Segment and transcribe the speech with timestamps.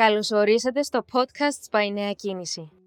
[0.00, 2.79] Καλώς ορίσατε στο podcast by Νέα Κίνηση.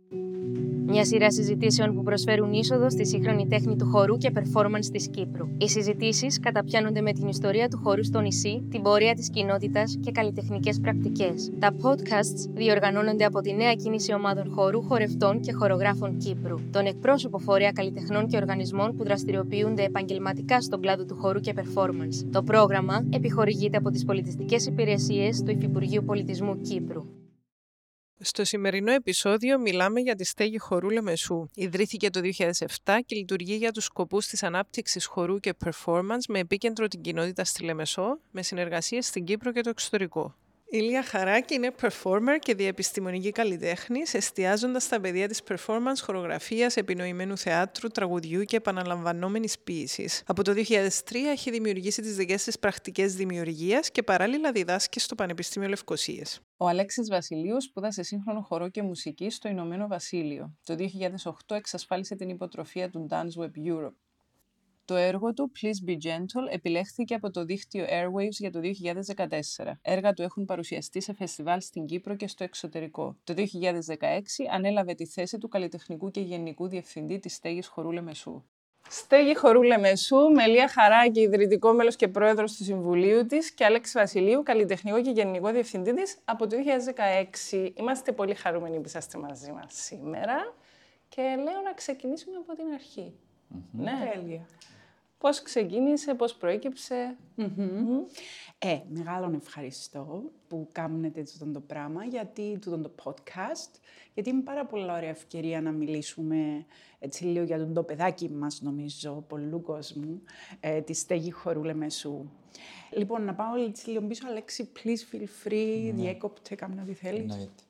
[0.93, 5.47] Μια σειρά συζητήσεων που προσφέρουν είσοδο στη σύγχρονη τέχνη του χορού και performance της Κύπρου.
[5.57, 10.11] Οι συζητήσεις καταπιάνονται με την ιστορία του χορού στο νησί, την πορεία της κοινότητας και
[10.11, 11.51] καλλιτεχνικές πρακτικές.
[11.59, 17.37] Τα podcasts διοργανώνονται από τη νέα κίνηση ομάδων χορού, χορευτών και χορογράφων Κύπρου, τον εκπρόσωπο
[17.37, 22.25] φορέα καλλιτεχνών και οργανισμών που δραστηριοποιούνται επαγγελματικά στον κλάδο του χορού και performance.
[22.31, 27.22] Το πρόγραμμα επιχορηγείται από τις πολιτιστικές υπηρεσίες του Υφυπουργείου Πολιτισμού Κύπρου.
[28.25, 31.49] Στο σημερινό επεισόδιο μιλάμε για τη στέγη χορού Λεμεσού.
[31.55, 36.87] Ιδρύθηκε το 2007 και λειτουργεί για τους σκοπούς της ανάπτυξης χορού και performance με επίκεντρο
[36.87, 40.35] την κοινότητα στη Λεμεσό, με συνεργασίες στην Κύπρο και το εξωτερικό.
[40.73, 47.37] Η Λία Χαράκη είναι performer και διεπιστημονική καλλιτέχνη, εστιάζοντας στα πεδία της performance, χορογραφίας, επινοημένου
[47.37, 50.09] θεάτρου, τραγουδιού και επαναλαμβανόμενης ποίηση.
[50.25, 55.69] Από το 2003 έχει δημιουργήσει τις δικές της πρακτικές δημιουργίας και παράλληλα διδάσκει στο Πανεπιστήμιο
[55.69, 56.39] Λευκοσίες.
[56.57, 60.57] Ο Αλέξης Βασιλείους σπούδασε σύγχρονο χορό και μουσική στο Ηνωμένο Βασίλειο.
[60.63, 63.95] Το 2008 εξασφάλισε την υποτροφία του Dance Web Europe.
[64.85, 68.59] Το έργο του Please Be Gentle επιλέχθηκε από το δίκτυο Airwaves για το
[69.65, 69.71] 2014.
[69.81, 73.17] Έργα του έχουν παρουσιαστεί σε φεστιβάλ στην Κύπρο και στο εξωτερικό.
[73.23, 73.43] Το 2016
[74.51, 78.43] ανέλαβε τη θέση του καλλιτεχνικού και γενικού διευθυντή της στέγης Χορού Λεμεσού.
[78.89, 84.43] Στέγη Χορού Λεμεσού, Μελία Χαράκη, ιδρυτικό μέλος και πρόεδρος του Συμβουλίου της, και Άλεξη Βασιλείου,
[84.43, 86.55] καλλιτεχνικό και γενικό διευθυντή της από το
[87.49, 87.71] 2016.
[87.75, 90.53] Είμαστε πολύ χαρούμενοι που είσαστε μαζί μας σήμερα
[91.07, 93.13] και λέω να ξεκινήσουμε από την αρχη
[93.71, 94.11] Ναι.
[94.13, 94.45] Τέλεια.
[95.23, 97.17] Πώς ξεκίνησε, πώς προέκυψε.
[98.57, 103.79] Ε, μεγάλον ευχαριστώ που κάνετε αυτό το πράγμα, γιατί τούτο το podcast,
[104.13, 106.65] γιατί είναι πάρα πολύ ωραία ευκαιρία να μιλήσουμε
[106.99, 110.21] έτσι λίγο για τον το παιδάκι μας, νομίζω, πολλού κόσμου,
[110.59, 112.29] ε, τη στέγη χορού Λεμεσού.
[112.91, 116.01] Λοιπόν, να πάω έτσι λίγο πίσω, Αλέξη, please feel free, Ναι.
[116.01, 117.19] διέκοπτε, κάμουν ό,τι θέλεις.
[117.31, 117.63] Εννοείται.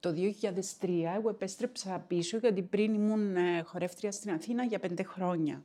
[0.00, 5.62] Το 2003 εγώ επέστρεψα πίσω γιατί πριν ήμουν ε, χορεύτρια στην Αθήνα για πέντε χρόνια.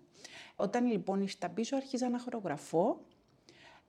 [0.62, 3.00] Όταν λοιπόν ήρθα πίσω άρχισα να χορογραφώ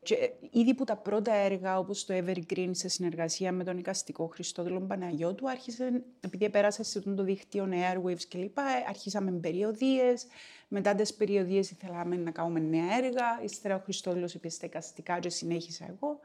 [0.03, 4.27] και ε, ήδη που τα πρώτα έργα όπως το Evergreen σε συνεργασία με τον οικαστικό
[4.27, 10.27] Χριστόδουλο Παναγιώτου άρχισε, επειδή πέρασε σε αυτό το δίκτυο Airwaves κλπ, ε, αρχίσαμε με περιοδίες,
[10.69, 15.29] μετά τις περιοδίες ήθελαμε να κάνουμε νέα έργα, ύστερα ο Χριστόδουλος είπε στα εικαστικά και
[15.29, 16.21] συνέχισα εγώ.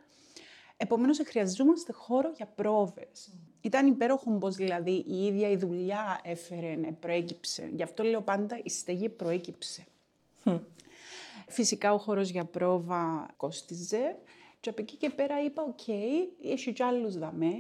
[0.77, 3.33] Επομένως, χρειαζόμαστε χώρο για πρόβες.
[3.61, 7.69] Ήταν υπέροχο πώς δηλαδή η ίδια η δουλειά έφερε, ε, προέκυψε.
[7.73, 9.85] Γι' αυτό λέω πάντα η στέγη προέκυψε.
[11.47, 14.17] Φυσικά ο χώρος για πρόβα κόστιζε
[14.59, 15.87] και από εκεί και πέρα είπα «ΟΚ,
[16.43, 17.53] έχει κι άλλους δαμέ,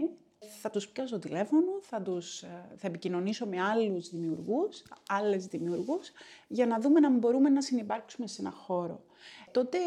[0.61, 6.11] θα τους πιάσω τηλέφωνο, θα, τους, ε, θα επικοινωνήσω με άλλους δημιουργούς, άλλες δημιουργούς,
[6.47, 9.03] για να δούμε αν μπορούμε να συνεπάρξουμε σε ένα χώρο.
[9.51, 9.77] Τότε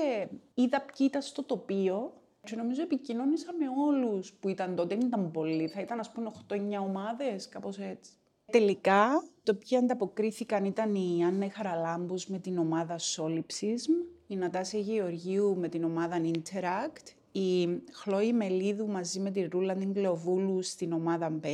[0.55, 2.13] είδα ποιοι ήταν στο τοπίο
[2.45, 6.31] και νομίζω επικοινώνησα με όλους που ήταν τότε, δεν ήταν πολλοί, θα ήταν ας πούμε
[6.49, 8.13] 8-9 ομάδες, κάπως έτσι.
[8.51, 15.57] Τελικά, το ποιοι ανταποκρίθηκαν ήταν η Άννα Χαραλάμπους με την ομάδα Solipsism, η Νατάσια Γεωργίου
[15.59, 21.41] με την ομάδα Interact, η Χλώη Μελίδου μαζί με τη Ρούλα την Κλεοβούλου στην ομάδα
[21.43, 21.47] 5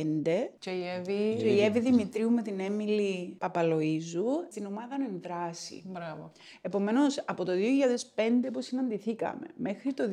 [0.59, 1.35] Και η Εύη.
[1.37, 5.83] και η Εύη Δημητρίου με την Έμιλη Παπαλοΐζου στην ομάδα Ενδράση.
[5.85, 6.31] Μπράβο.
[6.61, 7.51] Επομένως, από το
[8.15, 10.03] 2005 που συναντηθήκαμε μέχρι το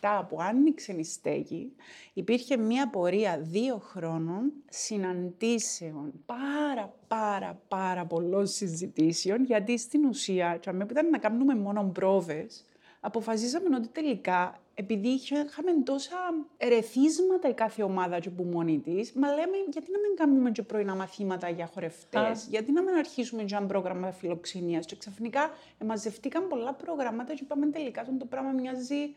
[0.00, 1.72] 2007 που άνοιξε η στέγη,
[2.12, 10.70] υπήρχε μία πορεία δύο χρόνων συναντήσεων, πάρα πάρα πάρα πολλών συζητήσεων, γιατί στην ουσία, και
[10.70, 12.64] που ήταν να κάνουμε μόνο πρόβες,
[13.06, 16.16] αποφασίσαμε ότι τελικά, επειδή είχε- είχαμε τόσα
[16.56, 20.62] ερεθίσματα η κάθε ομάδα και που μόνη της, μα λέμε γιατί να μην κάνουμε και
[20.62, 22.46] πρωινά μαθήματα για χορευτές, Α.
[22.48, 27.66] γιατί να μην αρχίσουμε και ένα πρόγραμμα φιλοξενίας; Και ξαφνικά εμαζευτήκαν πολλά προγράμματα και είπαμε
[27.66, 29.14] τελικά αυτό το πράγμα μοιάζει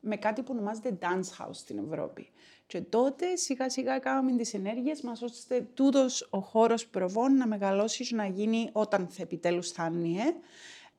[0.00, 2.30] με κάτι που ονομάζεται dance house στην Ευρώπη.
[2.66, 8.06] Και τότε σιγά σιγά κάναμε τις ενέργειες μας ώστε τούτος ο χώρος προβών να μεγαλώσει
[8.06, 10.34] και να γίνει όταν θα επιτέλους θα είναι,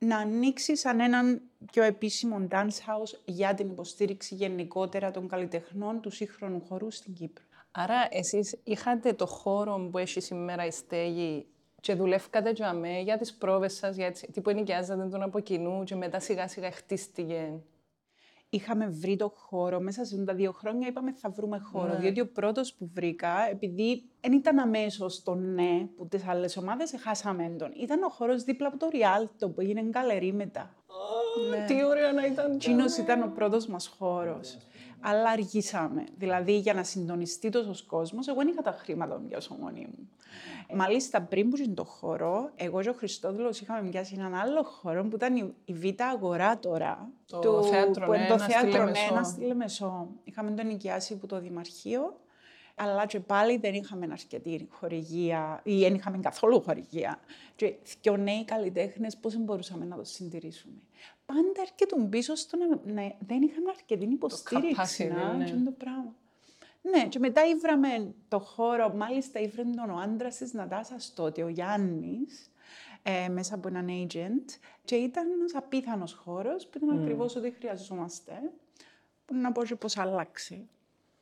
[0.02, 6.10] να ανοίξει σαν έναν πιο επίσημο dance house για την υποστήριξη γενικότερα των καλλιτεχνών του
[6.10, 7.44] σύγχρονου χορού στην Κύπρο.
[7.70, 11.46] Άρα εσείς είχατε το χώρο που έχει σήμερα η στέγη
[11.80, 15.40] και δουλεύκατε για μέ, για τις πρόβες σας, για έτσι, τι που ενοικιάζατε τον από
[15.40, 17.60] κοινού και μετά σιγά σιγά χτίστηκε.
[18.50, 19.80] Είχαμε βρει το χώρο.
[19.80, 21.92] Μέσα σε τα δύο χρόνια είπαμε θα βρούμε χώρο.
[21.92, 21.98] Ναι.
[21.98, 26.94] Διότι ο πρώτος που βρήκα, επειδή δεν ήταν αμέσως το ναι που τις άλλες ομάδες,
[26.98, 27.72] χάσαμε τον.
[27.82, 30.74] Ήταν ο χώρος δίπλα από το Ριάλτο που έγινε γκαλερί μετά.
[31.50, 31.64] Ναι.
[31.66, 32.52] Τι ωραία να ήταν.
[32.52, 34.58] Εκείνος ήταν ο πρώτος μας χώρος.
[35.00, 36.04] Αλλά αργήσαμε.
[36.16, 40.08] Δηλαδή, για να συντονιστεί τόσο κόσμος, εγώ δεν είχα τα χρήματα να πιάσω μόνη μου.
[40.74, 45.04] Μάλιστα, πριν που ήταν το χώρο, εγώ και ο Χριστόδουλος είχαμε πιάσει έναν άλλο χώρο
[45.04, 47.08] που ήταν η, η Β' Αγορά τώρα.
[47.26, 49.12] Το θέατρο που είναι το Νένα στη θέατρο Λεμεσό.
[49.12, 50.08] Νένα στη Λεμεσό.
[50.24, 52.20] Είχαμε τον νοικιάσει από το Δημαρχείο.
[52.74, 57.20] Αλλά και πάλι δεν είχαμε αρκετή χορηγία ή δεν είχαμε καθόλου χορηγία.
[57.56, 60.74] Και δύο νέοι καλλιτέχνες πώς μπορούσαμε να το συντηρήσουμε.
[61.26, 65.08] Πάντα έρχεται πίσω στο να, να δεν είχαμε αρκετή υποστήριξη.
[65.10, 65.44] capacity, να, ναι.
[65.44, 66.14] και το πράγμα.
[66.82, 71.48] Ναι, και μετά ήβραμε το χώρο, μάλιστα ήβρε τον ο άντρας της Νατάσας τότε, ο
[71.48, 72.50] Γιάννης,
[73.02, 74.58] ε, μέσα από έναν agent.
[74.84, 77.00] Και ήταν ένας απίθανος χώρος που ήταν Mm.
[77.00, 78.32] ακριβώς ό,τι χρειαζόμαστε.
[79.24, 80.66] Που να πω και πώ άλλαξε.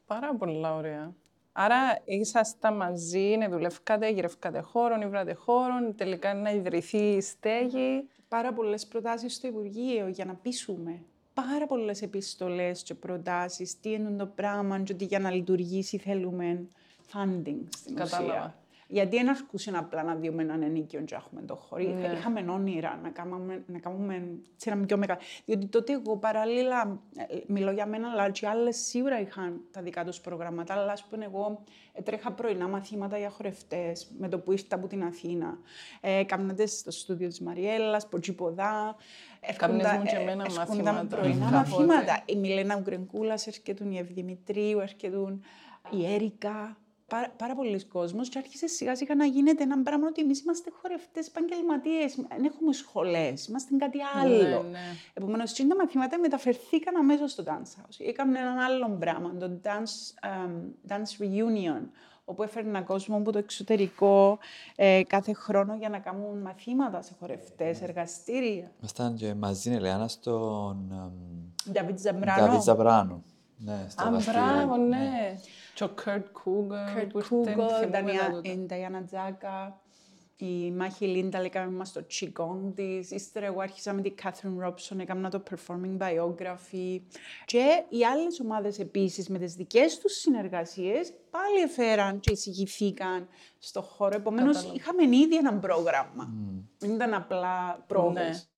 [0.07, 1.15] Πάρα πολύ ωραία.
[1.61, 8.09] Άρα ήσασταν μαζί, ναι, δουλεύκατε, γυρεύκατε χώρον, ήβρατε χώρον, τελικά να ιδρυθεί η στέγη.
[8.29, 11.03] Πάρα πολλές προτάσεις στο Υπουργείο για να πείσουμε.
[11.35, 13.81] Πάρα πολλές επιστολές και προτάσεις.
[13.81, 16.67] Τι είναι το πράγμα, και ότι για να λειτουργήσει θέλουμε
[17.13, 18.33] funding στην Κατάλαβα.
[18.33, 18.55] ουσία.
[18.91, 21.87] Γιατί δεν αρκούσε απλά να διούμε έναν ενίκιο και να έχουμε το χωρί.
[21.87, 22.13] Ναι.
[22.13, 25.21] Είχαμε όνειρα να κάνουμε, να κάνουμε σε ένα πιο μεγάλο.
[25.45, 30.05] Διότι τότε εγώ παράλληλα, ε, μιλώ για μένα, αλλά και άλλες σίγουρα είχαν τα δικά
[30.05, 30.75] τους προγράμματα.
[30.75, 31.63] Αλλά ας πούμε, εγώ
[32.05, 35.59] τρέχα πρωινά μαθήματα για χορευτές με το που ήρθα από την Αθήνα.
[36.01, 38.97] Ε, Κάμνατε στο στούντιο της Μαριέλλα, Ποτσίποδα.
[39.57, 41.07] Κάμνες μου και εμένα μαθήματα.
[41.09, 41.57] πρωινά Κάποτε.
[41.57, 42.23] μαθήματα.
[42.27, 45.39] Η Μιλένα Γκρενκούλα έρχεται, η Ευδημητρίου έρχεται,
[45.91, 46.77] η Έρικα.
[47.09, 50.71] Πάρα, πάρα πολλοί κόσμοι και άρχισε σιγά σιγά να γίνεται ένα πράγμα ότι εμείς είμαστε
[50.81, 52.15] χορευτές επαγγελματίες.
[52.15, 54.63] Δεν έχουμε σχολές, είμαστε κάτι άλλο.
[54.63, 54.79] Ναι, ναι.
[55.15, 58.07] Επομένω, τα μαθήματα μεταφερθήκαν αμέσως στο dance house.
[58.07, 61.83] Έκαμε έναν άλλο πράγμα, το dance, um, dance reunion,
[62.25, 64.39] όπου έφερναν κόσμο από το εξωτερικό
[64.77, 68.71] ε, κάθε χρόνο για να κάνουν μαθήματα σε χορευτές, εργαστήρια.
[68.79, 71.13] Ήμασταν και μαζί, Ελεάνα, στον
[71.73, 72.47] Νταβίτ Ζαμπράνο.
[72.47, 73.23] Νταβίτ Ζαμπράνο.
[73.61, 74.41] Ναι, στο Α, εργαστήριο.
[74.41, 75.35] μπράβο, ναι.
[75.35, 75.49] Και
[75.85, 76.97] ο Κurt Cougar.
[76.97, 78.49] Κurt που ήρθε, Κούγκο, θυμούμαι τα τότε.
[78.49, 79.81] η Νταϊάννα Τζάκα,
[80.37, 83.11] η Μάχη Λίντα, λέγαμε μας το Qigong της.
[83.11, 87.01] Ύστερα εγώ άρχισα με την Catherine Robson, έκανα το Performing Biography.
[87.45, 93.29] Και οι άλλες ομάδες επίσης με τις δικές τους συνεργασίες πάλι έφεραν και εισηγηθήκαν
[93.59, 94.15] στο χώρο.
[94.17, 94.79] Επομένως Κατάλαβα.
[94.81, 96.33] είχαμε ήδη ένα πρόγραμμα.
[96.79, 98.51] Δεν ήταν απλά πρόβες.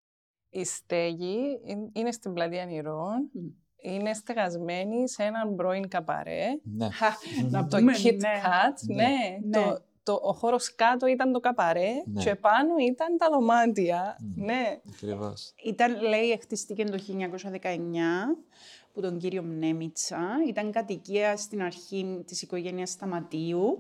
[0.53, 0.61] Ναι.
[0.61, 3.31] Η στέγη είναι- είναι στην πλατεία Νηρών.
[3.81, 6.47] Είναι στεγασμένη σε έναν πρώην καπαρέ.
[6.63, 6.89] Ναι.
[7.51, 8.41] Να Το πούμε, Kit ναι.
[8.45, 9.05] Kat, ναι.
[9.45, 9.61] Ναι.
[9.61, 12.23] Το, το, ο χώρος κάτω ήταν το καπαρέ Ναι.
[12.23, 14.17] και πάνω ήταν τα δωμάτια.
[14.35, 14.81] Ναι.
[14.93, 15.53] Ακριβώς.
[15.65, 16.99] Ήταν, λέει, χτιστήκε το
[17.63, 17.67] 1919
[18.93, 20.21] που τον κύριο Μνέμιτσα.
[20.49, 23.79] Ήταν κατοικία στην αρχή της οικογένειας Σταματίου.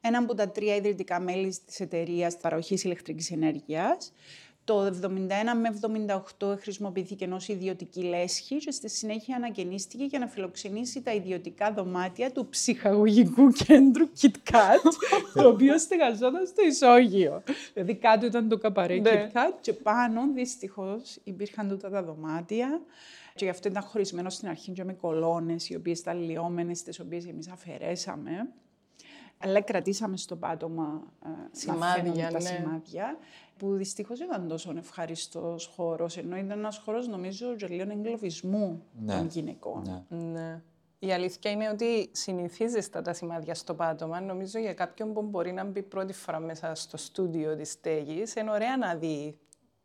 [0.00, 4.12] Ένα από τα τρία ιδρυτικά μέλη της εταιρείας παροχής ηλεκτρικής ενέργειας.
[4.64, 4.90] Το 71
[5.60, 5.78] με
[6.38, 12.30] 78 χρησιμοποιήθηκε ως ιδιωτική λέσχη και στη συνέχεια ανακαινίστηκε για να φιλοξενήσει τα ιδιωτικά δωμάτια
[12.30, 14.92] του ψυχαγωγικού κέντρου Kit Kat,
[15.34, 17.42] το οποίο στεγαζόταν στο ισόγειο.
[17.72, 19.10] Δηλαδή κάτω ήταν το καπαρέ Ναι.
[19.32, 22.80] Kit Kat και πάνω δυστυχώς υπήρχαν τούτα τα δωμάτια
[23.34, 27.00] και γι' αυτό ήταν χωρισμένο στην αρχή και με κολόνες οι οποίες ήταν λιώμενες, τις
[27.00, 28.48] οποίες εμείς αφαιρέσαμε.
[29.42, 32.40] Αλλά κρατήσαμε στο πάτωμα ε, να Σημάδια, φαίνονται τα ναι.
[32.40, 33.16] σημάδια,
[33.56, 39.16] που δυστυχώς ήταν τόσο ευχαριστός χώρος, ενώ ήταν ένας χώρος, νομίζω, και λίγο εγκλωβισμού Ναι.
[39.16, 40.04] των γυναικών.
[40.08, 40.18] Ναι.
[40.18, 40.62] Ναι.
[40.98, 44.20] Η αλήθεια είναι ότι συνηθίζεστα τα σημάδια στο πάτωμα.
[44.20, 48.50] Νομίζω για κάποιον που μπορεί να μπει πρώτη φορά μέσα στο στούντιο της στέγης, είναι
[48.50, 49.38] ωραία να δει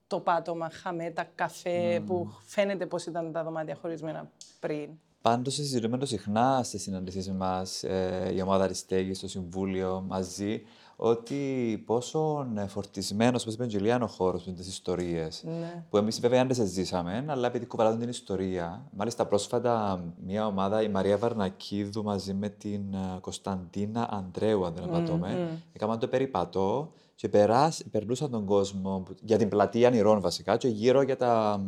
[0.07, 4.89] το πάτωμα χαμέ, τα καφέ, που φαίνεται πώς ήταν τα δωμάτια χωρισμένα πριν.
[5.22, 10.62] Πάντως συζητούμε το συχνά στις συναντήσεις μας, ε, η ομάδα της στέγης, το Συμβούλιο, μαζί,
[10.95, 15.44] ότι πόσο ε, φορτισμένος, όπως είπε η Τζουλία, είναι ο χώρος με τις ιστορίες.
[15.45, 15.86] Ναι.
[15.90, 18.90] Που εμείς βέβαια δεν τις ζήσαμε, αλλά επειδή κουβαλάζουν την ιστορία.
[18.97, 24.83] Μάλιστα πρόσφατα μια ομάδα, η Μαρία Βαρνακίδου μαζί με την ε, Κωνσταντίνα Αντρέου, αν δεν
[24.83, 30.57] απατώμε, έκαναν το περιπατό και περάς, περνούσαν τον κόσμο που- για την πλατεία Νηρών βασικά
[30.57, 31.62] και γύρω για, τα,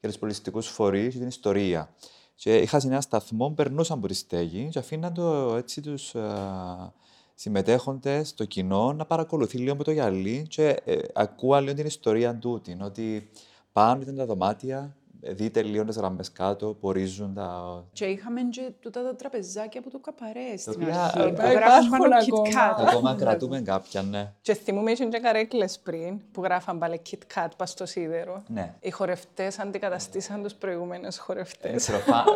[0.00, 1.94] για τους πολιτιστικούς φορείς και την ιστορία.
[2.34, 6.92] Και είχα σε ένα σταθμό, περνούσαν από τη στέγη και αφήναν το, έτσι τους α,
[7.34, 12.38] συμμετέχοντες, το κοινό, να παρακολουθεί λίγο με το γυαλί και ε, ακούω λίγο την ιστορία
[12.38, 13.30] τούτη, ότι
[13.72, 17.84] πάνω ήταν τα δωμάτια, ε, δείτε λίγο τις γραμμές κάτω που ορίζουν τα...
[17.92, 21.18] Και είχαμε και τούτα τα τραπεζάκια από το καπαρέ στην οποία, αρχή.
[21.18, 22.48] ε, που ε, γράφουν υπάρχουν πάνω ακόμα.
[22.48, 22.86] Kit Kat.
[22.88, 24.32] Ακόμα κρατούμε κάποια, ναι.
[24.40, 28.42] Και θυμούμαι είχαν και καρέκλες πριν που γράφαν πάλι Kit Kat πας στο σίδερο.
[28.46, 28.74] Ναι.
[28.80, 31.76] Οι χορευτές αντικαταστήσαν τους προηγούμενους Δεν χορευτές.
[31.76, 32.26] ξέρω, fun,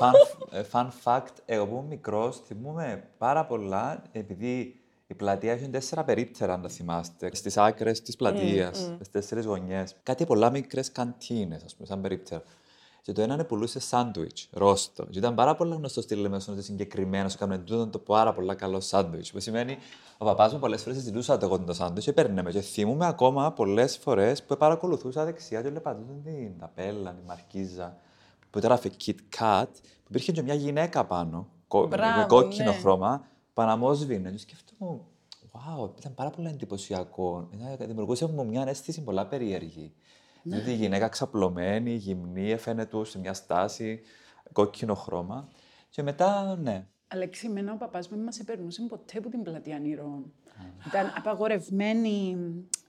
[0.00, 4.79] fun, fun fact, εγώ που ήμουν μικρός θυμούμαι πάρα πολλά, επειδή
[5.10, 8.94] Η πλατεία έχει τέσσερα περίπτερα, αν τα θυμάστε, στις άκρες της πλατείας, Mm, mm.
[8.94, 9.94] στις τέσσερις γωνιές.
[10.02, 12.42] Κάτι πολλά μικρές καντίνες, ας πούμε, σαν περίπτερα.
[13.02, 15.04] Και το ένα πουλούσε σάντουιτς, ρόστο.
[15.10, 18.80] Και ήταν πάρα πολύ γνωστό στη Λεμεσόν ότι συγκεκριμένο έκανε τούτο το πάρα πολύ καλό
[18.80, 19.32] σάντουιτς.
[19.32, 19.78] Που σημαίνει,
[20.18, 22.50] ο παπάς μου πολλές φορές συζητούσα το εγώ το σάντουιτς και παίρνε με.
[22.50, 27.96] Και θυμούμαι ακόμα πολλές φορές που παρακολουθούσα δεξιά και έλεγα τούτο την ταπέλα, τη μαρκίζα.
[28.50, 32.76] Που έγραφε Kit Kat, που υπήρχε και μια γυναίκα πάνω, κο- Μπράβο, με κόκκινο ναι.
[32.78, 34.30] χρώμα, που αναμόσβηνε.
[34.30, 35.06] Και σκεφτόμουν,
[35.52, 37.48] Wow, ήταν πάρα πολύ εντυπωσιακό.
[37.54, 39.92] Ήταν- Δημιουργούσε μου μια αίσθηση πολλά περίεργη.
[40.42, 44.00] Δηλαδή η γυναίκα ξαπλωμένη, γυμνή, έφαινε του σε μια στάση,
[44.52, 45.48] κόκκινο χρώμα.
[45.88, 46.86] Και μετά, ναι.
[47.08, 50.32] Αλέξη, εμένα ο παπάς μου δεν μας επερνούσε ποτέ από την πλατεία Νηρών.
[50.86, 52.79] Ήταν απαγορευμένη, ε, ε,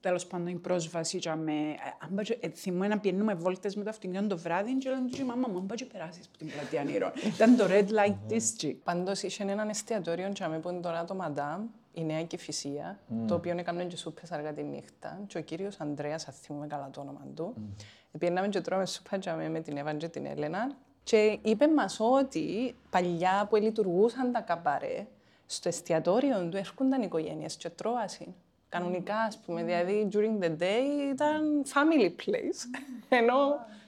[0.00, 1.52] τέλος πάντων, η πρόσβαση για με...
[1.52, 4.90] ε, Αν πάω και- ε, θυμούμαι να πηγαίνουμε βόλτες με το αυτοκίνητο το βράδυ και
[4.90, 7.12] λέμε του μάμα μου, αν πάω και περάσεις από την πλατεία Νηρών.
[7.34, 8.76] Ήταν το Red Light District.
[8.84, 11.60] Πάντως είχε έναν εστιατόριο για που είναι τώρα το Madame,
[11.92, 15.20] η Νέα Κηφισία, το οποίο έκαναν και σούπες αργά τη νύχτα.
[15.26, 18.18] Και ο κύριος Ανδρέας, αν θυμούμε καλά το όνομα του, mm.
[18.18, 20.76] πήγαμε και τρώμε σούπα για με, με την Εύαν και την Έλενα.
[21.02, 25.06] Και είπε μας ότι παλιά που λειτουργούσαν τα καμπαρέ,
[25.46, 28.34] στο εστιατόριο του έρχονταν οικογένειες και τρώασαν.
[28.70, 29.62] Κανονικά, ας πούμε.
[29.64, 32.78] Δηλαδή, during the day ήταν family place.
[33.08, 33.34] Ενώ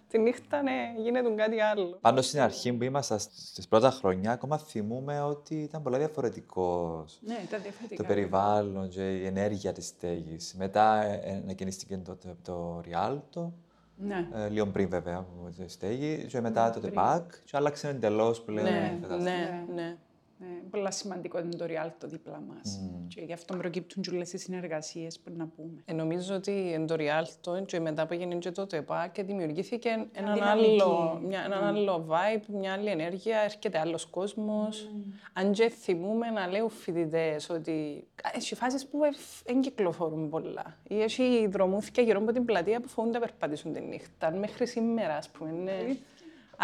[0.09, 1.99] τη νύχτα ναι, γίνεται κάτι άλλο.
[2.01, 7.33] Πάντως στην αρχή που ήμασταν στις πρώτα χρόνια, ακόμα θυμούμε ότι ήταν πολύ διαφορετικός Ναι,
[7.35, 8.05] ήταν το διαφορετικά.
[8.07, 10.55] περιβάλλον και η ενέργεια της στέγης.
[10.59, 13.53] Μετά ε, ανακαινίστηκε το, το, το Ριάλτο,
[13.97, 14.29] Ναι.
[14.35, 18.51] ε, λίγο πριν βέβαια από τη στέγη, και μετά το ΤΕΠΑΚ και άλλαξε εντελώς που
[18.51, 18.71] λέμε.
[18.71, 19.25] Ναι, κατάσταση.
[19.37, 19.97] ναι, ναι.
[20.43, 22.81] Ναι, πολλά σημαντικό είναι το Real το δίπλα μας.
[23.09, 25.83] Και γι' αυτό προκύπτουν και όλες οι συνεργασίες που να πούμε.
[25.85, 29.89] Ε, νομίζω ότι εν το Rialto και μετά που έγινε και το ΤΕΠΑ και δημιουργήθηκε
[30.13, 30.71] έναν δυναμική.
[30.71, 34.91] άλλο, μια, έναν άλλο vibe, μια άλλη ενέργεια, έρχεται άλλος κόσμος.
[35.33, 38.99] Αν και θυμούμε να λέω φοιτητές ότι έχει φάσεις που
[39.45, 40.79] δεν κυκλοφορούν πολλά.
[40.89, 44.31] Ή έχει δρομούθηκια γύρω από την πλατεία που φοβούνται να περπατήσουν τη νύχτα.
[44.31, 45.51] Μέχρι σήμερα, ας πούμε.
[45.51, 45.97] Ναι.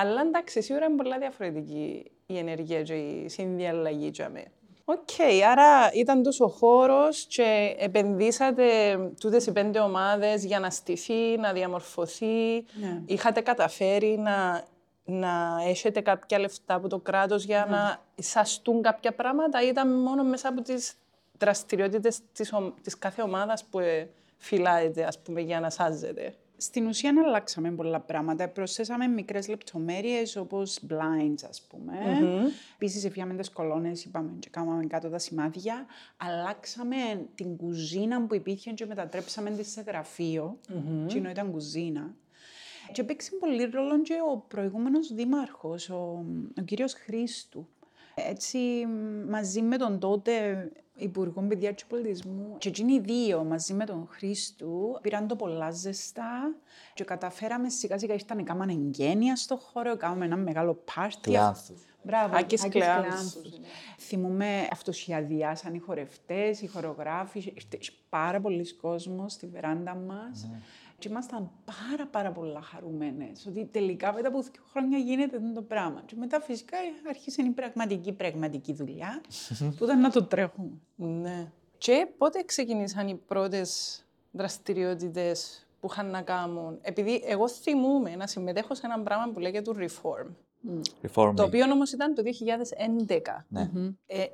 [0.00, 4.45] Αλλά εντάξει, σίγουρα είναι πολλά διαφορετική η ενέργεια και η συνδιαλλαγή για μέ.
[4.85, 5.09] Οκ,
[5.50, 8.64] άρα ήταν τόσο ο χώρος και επενδύσατε
[9.21, 12.55] τούτες οι πέντε ομάδες για να στηθεί, να διαμορφωθεί.
[12.81, 13.00] Ναι.
[13.07, 14.64] Είχατε καταφέρει να,
[15.05, 20.25] να έχετε κάποια λεφτά από το κράτος για να σαστούν κάποια πράγματα ή ήταν μόνο
[20.25, 20.95] μέσα από τις
[21.38, 26.35] δραστηριότητες της, ο- της κάθε ομάδας που ε, φυλάετε, ας πούμε, για να σάζετε.
[26.61, 28.49] Στην ουσία αλλάξαμε πολλά πράγματα.
[28.49, 31.95] Προσθέσαμε μικρές λεπτομέρειες όπως blinds, ας πούμε.
[32.75, 35.87] Επίσης, εφιάμε τις κολόνες, είπαμε και κάναμε κάτω τα σημάδια.
[36.17, 36.97] Αλλάξαμε
[37.35, 40.59] την κουζίνα που υπήρχε και μετατρέψαμε τη σε γραφείο.
[40.69, 41.07] Mm-hmm.
[41.07, 42.15] Και ενώ ήταν κουζίνα.
[42.93, 46.25] Και παίξει πολύ ρόλο και ο προηγούμενος δήμαρχος, ο,
[46.61, 47.69] ο κύριος Χρήστου.
[48.15, 48.87] Έτσι,
[49.29, 50.33] μαζί με τον τότε
[51.00, 55.71] Υπουργό Παιδιά και Πολιτισμού, και εκείνοι οι δύο μαζί με τον Χρήστου πήραν το πολλά
[55.71, 56.55] ζεστά
[56.95, 61.21] και καταφέραμε σιγά σιγά ήρθαν, έκαναν εγγένεια στο χώρο, κάναμε ένα μεγάλο πάρτι.
[61.21, 61.83] Κλεάνθους.
[62.02, 63.33] Μπράβο, Άκης Άκης Κλεάνθους.
[63.33, 63.69] Κλεάνθους.
[63.99, 67.78] Θυμούμε αυτοσχεδιάσαν οι χορευτές, οι χορογράφοι, ήρθε
[68.09, 70.50] πάρα πολλοί κόσμος στη βεράντα μας.
[70.99, 75.62] Και ήμασταν πάρα πάρα πολλά χαρούμενες ότι τελικά μετά από δύο χρόνια γίνεται αυτό το
[75.62, 76.02] πράγμα.
[76.07, 76.76] Και μετά φυσικά
[77.09, 79.21] άρχισε η πραγματική πραγματική δουλειά
[79.76, 80.81] που ήταν να το τρέχουμε.
[80.97, 81.50] Ναι.
[81.78, 88.75] Και πότε ξεκινήσαν οι πρώτες δραστηριότητες που είχαν να κάνουν; Επειδή εγώ θυμούμαι να συμμετέχω
[88.75, 90.26] σε ένα πράγμα που λέγεται το Reform.
[91.02, 91.33] Reforming.
[91.37, 93.45] Το οποίο όμως ήταν το 2011.
[93.49, 93.71] Ναι.
[94.07, 94.26] Ε, ε,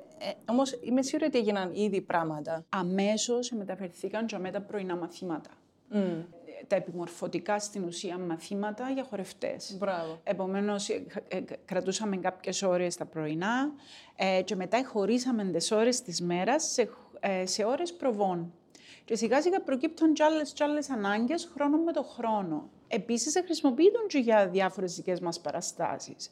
[0.49, 2.65] όμως είμαι σίγουρη ότι έγιναν ήδη πράγματα.
[2.69, 5.49] Αμέσως μεταφερθήκαν και με τα πρωινά μαθήματα.
[5.89, 5.99] Ε,
[6.67, 9.75] Τα επιμορφωτικά στην ουσία μαθήματα για χορευτές.
[9.77, 10.19] Μπράβο.
[10.23, 13.71] Επομένως, ε, ε, κρατούσαμε κάποιες ώρες τα πρωινά
[14.15, 18.53] ε, και μετά χωρίσαμε τις ώρες της μέρας σε, ε, σε ώρες προβών.
[19.05, 22.69] Και σιγά σιγά προκύπτουν κι άλλες, κι άλλες ανάγκες χρόνο με το χρόνο.
[22.87, 26.31] Επίσης, χρησιμοποιούνται και για διάφορες δικές μας παραστάσεις.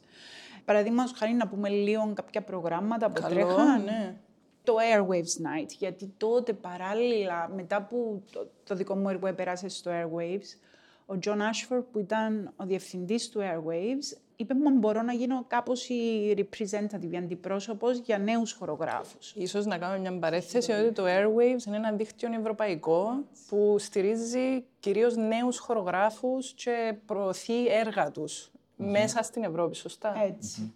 [0.64, 3.82] Παραδείγματος χάρη να πούμε λίγο κάποια προγράμματα που Καλό, τρέχαν.
[3.84, 4.16] ναι.
[4.64, 9.90] Το Airwaves Night, γιατί τότε παράλληλα, μετά που το, το δικό μου έργο επέρασε στο
[9.90, 10.58] Airwaves,
[11.06, 15.88] ο John Ashford που ήταν ο διευθυντής του Airwaves, είπε μου μπορώ να γίνω κάπως
[15.88, 19.32] η representative, η αντιπρόσωπος για νέους χορογράφους.
[19.36, 25.16] Ίσως να κάνω μια παρέθεση ότι το Airwaves είναι ένα δίκτυο ευρωπαϊκό που στηρίζει κυρίως
[25.16, 30.72] νέους χορογράφους και προωθεί έργα τους μέσα στην Ευρώπη, σωστά; Έτσι.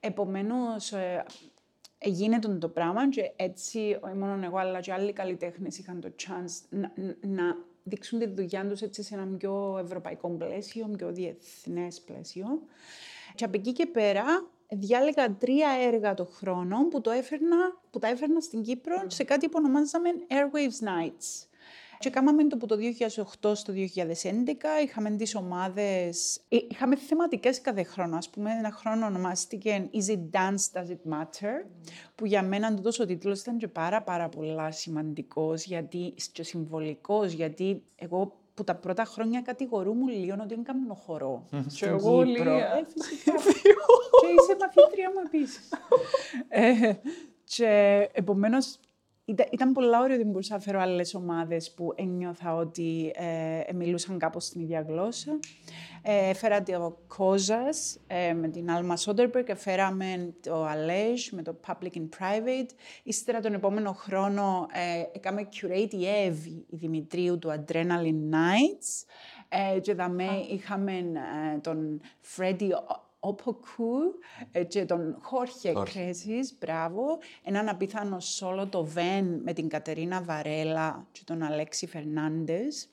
[0.00, 1.24] Επομένως, ε,
[2.04, 6.66] γίνεται το πράγμα και έτσι, όχι μόνο εγώ, αλλά και άλλοι καλλιτέχνες είχαν το chance
[6.68, 12.46] να, να δείξουν τη δουλειά τους έτσι σε ένα πιο ευρωπαϊκό πλαίσιο, πιο διεθνές πλαίσιο.
[13.34, 14.24] Και από εκεί και πέρα
[14.68, 17.56] διάλεγα τρία έργα το χρόνο που, το έφερνα,
[17.90, 21.46] που τα έφερνα στην Κύπρο σε κάτι που ονομάζαμε Airwaves Nights.
[22.04, 22.76] Και κάναμε το από το
[23.42, 23.76] 2008 στο 2011,
[24.84, 28.16] είχαμε τις ομάδες, ε, είχαμε θεματικές κάθε χρόνο.
[28.16, 31.66] Ας πούμε, ένα χρόνο ονομάστηκε Is it dance, does it matter,
[32.14, 37.32] που για μένα τούτος ο τίτλος ήταν και πάρα πάρα πολλά σημαντικός γιατί, και συμβολικός,
[37.32, 41.44] γιατί εγώ που τα πρώτα χρόνια κατηγορούμουν λίγο ότι είναι καμνοχωρό.
[41.74, 42.50] Και εγώ λίγο.
[42.50, 43.32] Ε, φυσικά.
[44.20, 45.68] και είσαι μαθήτρια μου επίσης.
[46.48, 46.92] ε,
[47.44, 48.78] και επομένως
[49.24, 54.18] ήταν, ήταν πολλά ωραία ότι μπορούσα να φέρω άλλες ομάδες που ένιωθα ότι ε, μιλούσαν
[54.18, 55.38] κάπως στην ίδια γλώσσα.
[56.02, 61.96] Ε, έφερα το Κόζας ε, με την Alma Soderbergh, φέραμε το Alej με το Public
[61.96, 62.70] and Private.
[63.02, 69.04] Ύστερα τον επόμενο χρόνο ε, έκαμε curate η Εύη, η Δημητρίου του Adrenaline Nights.
[69.48, 72.00] Ε, και δαμέ είχαμε ε, τον
[72.36, 72.70] Freddie
[73.26, 73.98] Οποκού
[74.52, 77.18] ε, και τον Χόρχε Κρέσης, μπράβο.
[77.42, 82.88] Έναν απίθανο σόλο το Βεν με την Κατερίνα Βαρέλα και τον Αλέξη Φερνάντες.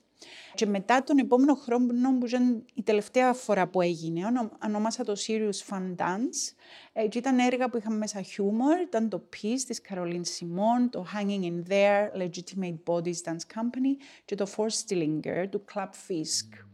[0.53, 4.21] Και μετά τον επόμενο χρόνο, που ήταν η τελευταία φορά που έγινε,
[4.65, 6.55] ονόμασα το Serious Fun Dance.
[6.93, 11.05] Ε, και ήταν έργα που είχαμε μέσα χιούμορ, ήταν το Peace της Καρολίν Σιμών, το
[11.15, 16.65] Hanging in There, Legitimate Bodies Dance Company και το Force Stillinger του Club Fisk.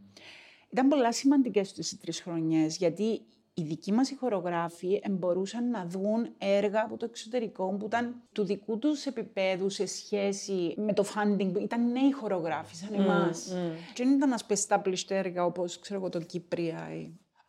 [0.70, 3.22] Ήταν πολλά σημαντικές τις τρεις χρονιές, γιατί
[3.60, 8.44] οι δικοί μας οι χορογράφοι μπορούσαν να δουν έργα από το εξωτερικό που ήταν του
[8.44, 11.62] δικού τους επίπεδου σε σχέση με το funding.
[11.62, 13.48] Ήταν νέοι χορογράφοι σαν mm, εμάς.
[13.52, 13.94] Mm.
[13.94, 16.90] Και δεν ήταν ασπεστάπλιστο έργα όπως ξέρω εγώ το Κύπρια.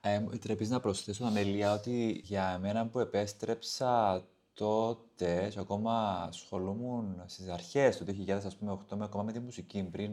[0.00, 4.22] Ε, επιτρέπεις να προσθέσω, Αμελία, ότι για μένα που επέστρεψα
[4.54, 10.12] τότε και ακόμα ασχολούμουν στις αρχές του 2008 με, ακόμα με τη μουσική πριν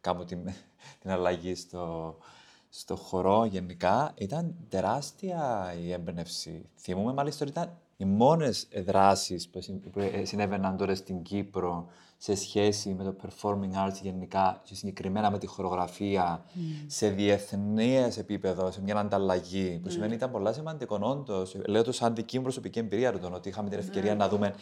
[0.00, 0.44] κάνω την,
[1.00, 2.16] την αλλαγή στο,
[2.70, 6.68] στο χορό γενικά ήταν τεράστια η έμπνευση.
[6.76, 9.60] Θυμούμαι μάλιστα ότι ήταν οι μόνες δράσεις που
[10.22, 11.88] συνέβαιναν τώρα στην Κύπρο
[12.22, 16.58] σε σχέση με το performing arts γενικά και συγκεκριμένα με τη χορογραφία mm.
[16.86, 19.92] σε διεθνές επίπεδο, σε μια ανταλλαγή, που mm.
[19.92, 21.56] σημαίνει ήταν πολλά σημαντικό όντως.
[21.66, 24.16] Λέω το σαν δική μου προσωπική εμπειρία του ότι είχαμε την ευκαιρία mm.
[24.16, 24.54] να δούμε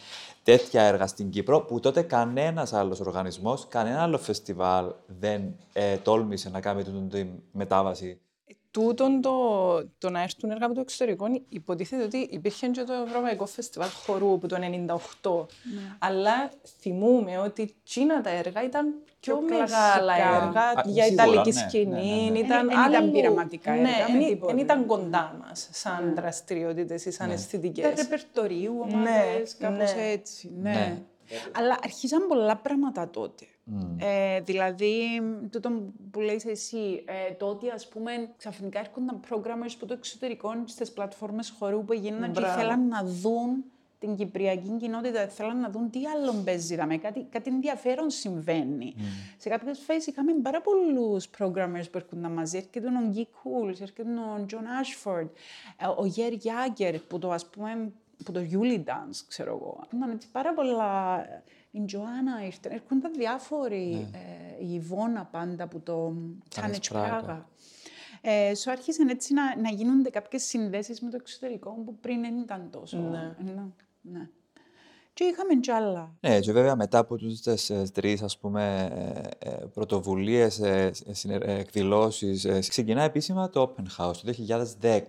[0.43, 6.49] τέτοια έργα στην Κύπρο, που τότε κανένας άλλος οργανισμός, κανένα άλλο φεστιβάλ δεν ε, τόλμησε
[6.49, 8.19] να κάνει την μετάβαση
[8.71, 9.31] τούτον το,
[9.97, 14.33] το να έρθουν έργα από το εξωτερικό υποτίθεται ότι υπήρχε και το Ευρωπαϊκό Φεστιβάλ Χορού
[14.33, 14.61] από το 1998.
[14.61, 15.95] Ναι.
[15.99, 21.51] Αλλά θυμούμε ότι τσίνα τα έργα ήταν πιο, πιο μεγάλα έργα Α, για σίγουρα, Ιταλική
[21.53, 22.23] ναι, σκηνή.
[22.23, 24.17] Ναι, ναι, ήταν δεν ήταν πειραματικά έργα.
[24.17, 26.13] Ναι, δεν ήταν κοντά μας σαν ναι.
[26.13, 27.33] δραστηριότητες ή σαν ναι.
[27.33, 27.85] αισθητικές.
[27.85, 30.51] Ήταν ρεπερτορίου, ομάδες, κάπως έτσι.
[30.61, 31.01] ναι.
[31.51, 33.45] Αλλά αρχίζαν πολλά πράγματα τότε.
[33.97, 35.69] Ε, δηλαδή, τούτο
[36.11, 40.91] που λέει εσύ, ε, το ότι ας πούμε ξαφνικά έρχονταν programmers από το εξωτερικό στις
[40.91, 43.63] πλατφόρμες χορού που έγιναν και θέλαν να δουν
[43.99, 48.93] την κυπριακή κοινότητα, θέλαν να δουν τι άλλο παίζει, δάμε, κάτι, κάτι ενδιαφέρον συμβαίνει.
[48.97, 49.01] Mm.
[49.37, 52.57] Σε κάποιες φάσεις είχαμε πάρα πολλούς programmers που έρχονταν μαζί.
[52.57, 55.29] Έρχεται ο Guy Cools, έρχεται ο John Ashford,
[55.97, 57.91] ο Γερ Γιάγκερ που το, ας πούμε,
[58.25, 59.83] που το Yuli Dance, ξέρω εγώ.
[59.93, 61.25] Ήταν έτσι πάρα πολλά
[61.71, 64.17] η Τζοάννα ήρθε, έρχονταν διάφοροι, ναι.
[64.17, 66.13] ε, η Ιβώνα πάντα που το
[66.55, 67.49] Τάνετ Πράγα.
[68.21, 72.37] Ε, σου άρχισαν έτσι να, να γίνονται κάποιες συνδέσεις με το εξωτερικό που πριν δεν
[72.37, 72.97] ήταν τόσο.
[72.97, 73.35] Ναι.
[73.43, 73.63] ναι.
[74.01, 74.29] ναι.
[75.13, 76.15] Και είχαμε κι άλλα.
[76.19, 78.89] Ναι, και βέβαια μετά από τις ε, τρεις ας πούμε,
[79.39, 80.61] ε, ε, πρωτοβουλίες,
[81.41, 84.33] εκδηλώσεις, ξεκινά επίσημα το Open House το
[84.81, 84.99] 2010.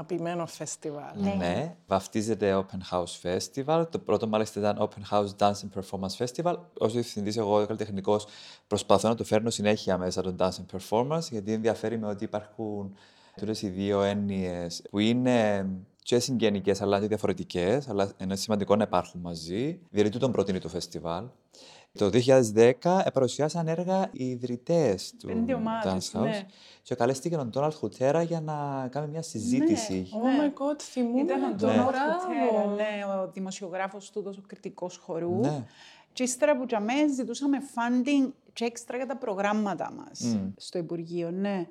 [0.00, 1.12] Αγαπημένο φεστιβάλ.
[1.14, 1.34] Ναι.
[1.38, 1.76] ναι.
[1.86, 3.86] Βαφτίζεται Open House Festival.
[3.90, 6.56] Το πρώτο μάλιστα ήταν Open House Dance and Performance Festival.
[6.78, 8.26] Ω διευθυντής, εγώ καλλιτεχνικός
[8.66, 12.94] προσπαθώ να το φέρνω συνέχεια μέσα τον Dance and Performance, γιατί ενδιαφέρει με ότι υπάρχουν
[13.36, 15.68] τούτες οι δύο έννοιες που είναι
[16.02, 19.80] και συγγενικές αλλά και διαφορετικές, αλλά είναι σημαντικό να υπάρχουν μαζί.
[19.90, 21.24] Διότι τον προτείνει το φεστιβάλ.
[21.92, 22.10] Το
[22.82, 25.44] 2010 παρουσιάσαν έργα οι ιδρυτές του
[25.84, 26.20] Dance House.
[26.20, 26.46] Ναι.
[26.82, 29.94] Και καλέστηκε τον Ντόναλτ Χουτέρα για να κάνει μια συζήτηση.
[29.94, 31.20] Ναι, oh my god, θυμούμαι.
[31.20, 35.40] Ήταν ο Ντόναλτ Χουτέρα, ναι, ο δημοσιογράφος του, ο κριτικός χορού.
[35.40, 35.64] Ναι.
[36.12, 41.66] Και ύστερα που για ζητούσαμε funding και έξτρα για τα προγράμματα μας στο Υπουργείο, ναι.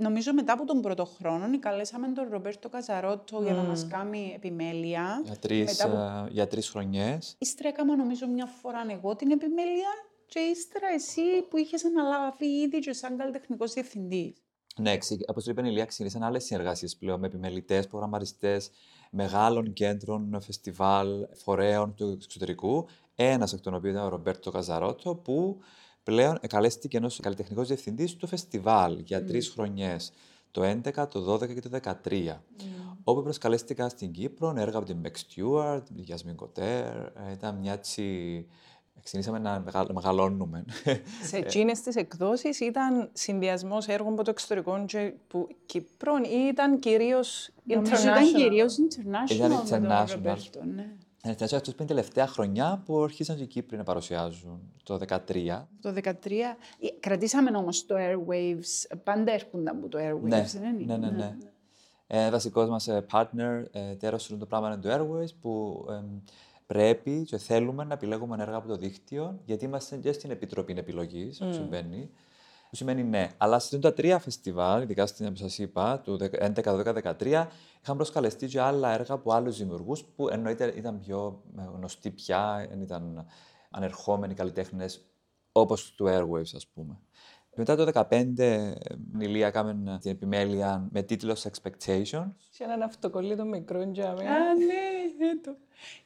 [0.00, 3.42] Νομίζω μετά από τον πρώτο χρόνο καλέσαμε τον Ρομπέρτο Καζαρότο mm.
[3.42, 5.22] για να μας κάνει επιμέλεια.
[5.24, 5.96] Για τρεις από...
[5.96, 7.36] uh, για τρεις χρονιές.
[7.38, 9.88] Ύστερα έκανα νομίζω μια φορά εγώ την επιμέλεια
[10.26, 14.42] και ύστερα εσύ που είχες αναλάβει ήδη και σαν καλλιτεχνικός διευθυντής.
[14.76, 18.70] Ναι, όπως είπε η Ηλία, ξεκίνησαν άλλες συνεργασίες πλέον με επιμελητές, προγραμματιστές
[19.10, 22.86] μεγάλων κέντρων, φεστιβάλ, φορέων του εξωτερικού.
[23.14, 25.58] Ένας εκ των οποίων ήταν ο Ρομπέρτο Καζαρότο, που
[26.08, 29.26] πλέον καλέστηκε ενός καλλιτεχνικός διευθυντής του φεστιβάλ για mm.
[29.26, 30.12] τρεις χρονιές.
[30.50, 31.70] Το το 11, το 12 και το
[32.04, 32.36] 13.
[33.04, 36.96] Όπου προσκαλέστηκα στην Κύπρο, έργα από την Beck Stewart, την Γιασμίν Κοτέρ.
[36.96, 38.46] Ε, Ήταν μια έτσι.
[39.02, 40.64] Ξεκινήσαμε να μεγα- μεγαλώνουμε.
[41.22, 46.78] Σε εκείνες τις εκδόσεις ήταν συνδυασμός έργων από το εξωτερικό και που Κύπρων ή ήταν
[46.78, 51.06] κυρίως Νομίζω international; ήταν κυρίως international Ήταν με τον international.
[51.28, 51.50] Ρομπέρτο, ναι.
[51.50, 55.66] Ε, αυτό είναι η τελευταία χρονιά που αρχίσαν και οι Κύπροι να παρουσιάζουν, το 2013.
[55.80, 56.56] Το 2013.
[56.80, 58.96] Ε, Κρατήσαμε όμως το Airwaves.
[59.04, 61.36] Πάντα έρχονταν από το Airwaves, Ναι, δεν είναι; ναι, ναι, ναι.
[62.06, 66.02] Ε, βασικός μας ε, partner, ε, τέρος του το πράγμα είναι το Airways, που ε,
[66.66, 71.38] πρέπει και θέλουμε να επιλέγουμε έργα από το δίκτυο, γιατί είμαστε και στην Επιτροπή Επιλογής,
[71.38, 72.10] που συμβαίνει.
[72.70, 73.30] Που σημαίνει ναι.
[73.36, 77.46] Αλλά στην τα τρία φεστιβάλ, ειδικά στην που σας είπα, του 11, 12, 13,
[77.82, 82.66] είχαν προσκαλεστεί και άλλα έργα από άλλους δημιουργούς που εννοείται ήταν πιο ε, γνωστοί πια,
[82.68, 83.26] δεν ήταν
[83.70, 85.04] ανερχόμενοι καλλιτέχνες
[85.52, 86.98] όπως του Airwaves, ας πούμε.
[87.56, 92.32] Μετά το 2015, η Λία κάμε την επιμέλεια με τίτλος Expectations.
[92.50, 94.26] Σε έναν αυτοκολλήτο μικρό τζάμι.
[94.26, 95.56] Α, ναι, το.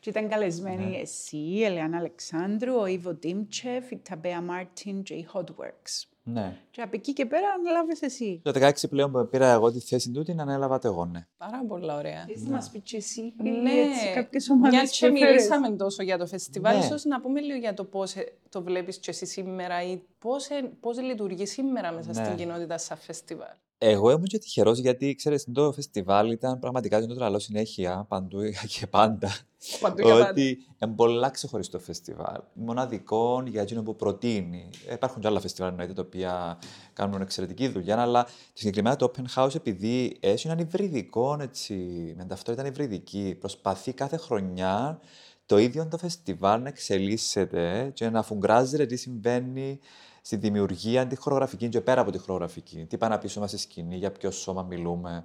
[0.01, 0.97] Και ήταν καλεσμένοι Ναι.
[0.97, 6.12] εσύ, η Ελεάνα Αλεξάνδρου, ο Ivo Dimchev, η Tabea Martin και η Hotworks.
[6.25, 6.57] Ναι.
[6.71, 8.41] Και από εκεί και πέρα ανέλαβες εσύ.
[8.45, 11.27] Το 16 πλέον που πήρα εγώ τη θέση του, την ανέλαβα το εγώ, ναι.
[11.37, 12.25] Πάρα πολλά ωραία.
[12.29, 15.31] Θες να μας πεις και εσύ Ναι, έτσι, κάποιες ομάδες Μια και που έφερες.
[15.35, 16.85] μιλήσαμε τόσο για το φεστιβάλ, Ναι.
[16.85, 20.49] ίσως να πούμε λίγο για το πώς ε, το βλέπεις και εσύ σήμερα ή πώς,
[20.49, 22.25] ε, πώς λειτουργεί σήμερα μέσα Ναι.
[22.25, 23.55] στην κοινότητα σαν φεστιβάλ.
[23.85, 28.39] Εγώ ήμουν και τυχερός γιατί ξέρεις, το φεστιβάλ ήταν πραγματικά το τραλό συνέχεια παντού
[28.79, 29.37] και πάντα.
[29.81, 30.29] Παντού για πάντα.
[30.31, 32.41] ότι είναι πολλά ξεχωριστό φεστιβάλ.
[32.53, 34.71] Μοναδικό για εκείνο που προτείνει.
[34.93, 36.59] Υπάρχουν και άλλα φεστιβάλ εννοείται τα οποία
[36.93, 41.75] κάνουν εξαιρετική δουλειά, αλλά το συγκεκριμένα το Open House, επειδή έχει έναν υβριδικό, έτσι,
[42.17, 45.01] με ταυτότητα υβριδική, προσπαθεί κάθε χρονιά
[45.47, 49.79] το ίδιο το φεστιβάλ να εξελίσσεται και να φουγκράζεται τι συμβαίνει
[50.23, 52.85] στη δημιουργία, τη χορογραφική και πέρα από τη χορογραφική.
[52.85, 55.25] Τι πάει να πίσω μα στη σκηνή, για ποιο σώμα μιλούμε,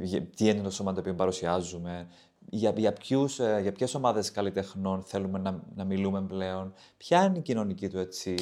[0.00, 2.08] για- τι είναι το σώμα το οποίο παρουσιάζουμε,
[2.50, 7.38] για, για, ποιους, ε, για ποιες ομάδες καλλιτεχνών θέλουμε να, να μιλούμε πλέον, ποια είναι
[7.38, 8.34] η κοινωνική του έτσι,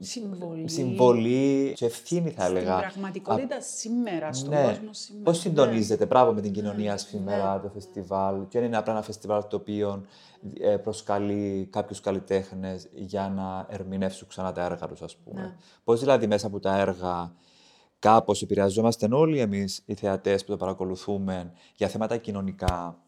[0.00, 0.68] Συμβολή.
[0.68, 2.78] συμβολή και ευθύνη θα Στην έλεγα.
[2.78, 4.62] πραγματικότητα σήμερα, στον Ναι.
[4.62, 5.24] κόσμο σήμερα.
[5.24, 5.40] Πώς Ναι.
[5.42, 10.04] συντονίζεται πράγμα με την κοινωνία σήμερα το φεστιβάλ, και είναι απλά ένα φεστιβάλ το οποίο
[10.60, 15.40] ε, προσκαλεί κάποιους καλλιτέχνες για να ερμηνεύσουν ξανά τα έργα τους, ας πούμε.
[15.40, 15.54] Ναι.
[15.84, 17.32] Πώς δηλαδή μέσα από τα έργα
[17.98, 22.98] κάπως επηρεαζόμαστε όλοι εμείς οι θεατές που το παρακολουθούμε για θέματα κοινωνικά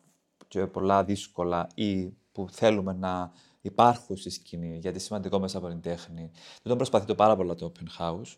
[0.49, 5.69] και πολλά δύσκολα ή που θέλουμε να υπάρχουν στη σκηνή, γιατί είναι σημαντικό μέσα από
[5.69, 6.31] την τέχνη.
[6.33, 8.37] Δεν τον προσπαθεί το πάρα πολλά το open house.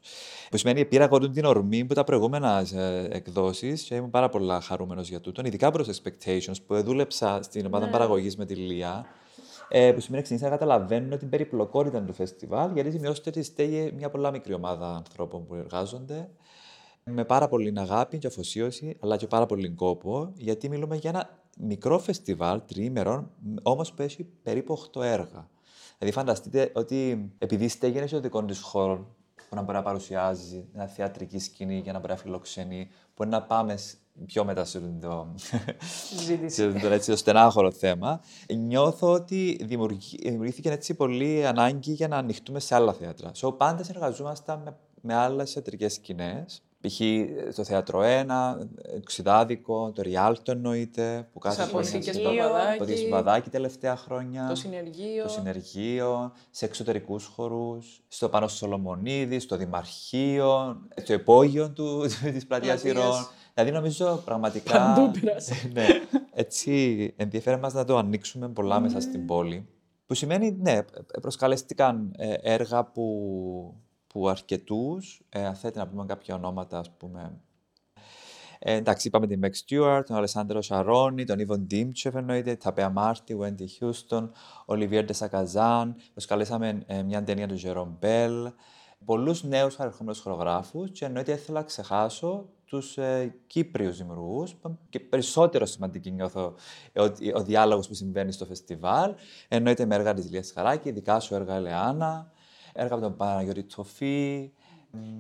[0.51, 2.67] Που σημαίνει πήρα εγώ την ορμή που τα προηγούμενα
[3.11, 7.85] εκδόσεις και ήμουν πάρα πολλά χαρούμενος για τούτον, ειδικά προς expectations που δούλεψα στην ομάδα
[7.85, 7.93] Ναι.
[7.93, 9.07] παραγωγής με τη Λία.
[9.71, 14.11] Ε, που σημαίνει ξεκίνησα να καταλαβαίνω την περιπλοκότητα του φεστιβάλ, γιατί σημειώστε ότι στέγει μια
[14.11, 16.29] πολλά μικρή ομάδα ανθρώπων που εργάζονται
[17.05, 21.38] με πάρα πολύ αγάπη και αφοσίωση, αλλά και πάρα πολύ κόπο, γιατί μιλούμε για ένα
[21.61, 23.31] μικρό φεστιβάλ τριήμερων,
[23.63, 25.49] όμως που έχει περίπου 8 έργα.
[25.99, 29.17] Δηλαδή, φανταστείτε ότι επειδή στέγει είναι ο δικό της χώρο
[29.49, 33.43] που να μπορεί να παρουσιάζει μια θεατρική σκηνή για να μπορεί να φιλοξενεί, μπορεί να
[33.43, 35.35] πάμε σ- πιο μετά σε το,
[36.09, 36.55] Συζήτηση.
[36.73, 38.21] σε το, έτσι, το στενάχωρο θέμα.
[38.57, 43.31] Νιώθω ότι δημιουργεί- δημιουργήθηκε έτσι πολύ ανάγκη για να ανοιχτούμε σε άλλα θέατρα.
[43.35, 46.63] So, πάντα συνεργαζόμαστε με, με άλλες θεατρικές σκηνές.
[46.81, 47.01] Π.χ.
[47.53, 48.05] στο Θέατρο 1,
[48.93, 51.29] το Ξιδάδικο, το Ριάλτο εννοείται.
[51.33, 52.75] Που κάθε Σε αποθήκες χρονιά- Παπαδάκη.
[52.75, 54.47] Αποθήκες Παπαδάκη τελευταία χρόνια.
[54.49, 55.23] Το συνεργείο.
[55.23, 62.01] Το συνεργείο, σε εξωτερικούς χορούς, στο Πάνο Σολομονίδη, στο Δημαρχείο, στο υπόγειο του,
[62.35, 62.83] της πλατείας Πλατείας.
[62.83, 63.27] Ηρών.
[63.55, 64.93] Δηλαδή νομίζω πραγματικά...
[64.95, 65.55] Παντού πέρασε.
[65.73, 65.87] ναι,
[66.33, 69.69] έτσι ενδιαφέρει μας να το ανοίξουμε πολλά μέσα στην πόλη.
[70.07, 70.79] Που σημαίνει, ναι,
[71.21, 73.05] προσκαλέστηκαν ε, έργα που,
[74.19, 77.41] που αρκετούς, ε, αν θέλετε να πούμε κάποια ονόματα, ας πούμε,
[78.59, 83.37] ε, εντάξει, είπαμε την Meg Stewart, τον Αλεσάνδρο Σαρόνι, τον Ιβον Ντίμτσεφ εννοείται, Ταπέα Μάρτι,
[83.41, 84.29] Wendy Houston,
[84.65, 85.97] Ολιβιέρ Ντεσακαζάν.
[86.13, 88.53] Προσκαλέσαμε ε, μια ταινία του Τζερόμ Μπέλ.
[89.05, 94.57] Πολλούς νέους χαρακτηρισμένου χορογράφους και εννοείται ήθελα να ξεχάσω τους ε, Κύπριους δημιουργούς.
[94.89, 96.55] Και περισσότερο σημαντική νιώθω
[96.93, 99.15] ε, ότι ο διάλογος που συμβαίνει στο φεστιβάλ.
[99.49, 102.33] Εννοείται με έργα της Λίας Χαράκη, δικά σου έργα Ελεάνα,
[102.79, 104.51] έργα από τον Παναγιώτη Τσοφή,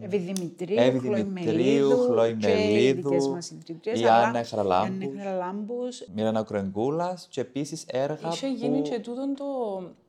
[0.00, 4.26] Εύη Δημητρίου, Εύη Χλώη Δημητρίου, Μελίδου Χλώη και οι Μελίδου, δικές μας ιδρυτές, η αλλά
[4.26, 5.00] Άννα Χαραλάμπους.
[5.00, 6.06] η Άννα Χαραλάμπους.
[6.14, 8.28] Μίλανα Κρενγκούλα και επίσης έργα.
[8.28, 8.54] Είχε που...
[8.54, 9.44] γίνει και τούτον το,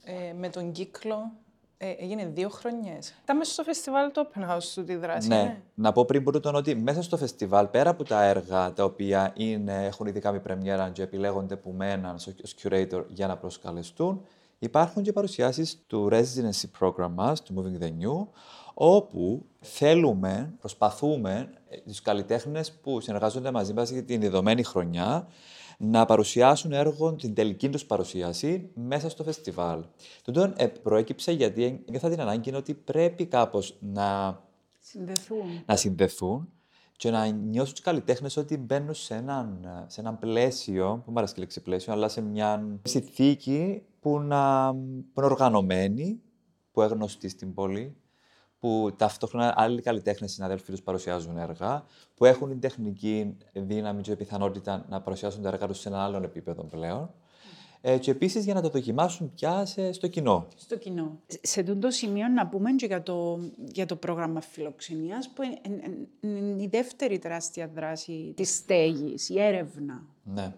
[0.03, 1.31] ε, με τον κύκλο.
[1.77, 3.13] Ε, έγινε δύο χρονιές.
[3.23, 5.61] Ήταν μέσα στο φεστιβάλ το Open House του τη δράση, Ναι.
[5.73, 9.85] Να πω πριν πρώτον ότι μέσα στο φεστιβάλ, πέρα από τα έργα τα οποία είναι,
[9.85, 14.21] έχουν ήδη κάνει πρεμιέρα και επιλέγονται που μέναν ως curator για να προσκαλεστούν,
[14.59, 18.27] Υπάρχουν και παρουσιάσεις του residency program μας, του Moving the New,
[18.73, 25.27] όπου θέλουμε, προσπαθούμε ε, τους καλλιτέχνες που συνεργάζονται μαζί μας για την δεδομένη χρονιά
[25.77, 29.83] να παρουσιάσουν έργο την τελική τους παρουσίαση μέσα στο φεστιβάλ.
[30.23, 34.39] Τούτο ε, προέκυψε γιατί ένιωθα την ανάγκη ότι πρέπει κάπως να
[34.79, 35.63] Συνδεθούν.
[35.65, 36.49] να συνδεθούν
[36.97, 41.33] και να νιώσουν τους καλλιτέχνες ότι μπαίνουν σε έναν, σε έναν πλαίσιο, που μου αρέσει
[41.37, 46.21] η λέξη πλαίσιο, αλλά σε μια συνθήκη που, να, που είναι οργανωμένη,
[46.71, 47.95] που είναι γνωστή στην πόλη,
[48.59, 51.83] που ταυτόχρονα άλλοι καλλιτέχνες συναδέλφοι τους παρουσιάζουν έργα,
[52.15, 56.17] που έχουν την τεχνική δύναμη και πιθανότητα να παρουσιάσουν τα έργα τους σε ένα άλλο
[56.23, 57.13] επίπεδο πλέον.
[57.81, 60.47] Ε, και επίσης για να το δοκιμάσουν πια σε, στο κοινό.
[60.55, 61.19] Στο κοινό.
[61.41, 65.59] Σε αυτό το σημείο να πούμε και για το, για το πρόγραμμα φιλοξενίας που είναι,
[65.65, 70.03] είναι- είναι η δεύτερη τεράστια δράση της στέγης, η έρευνα.
[70.23, 70.53] Ναι.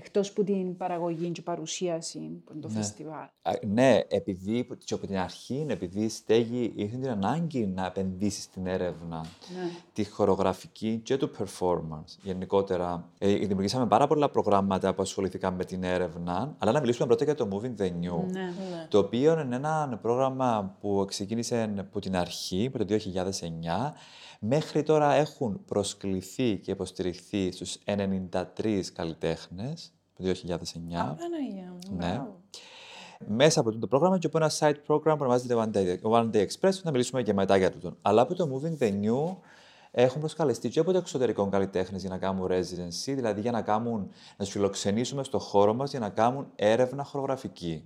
[0.00, 3.26] Εκτός που την παραγωγή και παρουσίαση που είναι το φεστιβάλ.
[3.42, 7.86] Α, Ναι, επειδή που- και από την αρχή, επειδή η στέγη είχε την ανάγκη να
[7.86, 9.70] επενδύσει στην έρευνα, Ναι.
[9.92, 13.08] τη χορογραφική και του performance γενικότερα.
[13.18, 17.34] Ε, δημιουργήσαμε πάρα πολλά προγράμματα που ασχοληθήκαν με την έρευνα, αλλά να μιλήσουμε πρώτα για
[17.34, 18.24] το Moving the New.
[18.32, 18.52] Ναι.
[18.88, 23.94] Το οποίο είναι ένα πρόγραμμα που ξεκίνησε από την αρχή, από το 2009.
[24.38, 30.34] Μέχρι τώρα έχουν προσκληθεί και υποστηριχθεί στους 93 καλλιτέχνες το 2009.
[30.90, 31.96] Παναγία μου.
[31.96, 32.06] Ναι.
[32.06, 32.40] μπράβο.
[33.26, 36.30] Μέσα από αυτό το πρόγραμμα και από ένα side program που ονομάζεται One Day, One
[36.30, 37.96] Day Express, που θα μιλήσουμε και μετά για τούτον.
[38.02, 39.36] Αλλά από το Moving the New
[39.90, 44.10] έχουν προσκαλεστεί και από το εξωτερικό καλλιτέχνες για να κάνουν residency, δηλαδή για να, κάνουν,
[44.36, 47.84] να τους φιλοξενήσουμε στο χώρο μας για να κάνουν έρευνα χορογραφική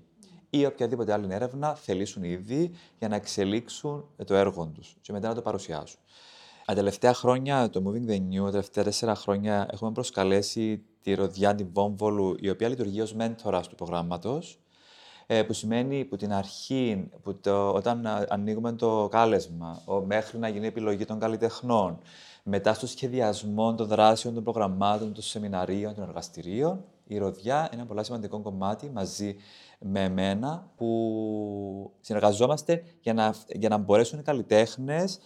[0.51, 5.35] ή οποιαδήποτε άλλη έρευνα θελήσουν ήδη για να εξελίξουν το έργο τους και μετά να
[5.35, 5.99] το παρουσιάσουν.
[6.65, 11.65] Τα τελευταία χρόνια, το Moving the New, τα τελευταία τέσσερα χρόνια, έχουμε προσκαλέσει τη Ροδιάντη
[11.73, 14.59] Βόμβολου, η οποία λειτουργεί ως μέντορας του προγράμματος,
[15.27, 20.39] ε, που σημαίνει που την αρχή, που το, όταν α, ανοίγουμε το κάλεσμα, ο, μέχρι
[20.39, 21.99] να γίνει η επιλογή των καλλιτεχνών,
[22.43, 27.87] μετά στο σχεδιασμό των δράσεων, των προγραμμάτων, των σεμιναρίων, των εργαστηρίων, η Ροδιά είναι ένα
[27.87, 29.37] πολύ σημαντικό κομμάτι μαζί
[29.79, 35.19] με εμένα που συνεργαζόμαστε για να, για να μπορέσουν οι καλλιτέχνες ε,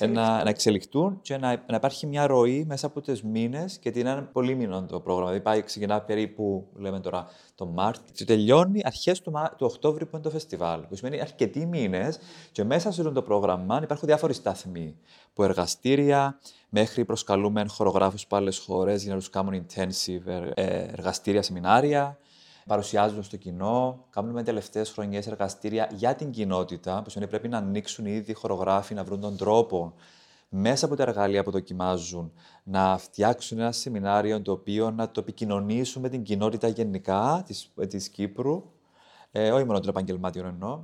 [0.00, 4.10] να, να εξελιχθούν και να, να υπάρχει μια ροή μέσα από τις μήνες και είναι
[4.10, 5.28] ένα πολύ μήνων το πρόγραμμα.
[5.28, 10.06] Δηλαδή πάει, ξεκινά περίπου, λέμε τώρα, το Μάρτιο και τελειώνει αρχές του, Μα- του Οκτώβριου
[10.06, 10.80] που είναι το φεστιβάλ.
[10.80, 12.18] Που σημαίνει αρκετοί μήνες
[12.52, 14.96] και μέσα σε αυτό το πρόγραμμα υπάρχουν διάφοροι σταθμοί
[15.34, 20.86] που εργαστήρια μέχρι προσκαλούμε χορογράφους από άλλες χώρες για να τους κάνουν intensive ε, ε,
[20.92, 22.18] εργαστήρια, σεμινάρια
[22.66, 24.06] παρουσιάζουν στο κοινό.
[24.10, 28.94] Κάνουμε τελευταίες χρονιές εργαστήρια για την κοινότητα, που σημαίνει πρέπει να ανοίξουν ήδη οι χορογράφοι,
[28.94, 29.94] να βρουν τον τρόπο
[30.54, 32.32] μέσα από τα εργαλεία που δοκιμάζουν
[32.64, 38.08] να φτιάξουν ένα σεμινάριο το οποίο να το επικοινωνήσουν με την κοινότητα γενικά της, της
[38.08, 38.64] Κύπρου,
[39.32, 40.80] ε, όχι μόνο των επαγγελμάτιων εννοώ.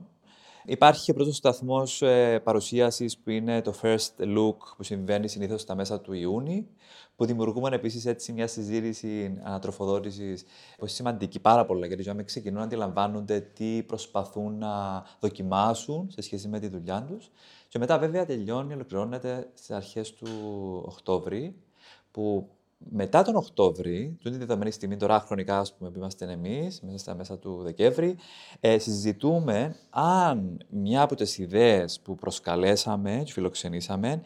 [0.70, 5.74] Υπάρχει ο πρώτος σταθμός ε, παρουσίασης που είναι το First Look που συμβαίνει συνήθως στα
[5.74, 6.66] μέσα του Ιούνιου
[7.16, 10.48] που δημιουργούμε επίσης έτσι μια συζήτηση ανατροφοδότησης που
[10.80, 16.20] είναι σημαντική πάρα πολλά γιατί οι άνθρωποι ξεκινούν να αντιλαμβάνονται τι προσπαθούν να δοκιμάσουν σε
[16.20, 17.30] σχέση με τη δουλειά τους.
[17.68, 20.28] Και μετά βέβαια τελειώνει, ολοκληρώνεται στις αρχές του
[20.84, 21.56] Οκτώβρη
[22.10, 22.48] που
[22.78, 26.98] μετά τον Οκτώβρη, του τη δεδομένη στιγμή, τώρα χρονικά ας πούμε, που είμαστε εμείς, μέσα
[26.98, 28.16] στα μέσα του Δεκέμβρη,
[28.60, 34.22] ε, συζητούμε αν μια από τις ιδέες που προσκαλέσαμε και φιλοξενήσαμε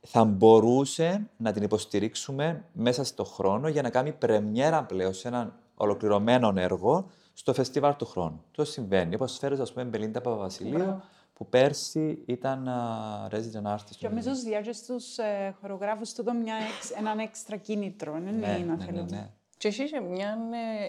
[0.00, 5.54] θα μπορούσε να την υποστηρίξουμε μέσα στο χρόνο για να κάνει πρεμιέρα πλέον σε έναν
[5.74, 8.44] ολοκληρωμένο έργο στο φεστιβάλ του χρόνου.
[8.50, 9.14] Το συμβαίνει.
[9.14, 11.02] Όπως φέρεις, ας πούμε, Μπελίντα Παπαβασιλείου,
[11.40, 13.94] που πέρσι ήταν α, resident artist.
[13.98, 14.28] Και νομίζω.
[14.30, 18.18] νομίζω διάρκεια στους ε, χορογράφους τούτο δίνει, εξ- έναν έξτρα κίνητρο.
[18.18, 19.06] Ναι, ναι, ναι, να ναι, ναι, θέλουν.
[19.10, 19.30] ναι.
[19.60, 20.38] Και εσύ είχε μια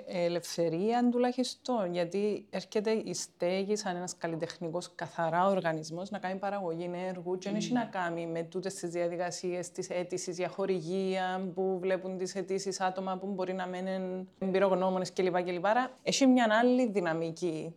[0.08, 6.92] ε, ελευθερία τουλάχιστον, γιατί έρχεται η στέγη σαν ένας καλλιτεχνικός καθαρά οργανισμός να κάνει παραγωγή
[7.08, 11.78] έργου και δεν έχει να κάνει με τούτες τις διαδικασίες της αίτησης για χορηγία που
[11.82, 15.42] βλέπουν τις αιτήσεις άτομα που μπορεί να μένουν εμπειρογνώμονες κλπ.
[15.44, 15.66] κλπ.
[15.66, 17.76] Άρα έχει μια άλλη δυναμική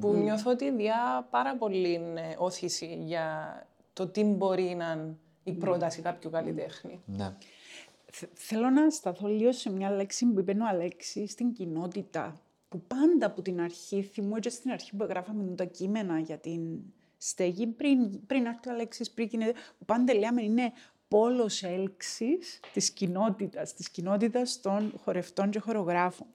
[0.00, 3.58] που νιώθω ότι διά πάρα πολύ ε, όθηση για
[3.92, 7.00] το τι μπορεί να είναι η πρόταση κάποιου καλλιτέχνη.
[7.06, 7.34] ναι.
[8.12, 12.40] Θε- Θέλω να σταθώ λίγο σε μια λέξη που είπε ο Αλέξης στην κοινότητα.
[12.68, 16.78] Που πάντα από την αρχή, θυμούμαι και στην αρχή που γράφαμε τα κείμενα για την
[17.18, 20.72] στέγη, πριν, πριν έρθει ο Αλέξης, πριν γίνεται, που πάντα λέμε είναι
[21.08, 26.26] πόλος έλξης της κοινότητας, της κοινότητας των χορευτών και χορογράφων.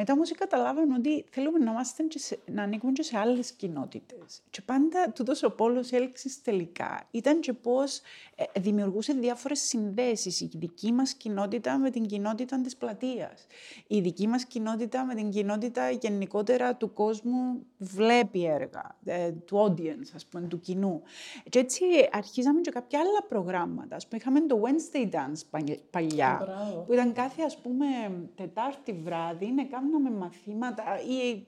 [0.00, 4.42] Μετά όμως καταλάβαμε ότι θέλουμε να, είμαστε και σε, να ανήκουμε και σε άλλες κοινότητες.
[4.50, 8.00] Και πάντα τούτος ο πόλος έλξης τελικά ήταν και πώς
[8.34, 10.40] ε, δημιουργούσε διάφορες συνδέσεις.
[10.40, 13.46] Η δική μας κοινότητα με την κοινότητα της πλατείας.
[13.86, 19.56] Η δική μας κοινότητα με την κοινότητα γενικότερα του κόσμου που βλέπει έργα, ε, του
[19.56, 21.02] audience, ας πούμε, του κοινού.
[21.48, 23.96] Και έτσι αρχίζαμε και κάποια άλλα προγράμματα.
[23.96, 26.48] Ας πούμε, είχαμε το Wednesday Dance παλιά,
[26.86, 27.86] που ήταν κάθε, ας πούμε,
[28.34, 31.46] Τετάρτη βράδυ, να κάναμε μαθήματα ή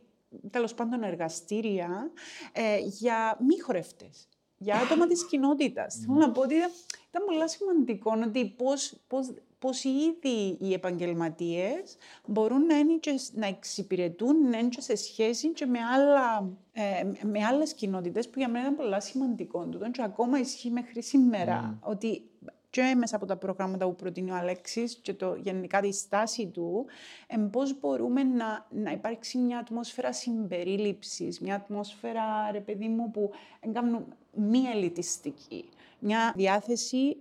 [0.50, 2.10] τέλος πάντων εργαστήρια
[2.52, 4.28] ε, για μη χορευτές
[4.62, 5.94] για άτομα της κοινότητας.
[6.06, 6.70] Θέλω να πω ότι ήταν,
[7.08, 13.46] ήταν πολύ σημαντικό ότι πώς, πώς, πώς ήδη οι επαγγελματίες μπορούν να, είναι και, να
[13.46, 18.48] εξυπηρετούν, να είναι και σε σχέση και με, άλλα, ε, με άλλες κοινότητες που για
[18.48, 19.68] μένα ήταν πολύ σημαντικό.
[19.92, 21.78] Και ακόμα ισχύει μέχρι σήμερα.
[21.80, 22.30] Ότι
[22.70, 26.86] και μέσα από τα προγράμματα που προτείνει ο Αλέξης και το, γενικά τη στάση του,
[27.26, 33.30] ε, πώς μπορούμε να, να υπάρξει μια ατμόσφαιρα συμπερίληψης, μια ατμόσφαιρα, ρε παιδί μου, που
[33.72, 34.04] κάνουν
[34.34, 35.68] μη ελιτιστική.
[35.98, 37.16] Μια διάθεση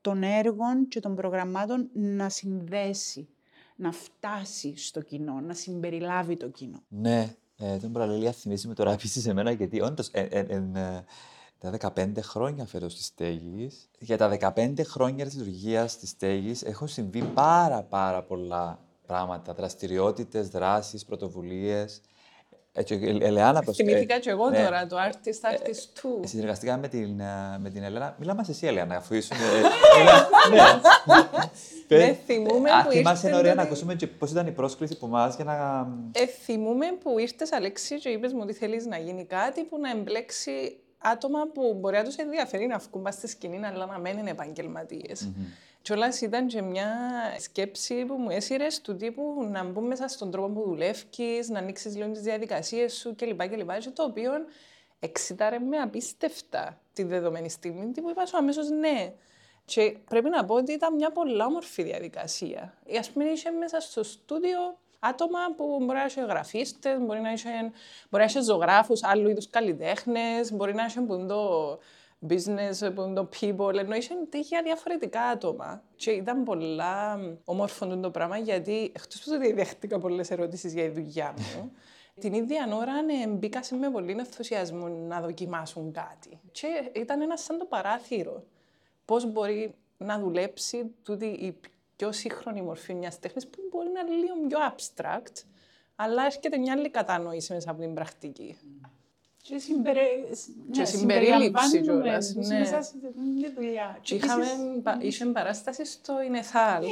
[0.00, 3.28] των έργων και των προγραμμάτων να συνδέσει,
[3.76, 6.82] να φτάσει στο κοινό, να συμπεριλάβει το κοινό.
[6.88, 11.04] Ναι, ε, τον παραλληλία θυμίζει με τώρα επίση σε μένα, γιατί όντως ε, ε, ε,
[11.70, 13.88] τα 15 χρόνια φέτος της στέγης.
[13.98, 20.48] Για τα 15 χρόνια της λειτουργίας της στέγης έχουν συμβεί πάρα πάρα πολλά πράγματα, δραστηριότητες,
[20.48, 22.00] δράσεις, πρωτοβουλίες.
[22.76, 24.64] Έτσι, Ελεάνα, Θυμήθηκα και εγώ ναι.
[24.64, 26.26] τώρα το Artist Artist 2.
[26.26, 27.20] Συνεργαστικά με την,
[27.58, 28.16] με την Ελένα.
[28.18, 29.36] Μιλάμε σε εσύ, Ελένα, αφού ήσουν.
[31.88, 32.18] ναι.
[32.26, 32.96] θυμούμε που ήρθε.
[32.96, 35.86] Θυμάσαι είναι ωραία να ακούσουμε πώς ήταν η πρόσκληση που μα για να.
[36.12, 39.90] Ε, θυμούμε που ήρθες, Αλέξη, και είπες μου ότι θέλεις να γίνει κάτι που να
[39.90, 45.28] εμπλέξει άτομα που μπορεί να τους ενδιαφέρει να βγουν στη σκηνή, αλλά να μένουν επαγγελματίες.
[45.28, 45.46] Mm-hmm.
[45.82, 46.88] Και όλας ήταν και μια
[47.38, 51.04] σκέψη που μου έσυρες του τύπου να μπουν μέσα στον τρόπο που δουλεύει,
[51.48, 53.40] να ανοίξεις λίγο τις διαδικασίες σου κλπ.
[53.42, 54.32] Και, και το οποίο
[55.00, 59.12] εξητάρε με απίστευτα τη δεδομένη στιγμή, που είπα σου αμέσως ναι.
[59.64, 62.74] Και πρέπει να πω ότι ήταν μια πολλά όμορφη διαδικασία.
[62.98, 67.50] Α πούμε, είσαι μέσα στο στούντιο άτομα που μπορεί να είσαι γραφίστες, μπορεί να είσαι,
[68.10, 71.78] μπορεί να είσαι ζωγράφου, άλλου είδους καλλιτέχνες, μπορεί να είσαι που το
[72.28, 75.82] business, που το people, ενώ είσαι τύχια διαφορετικά άτομα.
[75.96, 81.00] Και ήταν πολλά όμορφο το πράγμα, γιατί εκτός που ότι δέχτηκα πολλές ερωτήσεις για τη
[81.00, 81.72] δουλειά μου,
[82.20, 86.40] την ίδια ώρα ναι, μπήκα σε με πολύ ενθουσιασμό να δοκιμάσουν κάτι.
[86.52, 88.44] Και ήταν ένα σαν το παράθυρο.
[89.04, 91.60] Πώς μπορεί να δουλέψει τούτη η
[91.96, 95.44] πιο σύγχρονη μορφή μιας τέχνης που μπορεί να είναι λίγο πιο abstract,
[95.96, 98.56] αλλά έρχεται μια άλλη κατανόηση μέσα από την πρακτική.
[99.42, 100.00] Και, συμπερι...
[100.72, 102.34] και ναι, συμπερίληψη κιόλας.
[102.34, 102.58] Ναι.
[102.58, 102.96] Μέσα στη
[103.56, 103.98] δουλειά.
[104.02, 104.46] Και είχαμε,
[105.00, 106.84] είχε παράσταση στο Ινεθάλ.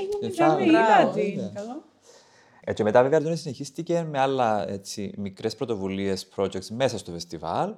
[2.65, 7.75] Ε, και μετά βέβαια το συνεχίστηκε με άλλα έτσι, μικρές πρωτοβουλίες, projects μέσα στο φεστιβάλ.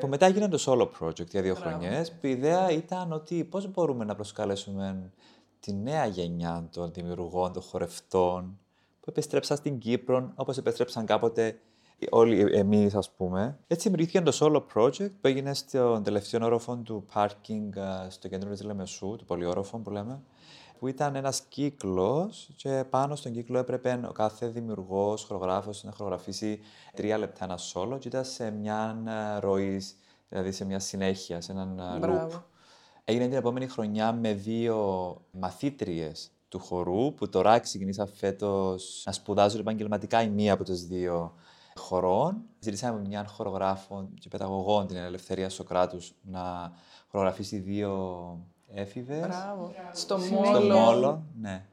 [0.00, 2.12] Που μετά έγινε το solo project για δύο χρονιές.
[2.12, 5.10] Που η ιδέα ήταν ότι πώς μπορούμε να προσκαλέσουμε
[5.60, 8.58] τη νέα γενιά των δημιουργών, των χορευτών,
[9.00, 11.60] που επιστρέψαν στην Κύπρο, όπως επιστρέψαν κάποτε
[12.10, 13.58] όλοι εμείς, ας πούμε.
[13.66, 17.68] Έτσι δημιουργήθηκε το solo project που έγινε στον τελευταίο όροφο του parking
[18.08, 20.22] στο κέντρο της Λεμεσού, του πολυόροφο που λέμε,
[20.78, 26.60] που ήταν ένας κύκλος και πάνω στον κύκλο έπρεπε ο κάθε δημιουργός, χορογράφος να χορογραφήσει
[26.94, 29.82] τρία λεπτά ένα solo και ήταν σε μια ροή,
[30.28, 32.40] δηλαδή σε μια συνέχεια, σε έναν loop.
[33.10, 34.76] Έγινε την επόμενη χρονιά με δύο
[35.30, 41.34] μαθήτριες του χορού που τώρα ξεκινήσαν φέτος να σπουδάζουν επαγγελματικά η μία από τις δύο
[41.74, 42.42] χωρών.
[42.58, 46.72] Ζητήσαμε μια χορογράφο και παιδαγωγό την Ελευθερία Σοκράτους να
[47.10, 47.92] χορογραφήσει δύο
[48.72, 49.26] έφηβες.
[49.26, 49.72] Μπράβο.
[49.92, 51.22] Στο μόλο.
[51.40, 51.64] ναι.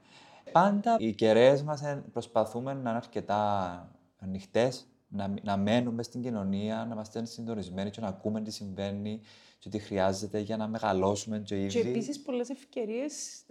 [0.52, 6.94] Πάντα οι κεραίες μας προσπαθούμε να είναι αρκετά ανοιχτές, να, να μένουμε στην κοινωνία, να
[6.94, 9.20] είμαστε συντονισμένοι και να ακούμε τι συμβαίνει
[9.58, 11.68] και τι χρειάζεται για να μεγαλώσουμε και ήδη.
[11.68, 13.42] Και επίσης πολλές ευκαιρίες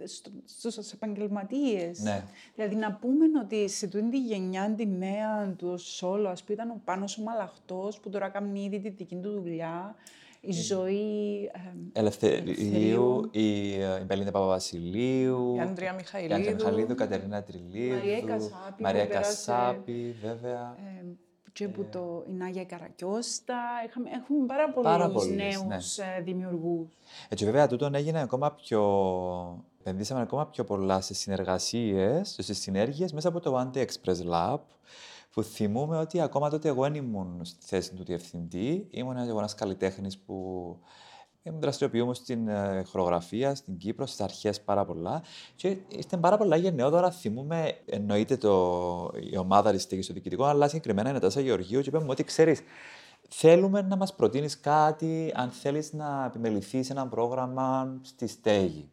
[0.44, 1.98] στους επαγγελματίες.
[1.98, 2.24] Ναι.
[2.54, 6.70] Δηλαδή να πούμε ότι σε τούτη τη γενιά τη νέα του Σόλο, ας πούμε, ήταν
[6.70, 9.94] ο Πάνος ο Μαλαχτός που τώρα κάνει ήδη τη δική του δουλειά.
[10.40, 11.50] Η ζωή
[11.92, 20.76] Ελευθερίου, η, ε, η Μπελίντα Παπαβασιλείου, η Ανδρία Μιχαηλίδου, η Κατερίνα Τριλίδου, Μαρία Κασάπη, βέβαια.
[21.00, 21.04] Ε,
[21.56, 23.56] και που το η Νάγια Καρακιώστα.
[23.88, 26.16] Έχουμε, έχουμε πάρα, πάρα πολλούς νέους ναι.
[26.16, 26.88] Ε, δημιουργούς.
[27.28, 29.64] Έτσι βέβαια τούτον έγινε ακόμα πιο...
[29.80, 34.58] Επενδύσαμε ακόμα πιο πολλά σε συνεργασίες, σε συνέργειες μέσα από το Anti Express Lab,
[35.30, 40.08] που θυμούμε ότι ακόμα τότε εγώ δεν ήμουν στη θέση του διευθυντή, ήμουν ένας καλλιτέχνη
[40.26, 40.36] που
[41.58, 45.22] δραστηριοποιούμε στην ε, χορογραφία, στην Κύπρο, στις αρχές πάρα πολλά.
[45.54, 47.10] Και ήταν πάρα πολλά γενναιόδωρα.
[47.10, 48.52] Θυμούμε, εννοείται το,
[49.32, 52.60] η ομάδα τη στέγη στο διοικητικό, αλλά συγκεκριμένα η Νατάσα Γεωργίου και είπαμε ότι ξέρεις,
[53.28, 58.90] θέλουμε να μας προτείνεις κάτι αν θέλεις να επιμεληθείς ένα πρόγραμμα στη στέγη.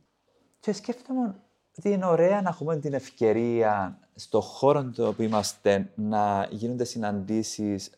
[0.60, 1.36] Και σκέφτομαι
[1.78, 7.92] ότι είναι ωραία να έχουμε την ευκαιρία στο χώρο το οποίο είμαστε να γίνονται συναντήσεις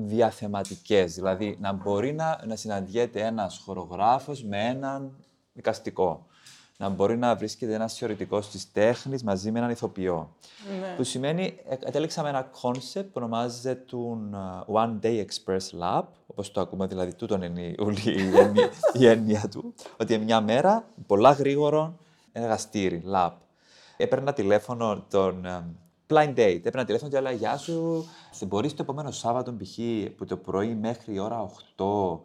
[0.00, 1.14] διαθεματικές.
[1.14, 5.16] Δηλαδή, να μπορεί να, να συναντιέται ένας χορογράφος με έναν
[5.52, 6.26] δικαστικό.
[6.78, 10.36] Να μπορεί να βρίσκεται ένας θεωρητικός της τέχνης μαζί με έναν ηθοποιό.
[10.80, 10.94] Ναι.
[10.96, 14.36] Που σημαίνει, ε, κατέληξαμε ένα concept που ονομάζεται τον
[14.66, 18.70] uh, One Day Express Lab, όπως το ακούμε, δηλαδή τούτον είναι η, όλη η, έννοια,
[18.92, 21.98] η έννοια του, ότι μια μέρα, πολλά γρήγορο,
[22.32, 23.32] εργαστήρι, lab.
[23.96, 25.64] Έπαιρνα τηλέφωνο τον ε,
[26.10, 26.60] blind date.
[26.64, 28.04] Έπαιρνα τηλέφωνο και έλεγα Γεια σου,
[28.38, 29.78] δεν μπορείς το επόμενο Σάββατο π.χ.
[30.16, 32.18] που το πρωί μέχρι η ώρα 8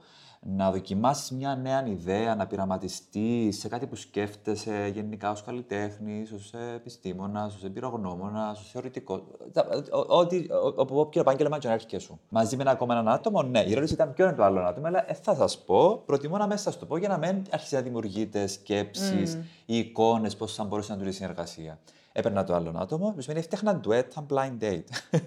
[0.44, 6.54] να δοκιμάσεις μια νέα ιδέα, να πειραματιστείς σε κάτι που σκέφτεσαι γενικά ως καλλιτέχνης, ως
[6.76, 9.24] επιστήμονας, ως εμπειρογνώμονας, ως θεωρητικό.
[10.08, 12.20] Ό,τι, όποιο επάγγελμα και να έρχεσαι σου.
[12.30, 13.60] Μαζί με ένα ακόμα έναν άτομο, ναι.
[13.60, 16.04] Η ερώτηση ήταν ποιο είναι το άλλο άτομο, αλλά ε, θα σας πω.
[16.06, 19.46] Προτιμώ να μέσα σα το πω για να μην αρχίσει να δημιουργείτε σκέψεις Mm.
[19.66, 21.80] ή εικόνες πώς θα μπορούσε να τούτη η συνεργασία.
[22.14, 24.84] Έπαιρνα το άλλο άτομο, που σημαίνει έφτιαχνα duet, ήταν blind date.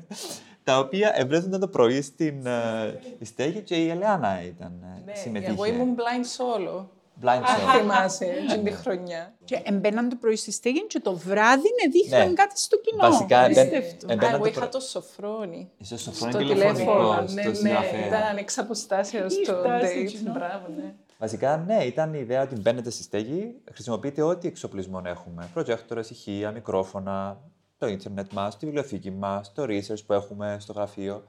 [0.65, 5.51] τα οποία ευρέθηκαν το πρωί στην ε, στέγη και η Ελεάνα ήταν, ε, Ναι, συμμετείχε.
[5.51, 6.87] εγώ ήμουν blind solo.
[7.25, 7.79] blind solo.
[7.81, 9.35] Θυμάσαι, την τη χρονιά.
[9.45, 12.35] Και εμπαίναν το πρωί στη στέγη και το βράδυ να δείχναν Ναι.
[12.35, 13.03] κάτι στο κοινό.
[13.11, 13.89] Βασικά, εμπέ- Απίστευτο.
[13.89, 15.71] εμπέ- Α, Εμπαίναν εγώ το είχα προ- το σοφρόνι.
[15.79, 18.07] Είσαι στο φρόνι Στο τηλεφωνικό, τηλέφωνο, ναι, στο ναι, συγγραφέα.
[18.07, 20.07] ήταν εξ αποστάσεως το Ήρθα στο date.
[20.07, 20.33] κοινό.
[20.33, 20.95] Μπράβο, ναι.
[21.25, 25.51] Βασικά, ναι, ήταν η ιδέα ότι μπαίνετε στη στέγη, χρησιμοποιείτε ό,τι εξοπλισμό έχουμε.
[25.53, 27.41] Προτζέκτορες, ηχεία, μικρόφωνα,
[27.79, 31.25] το ίντερνετ μας, τη βιβλιοθήκη μας, το research που έχουμε στο γραφείο.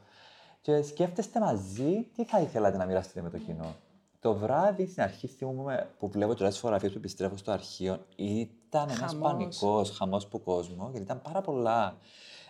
[0.62, 3.76] Και σκέφτεστε μαζί τι θα ήθελατε να μοιραστείτε με το κοινό.
[4.20, 8.90] Το βράδυ στην αρχή θυμούμαι που βλέπω τώρα τις φωτογραφίες που επιστρέφω στο αρχείο, ήταν
[8.90, 9.32] ένας Χαμός.
[9.32, 11.98] πανικός χαμός που κόσμο, γιατί ήταν πάρα πολλά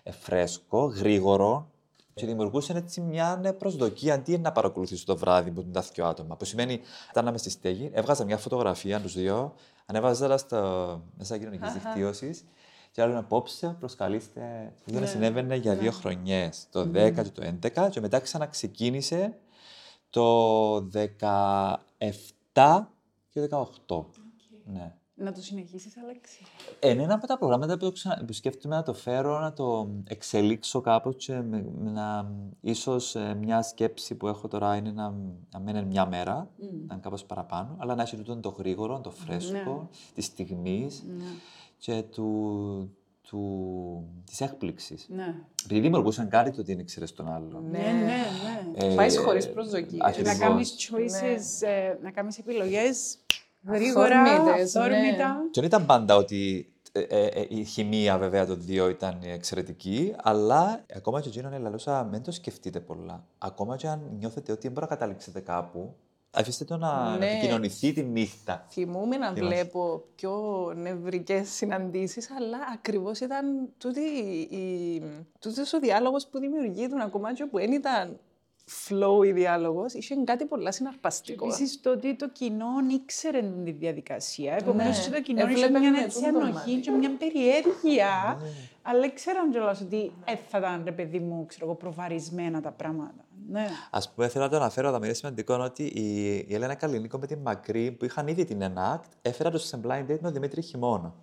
[0.04, 1.70] ε, φρέσκο, γρήγορο
[2.16, 6.36] και δημιουργούσε έτσι μια προσδοκία αντί να παρακολουθήσω το βράδυ που ήταν δύο άτομα.
[6.36, 6.80] Που σημαίνει,
[7.12, 9.54] ήταν στη στέγη, έβγαζα μια φωτογραφία τους δύο,
[9.86, 12.46] ανέβαζα τα στο μέσα κοινωνικής δικτύωσης
[12.92, 14.74] και άλλο απόψε προσκαλείστε.
[14.86, 15.06] Αυτό Ναι.
[15.06, 19.38] συνέβαινε για δύο χρονιές, το 10 και το 11, και μετά ξαναξεκίνησε
[20.10, 20.90] το
[22.54, 22.90] 17
[23.30, 24.06] και το 18.
[24.66, 24.94] Ναι.
[25.18, 26.40] Να το συνεχίσεις, Αλέξη.
[26.80, 28.24] Ε, Είναι ένα από τα προγράμματα που, το ξα...
[28.28, 32.32] που σκέφτομαι να το φέρω, να το εξελίξω κάπως και με, με να...
[32.62, 35.14] Ίσως ε, μια σκέψη που έχω τώρα είναι να,
[35.52, 39.12] να μένει μια μέρα, να είναι κάπως παραπάνω, αλλά να έχει τούτο το γρήγορο, το
[39.12, 41.24] φρέσκο, της στιγμής Ναι.
[41.78, 45.08] και του, του, της έκπληξης.
[45.10, 45.36] Ναι.
[45.64, 47.64] Επειδή δημιουργούσαν κάτι το ότι είναι ξέρεις τον άλλο.
[47.72, 48.86] Ναι, ναι, ναι.
[48.92, 50.02] Ε, Πάεις χωρίς προσδοκίες.
[50.02, 50.38] Και ακριβώς.
[50.38, 53.18] να κάνεις choices, ε, να κάνεις επιλογές
[53.68, 55.28] γρήγορα, Αυθόρμητες, αυθόρμητα.
[55.34, 55.50] ναι.
[55.52, 60.16] Και δεν ήταν πάντα ότι ε, ε, ε, η χημεία βέβαια των δύο ήταν εξαιρετική,
[60.24, 63.24] αλλά ακόμα και εκείνον λαλούσα, μην το σκεφτείτε πολλά.
[63.38, 65.96] Ακόμα και αν νιώθετε ότι δεν μπορεί να καταλήξετε κάπου,
[66.32, 67.26] αφήστε το να Ναι.
[67.32, 68.66] επικοινωνηθεί τη νύχτα.
[68.70, 69.56] Θυμούμαι να Θυμάσαι.
[69.56, 70.34] βλέπω πιο
[70.76, 74.00] νευρικές συναντήσεις, αλλά ακριβώς ήταν τούτη,
[74.50, 75.02] η,
[75.40, 78.20] τούτος ο διάλογος που δημιουργείται ακόμα και που δεν ήταν
[78.88, 81.46] flow η διάλογος, είχε κάτι πολλά συναρπαστικό.
[81.46, 84.54] Επίσης το ότι το κοινό ήξερε τη διαδικασία.
[84.54, 85.04] Επομένως Ναι.
[85.04, 86.80] και το κοινό είχε Έβλεπε μια με έτσι τούτο το ανοχή μάτι.
[86.82, 88.38] και μια περιέργεια.
[88.82, 93.26] Αλλά ήξεραν κιόλας ότι ε, θα ήταν ρε παιδί μου, ξέρω εγώ, προβαρισμένα τα πράγματα.
[93.50, 93.68] Ναι.
[93.92, 97.18] Α πούμε, θέλω να το αναφέρω, αλλά είναι σημαντικό είναι ότι η, η Έλενα Καλλινίκο
[97.18, 100.34] με τη Μακρύ, που είχαν ήδη την ENACT, έφερα το σε blind date με τον
[100.34, 101.14] Δημήτρη Χειμώνα.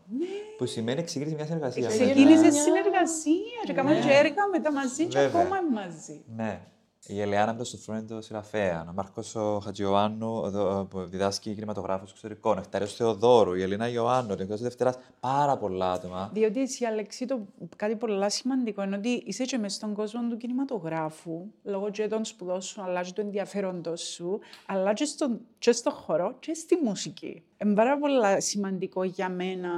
[0.58, 1.82] Που σημαίνει ξεκίνησε μια συνεργασία.
[1.82, 5.40] με Ξεκίνησε ένα- συνεργασία και έκαναν και έργα μετά μαζί και Βέβαια.
[5.42, 6.24] ακόμα μαζί.
[6.36, 6.60] Ναι.
[7.06, 11.54] Η Ελεάνα με το Σοφρόνι το συγγραφέα, ο Μάρκο ο Χατζιωάννου ο Δο- που διδάσκει
[11.54, 14.98] κινηματογράφο εξωτερικών, ο Νεκτάριο Θεοδόρου, η Ελίνα Ιωάννου, ο Νεκτάριο Δευτέρας.
[15.20, 16.30] Πάρα πολλά άτομα.
[16.32, 17.46] Διότι εσύ, Αλεξή, το
[17.76, 22.24] κάτι πολύ σημαντικό είναι ότι είσαι και μες στον κόσμο του κινηματογράφου, λόγω και των
[22.24, 26.78] σπουδών σου, αλλά και του ενδιαφέροντος σου, αλλά και στον, και στο χώρο και στη
[26.84, 27.42] μουσική.
[27.58, 29.70] Είναι πάρα πολύ σημαντικό για μένα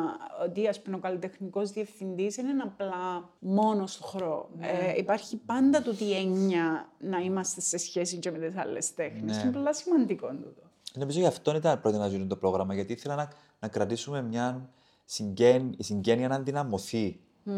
[0.45, 4.51] ότι ας πούμε, ο καλλιτεχνικός διευθυντής δεν είναι απλά μόνος στο χώρο.
[4.61, 9.37] Ε, υπάρχει πάντα τούτη έννοια να είμαστε σε σχέση και με τις άλλες τέχνες.
[9.37, 9.43] Ναι.
[9.43, 10.62] Είναι πολύ σημαντικό τούτο.
[10.95, 14.70] Νομίζω γι' αυτό ήταν πρώτη να γίνει το πρόγραμμα, γιατί ήθελα να, να κρατήσουμε μια
[15.05, 17.53] συγγέν, η συγγένεια να ενδυναμωθεί ε,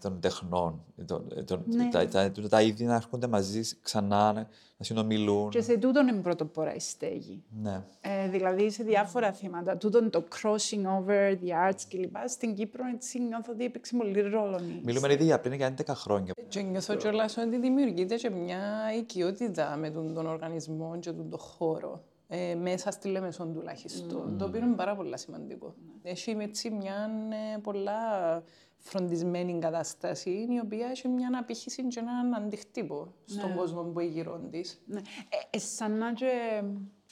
[0.00, 0.84] των τεχνών.
[0.96, 1.88] ε, των- ε, των- Ναι.
[1.88, 5.50] τα, τα, τα, τα είδη να έρχονται μαζί ξανά, να, να συνομιλούν.
[5.50, 7.42] Και σε τούτον είναι πρωτοπόρα η στέγη.
[7.62, 7.82] Ναι.
[8.00, 9.76] Ε, δηλαδή σε διάφορα θέματα.
[9.76, 12.16] Τούτον το crossing over the arts κλπ.
[12.26, 14.58] Στην Κύπρο έτσι νιώθω ότι έπαιξε πολύ ρόλο.
[14.58, 16.32] η Μιλούμε ήδη για πριν για 11 χρόνια.
[16.48, 18.60] Και νιώθω κιόλας ότι δημιουργείται και μια
[18.98, 22.02] οικειότητα με τον, τον οργανισμό και τον, τον χώρο.
[22.28, 25.74] ε, μέσα στη Λεμεσόν τουλάχιστον, το οποίο είναι πάρα πολύ σημαντικό.
[26.02, 27.10] Έχει έτσι μια
[27.54, 28.42] ε, πολλά
[28.86, 34.40] φροντισμένη κατάσταση, η οποία έχει μια απήχηση και έναν αντιχτύπο στον κόσμο που έχει γύρω
[34.50, 34.60] τη.
[34.86, 35.00] Ναι.
[35.28, 36.62] Ε, ε, σαν να και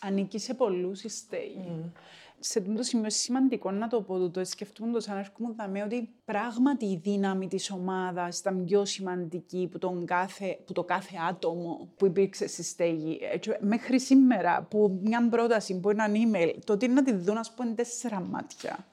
[0.01, 1.93] ανήκει σε πολλούς η στέγη.
[2.39, 6.09] Σε αυτό το σημείο σημαντικό να το πω, το σκεφτούμε το σαν έρχομαι δαμέ, ότι
[6.25, 11.89] πράγματι η δύναμη της ομάδας ήταν πιο σημαντική που, τον κάθε, που το κάθε άτομο
[11.97, 13.18] που υπήρξε στη στέγη.
[13.33, 17.55] Έτσι, μέχρι σήμερα που μια πρόταση, που ένα email, το ότι να τη δουν, ας
[17.55, 18.87] πούμε, τέσσερα μάτια.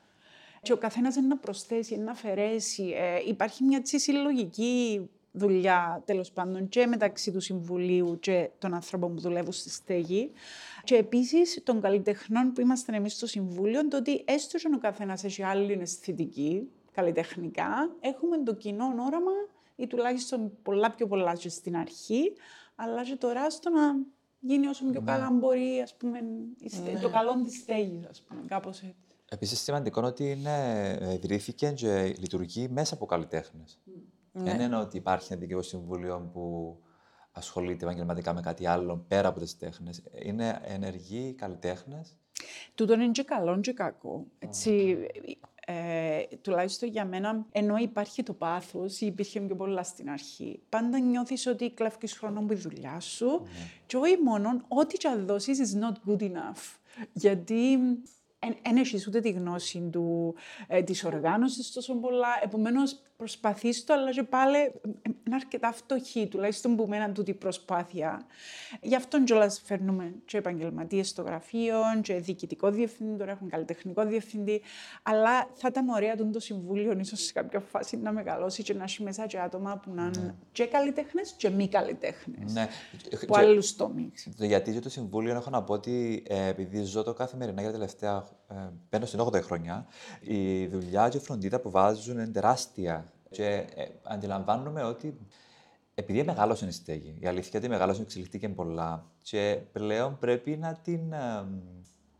[0.62, 2.94] Και ο καθένας να προσθέσει, να αφαιρέσει.
[2.96, 9.16] Ε, υπάρχει μια έτσι συλλογική δουλειά τέλος πάντων και μεταξύ του Συμβουλίου και των ανθρώπων
[9.16, 10.32] που δουλεύουν στη στέγη.
[10.84, 15.24] Και επίσης των καλλιτεχνών που είμαστε εμείς στο Συμβούλιο, το ότι έστω και ο καθένας
[15.24, 19.32] έχει άλλη αισθητική, καλλιτεχνικά, έχουμε το κοινό όραμα
[19.76, 22.34] ή τουλάχιστον πολλά πιο πολλά και στην αρχή,
[22.76, 23.96] αλλά και τώρα στο να
[24.40, 25.12] γίνει όσο πιο ναι.
[25.12, 27.00] καλά μπορεί, ας πούμε, ναι.
[27.02, 29.11] το καλό της στέγης, ας πούμε, κάπως έτσι.
[29.34, 33.80] Επίσης, σημαντικό είναι ότι είναι, ε, ιδρύθηκε και λειτουργεί μέσα από καλλιτέχνες.
[34.32, 34.44] Ναι.
[34.44, 36.78] Δεν είναι ότι υπάρχει ένα δικαιό συμβούλιο που
[37.32, 40.04] ασχολείται επαγγελματικά με κάτι άλλο πέρα από τις τέχνες.
[40.24, 42.18] Είναι ενεργοί καλλιτέχνες.
[42.76, 44.26] Τούτο είναι και καλό και κακό.
[44.40, 44.98] Έτσι,
[45.66, 51.00] ε, τουλάχιστον για μένα, ενώ υπάρχει το πάθος, ή υπήρχε πιο πολλά στην αρχή, πάντα
[51.00, 53.42] νιώθεις ότι κλέφει χρόνο με τη δουλειά σου,
[53.86, 56.78] και όχι μόνο ό,τι και αν δώσεις is not good enough.
[57.14, 57.80] Γιατί
[58.64, 60.36] δεν έχεις ούτε τη γνώση του,
[60.68, 62.40] ε, της οργάνωσης τόσο πολλά.
[62.44, 64.58] Επομένως, προσπαθείς το, αλλά και πάλι
[65.26, 68.26] είναι αρκετά φτωχή, τουλάχιστον που μέναν τούτη προσπάθεια.
[68.82, 74.62] Γι' αυτόν κιόλας φέρνουμε και επαγγελματίες στο γραφείο, και διοικητικό διευθυντή, τώρα έχουμε καλλιτεχνικό διευθυντή,
[75.04, 79.04] αλλά θα ήταν ωραία το συμβούλιο ίσως σε κάποια φάση να μεγαλώσει και να έχει
[79.04, 80.34] μέσα και άτομα που να είναι ναι.
[80.52, 82.54] και καλλιτέχνες και μη καλλιτέχνες.
[82.54, 82.68] Ναι.
[83.22, 84.28] Από άλλους τομείς.
[84.38, 87.78] Γιατί για το συμβούλιο έχω να πω ότι ε, επειδή ζω το καθημερινά για τα
[87.78, 88.56] τελευταία ε,
[88.90, 89.86] μπαίνω στην 8η χρονιά,
[90.20, 93.11] η δουλειά και η φροντίδα που βάζουν είναι τεράστια.
[93.32, 95.18] Και ε, αντιλαμβάνομαι ότι
[95.96, 100.80] επειδή μεγάλωσε η στέγη, η αλήθεια είναι ότι μεγάλωσε εξελιχθήκε πολλά και πλέον πρέπει να
[100.84, 101.14] την.
[101.14, 101.46] Ε,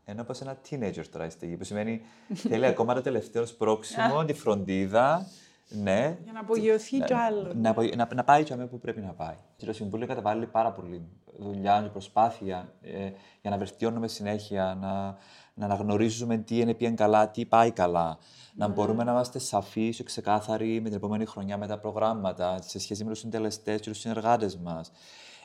[0.04, 2.00] ενώ πως ένα teenager τώρα η στέγη, που σημαίνει
[2.48, 5.26] θέλει ακόμα το τελευταίο σπρώξιμο, τη φροντίδα,
[5.68, 6.18] ναι.
[6.22, 7.52] Για να απογειωθεί κι άλλο.
[7.54, 9.36] Να, να, να, πάει και που πρέπει να πάει.
[9.56, 11.02] Και το Συμβούλιο καταβάλει πάρα πολύ
[11.38, 13.10] δουλειά και προσπάθεια ε,
[13.40, 15.16] για να βελτιώνουμε συνέχεια, να,
[15.54, 18.18] να αναγνωρίζουμε τι είναι πιέν καλά, τι πάει καλά.
[18.54, 18.74] Να ναι.
[18.74, 23.04] μπορούμε να είμαστε σαφείς και ξεκάθαροι με την επόμενη χρονιά με τα προγράμματα, σε σχέση
[23.04, 24.92] με τους συντελεστές και τους συνεργάτες μας.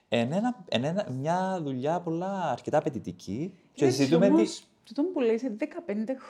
[0.09, 3.53] Είναι μια δουλειά πολλά αρκετά απαιτητική.
[3.73, 4.31] Και ζητούμε.
[4.88, 5.65] Τούτο που λέει σε 15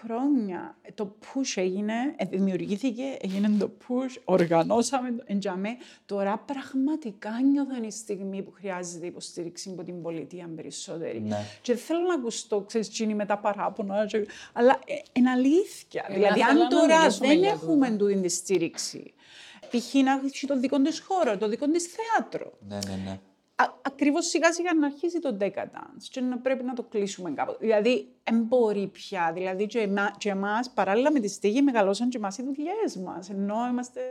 [0.02, 5.70] χρόνια το push έγινε, ε, δημιουργήθηκε, έγινε το push, οργανώσαμε το εντιαμέ.
[6.06, 11.22] Τώρα πραγματικά νιώθω η στιγμή που χρειάζεται υποστήριξη από την πολιτεία περισσότερη.
[11.22, 11.38] Ναι.
[11.62, 14.26] Και θέλω να ακουστώ, ξέρεις, τσίνη με τα παράπονα, και...
[14.54, 16.06] αλλά ε, είναι αλήθεια.
[16.08, 19.14] Ε, δηλαδή, αν τώρα δεν έχουμε τούτη τη στήριξη,
[19.70, 19.94] π.χ.
[19.94, 22.54] να έχει το δικό της χώρο, το δικό της θέατρο.
[22.68, 23.20] Ναι, ναι, ναι
[23.82, 27.56] ακριβώς σιγά σιγά να αρχίσει το decadence και να πρέπει να το κλείσουμε κάπου.
[27.60, 29.32] Δηλαδή, εμπορεί πια.
[29.34, 33.30] Δηλαδή, και, εμά, και εμάς, παράλληλα με τη στήγη, μεγαλώσαν και εμάς οι δουλειές μας.
[33.30, 34.02] Ενώ είμαστε...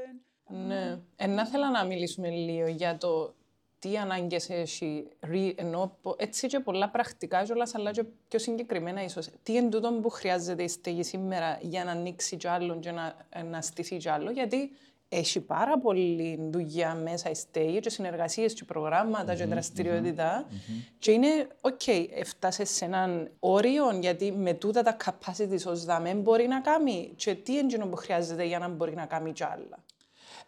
[0.49, 0.99] Ναι.
[1.17, 3.35] Ενά θέλω να μιλήσουμε λίγο για το
[3.79, 5.09] τι ανάγκες έχει,
[5.55, 9.29] ενώ έτσι και πολλά πρακτικά, αλλά και πιο συγκεκριμένα ίσως.
[9.43, 13.17] Τι είναι τούτο που χρειάζεται η στέγη σήμερα για να ανοίξει κι άλλο και να,
[13.51, 14.71] να στηθεί κι άλλο, γιατί
[15.19, 20.93] έχει πάρα πολύ δουλειά μέσα η στέγη και συνεργασίες και προγράμματα mm-hmm, και δραστηριότητα mm-hmm.
[20.99, 26.15] και είναι OK, okay, έφτασε σε έναν όριο γιατί με τούτα τα capacity ως δάμε
[26.15, 29.85] μπορεί να κάνει και τι είναι που χρειάζεται για να μπορεί να κάνει κι άλλα.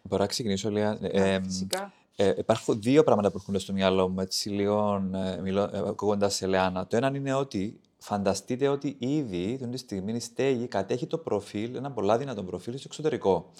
[0.01, 1.93] Μπορώ να ξεκινήσω, Λία; Ε, φυσικά.
[2.15, 6.47] Ε, υπάρχουν δύο πράγματα που έρχονται στο μυαλό μου, έτσι λίγο ε, ε, ακούγοντας σε
[6.47, 6.87] Λεάνα.
[6.87, 11.91] Το ένα είναι ότι φανταστείτε ότι ήδη την στιγμή η στέγη κατέχει το προφίλ, ένα
[11.91, 13.51] πολλά δυνατό προφίλ στο εξωτερικό.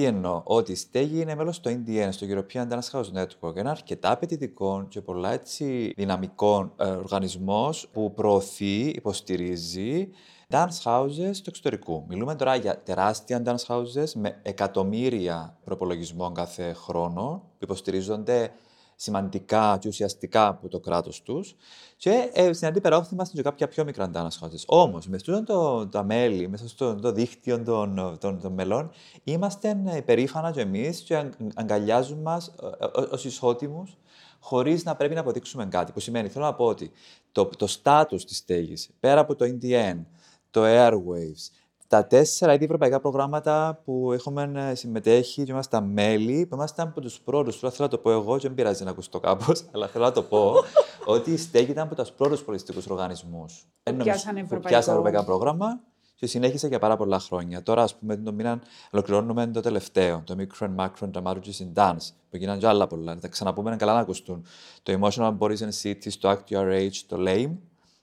[0.00, 3.70] Τι εννοώ, ότι η στέγη είναι μέλος στο NDN, στο European Dance House Network, ένα
[3.70, 10.08] αρκετά απαιτητικό και πολλά έτσι δυναμικό ε, οργανισμός που προωθεί, υποστηρίζει
[10.50, 12.04] dance houses του εξωτερικού.
[12.08, 18.52] Μιλούμε τώρα για τεράστια dance houses με εκατομμύρια προπολογισμών κάθε χρόνο που υποστηρίζονται
[19.00, 21.56] σημαντικά και ουσιαστικά από το κράτος τους.
[21.96, 24.56] Και ε, στην αντίπερα όχθη είμαστε και κάποια πιο μικρά αντάνασχότε.
[24.66, 28.90] Όμως, με αυτό το, τα μέλη, μέσα στο το δίκτυο των, των, των μελών,
[29.24, 33.96] είμαστε υπερήφανα και εμείς και αγκαλιάζουμε μας ε, ε, ως ισότιμους,
[34.40, 35.92] χωρίς να πρέπει να αποδείξουμε κάτι.
[35.92, 36.90] Που σημαίνει, θέλω να πω ότι
[37.32, 40.04] το, το στάτους της στέγης, πέρα από το NDN,
[40.50, 41.59] το Airwaves,
[41.90, 47.00] τα τέσσερα ήδη ευρωπαϊκά προγράμματα που έχουμε ε, συμμετέχει και είμαστε μέλη, που είμαστε από
[47.00, 47.60] τους πρώτους.
[47.60, 50.12] Τώρα θέλω να το πω εγώ, και δεν πειράζει να ακουστώ κάπως, αλλά θέλω να
[50.12, 50.54] το πω,
[51.14, 53.66] ότι η στέγη ήταν από τους πρώτους πολιτιστικούς οργανισμούς.
[53.82, 54.68] Που πιάσανε Που ευρωπαϊκό.
[54.68, 55.80] πιάσανε ευρωπαϊκά πρόγραμμα
[56.14, 57.62] και συνέχισε για πάρα πολλά χρόνια.
[57.62, 58.60] Τώρα, ας πούμε, το μήνα
[58.90, 63.14] ολοκληρώνουμε το τελευταίο, το Micro and Macro Dramaturgies in Dance, που γίνανε και άλλα πολλά.
[63.14, 64.44] Θα τα ξαναπούμε, είναι καλά να ακουστούν.
[64.82, 67.56] Το Emotional Bodies and Cities, το Act Your Age, το Lame,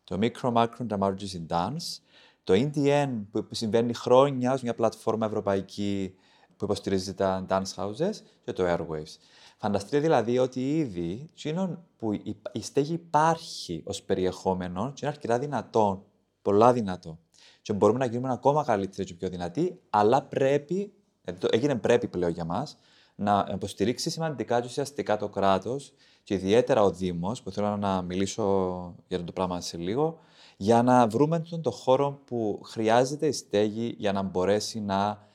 [0.03, 2.01] το Micro Macro Dramaturgies in Dance,
[2.47, 6.15] το In the End, που συμβαίνει χρόνια ως μια πλατφόρμα ευρωπαϊκή
[6.57, 8.11] που υποστηρίζει τα dance houses
[8.43, 9.15] και το Airwaves.
[9.57, 15.39] Φανταστείτε δηλαδή ότι ήδη εκείνο που η, η στέγη υπάρχει ως περιεχόμενο και είναι αρκετά
[15.39, 16.05] δυνατό,
[16.41, 17.19] πολλά δυνατό.
[17.61, 20.93] Και μπορούμε να γίνουμε ακόμα καλύτεροι και πιο δυνατοί, αλλά πρέπει,
[21.23, 22.77] ε, το- έγινε πρέπει πλέον για μας,
[23.15, 25.93] να υποστηρίξει σημαντικά και ουσιαστικά το κράτος
[26.23, 30.19] και ιδιαίτερα ο Δήμος, που θέλω να μιλήσω για το πράγμα σε λίγο,
[30.57, 35.25] για να βρούμε τον το χώρο που χρειάζεται η στέγη για να μπορέσει να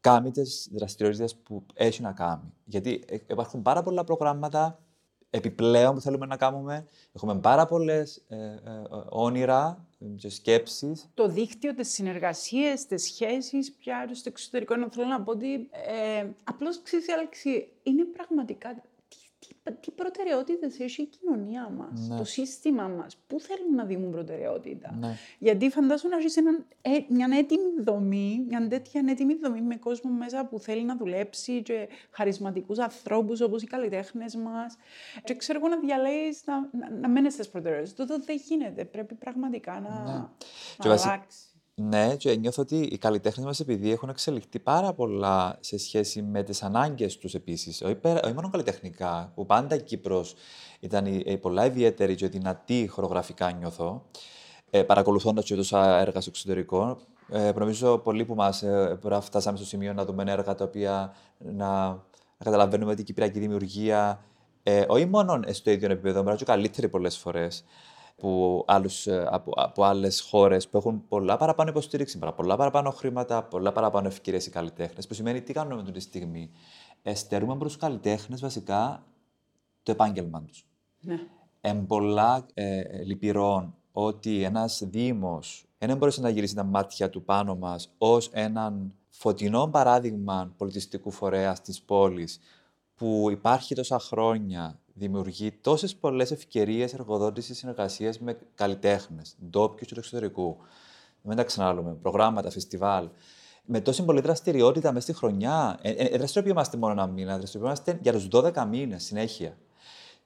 [0.00, 2.52] κάνει τις δραστηριότητες που έχει να κάνει.
[2.64, 4.78] Γιατί ε, υπάρχουν πάρα πολλά προγράμματα
[5.30, 6.86] επιπλέον που θέλουμε να κάνουμε.
[7.12, 8.22] Έχουμε πάρα πολλές
[9.08, 9.86] όνειρα
[10.16, 11.08] και σκέψεις.
[11.14, 14.76] το δίκτυο, τις συνεργασίες, τις σχέσεις πια στο εξωτερικό.
[14.76, 18.82] Να θέλω να πω ότι ε, απλώς ξέρεις, Άλεξη, είναι πραγματικά
[19.48, 22.16] τι, τι, τι προτεραιότητες έχει η κοινωνία μας, Ναι.
[22.16, 23.16] το σύστημα μας.
[23.26, 24.96] Πού θέλουν να δίνουν προτεραιότητα.
[25.00, 25.16] Ναι.
[25.38, 30.10] Γιατί φαντάσου να έχεις έναν, ε, μια έτοιμη δομή, μια τέτοια έτοιμη δομή με κόσμο
[30.10, 34.76] μέσα που θέλει να δουλέψει και χαρισματικούς ανθρώπους όπως οι καλλιτέχνες μας.
[35.24, 37.94] Και ξέρω εγώ να διαλέγεις να, να, να μένεις στις προτεραιότητες.
[38.06, 38.84] Τότε δεν γίνεται.
[38.84, 40.12] Πρέπει πραγματικά να, Ναι.
[40.12, 40.30] να
[40.78, 41.43] Και βασι- αλλάξεις.
[41.76, 46.42] Ναι, και νιώθω ότι οι καλλιτέχνες μας, επειδή έχουν εξελιχθεί πάρα πολλά σε σχέση με
[46.42, 50.34] τις ανάγκες τους επίσης, όχι, πέρα- όχι μόνο καλλιτεχνικά, που πάντα η Κύπρος
[50.80, 54.02] ήταν η- η πολλά ιδιαίτερη και δυνατή χορογραφικά, νιώθω,
[54.70, 56.98] ε, παρακολουθώντας και τόσα έργα στο εξωτερικό.
[57.28, 61.88] Ε, νομίζω πολλοί που μας ε, φτάσαμε στο σημείο να δούμε έργα τα οποία να,
[61.88, 64.24] να καταλαβαίνουμε την κυπριακή δημιουργία,
[64.62, 67.64] ε, όχι μόνο στο ίδιο επίπεδο, αλλά και καλύτερη πολλές φορές
[68.16, 72.90] που άλλους, ε, από, από άλλες χώρες που έχουν πολλά παραπάνω υποστήριξη, παρα- πολλά παραπάνω
[72.90, 75.06] χρήματα, πολλά παραπάνω ευκαιρίες οι καλλιτέχνες.
[75.06, 76.50] Που σημαίνει τι κάνουμε αυτή τη στιγμή.
[77.02, 79.04] Εστερούμε προς τους καλλιτέχνες βασικά
[79.82, 80.66] το επάγγελμα τους.
[81.00, 81.18] Ναι.
[81.60, 87.22] Εν πολλά ε, ε, λυπηρών ότι ένας Δήμος δεν μπορούσε να γυρίσει τα μάτια του
[87.24, 92.40] πάνω μας ως έναν φωτεινό παράδειγμα πολιτιστικού φορέα της πόλης
[92.94, 100.00] που υπάρχει τόσα χρόνια, δημιουργεί τόσες πολλές ευκαιρίες εργοδότησης συνεργασίας με καλλιτέχνες, ντόπιους και του
[100.00, 100.56] εξωτερικού.
[101.22, 103.08] Μην τα ξαναλούμε, προγράμματα, φεστιβάλ.
[103.64, 105.78] Με τόση πολλή δραστηριότητα μέσα στη χρονιά.
[105.82, 109.56] Ε, ε, ε, δραστηριοποιούμαστε μόνο ένα μήνα, δραστηριοποιούμαστε για τους 12 μήνες συνέχεια.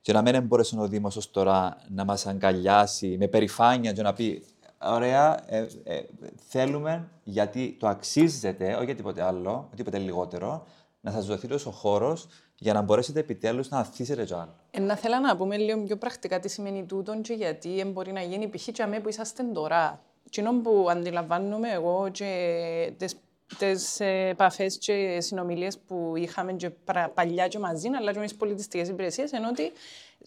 [0.01, 4.13] Και να μην μπορέσει ο Δήμος ως τώρα να μας αγκαλιάσει με περηφάνεια και να
[4.13, 4.43] πει:
[4.83, 6.01] Ωραία, ε, ε,
[6.37, 10.67] θέλουμε γιατί το αξίζετε, όχι για τίποτε άλλο, τίποτε λιγότερο,
[11.01, 12.27] να σας δοθεί τόσο χώρος
[12.59, 14.55] για να μπορέσετε επιτέλους να αθίσετε κι άλλο.
[14.71, 18.13] Ε, να θέλω να πούμε λίγο πιο πρακτικά τι σημαίνει τούτο και γιατί ε, μπορεί
[18.13, 18.69] να γίνει π.χ.
[18.69, 20.01] και αμέ που είσαστε τώρα.
[20.27, 23.17] Εκείνο που αντιλαμβάνομαι εγώ και τις,
[23.59, 28.25] τις ε, επαφές και συνομιλίες που είχαμε και πρα- παλιά και μαζί, αλλά και με
[28.25, 29.73] τις πολιτιστικές υπηρεσίες, ενώ ότι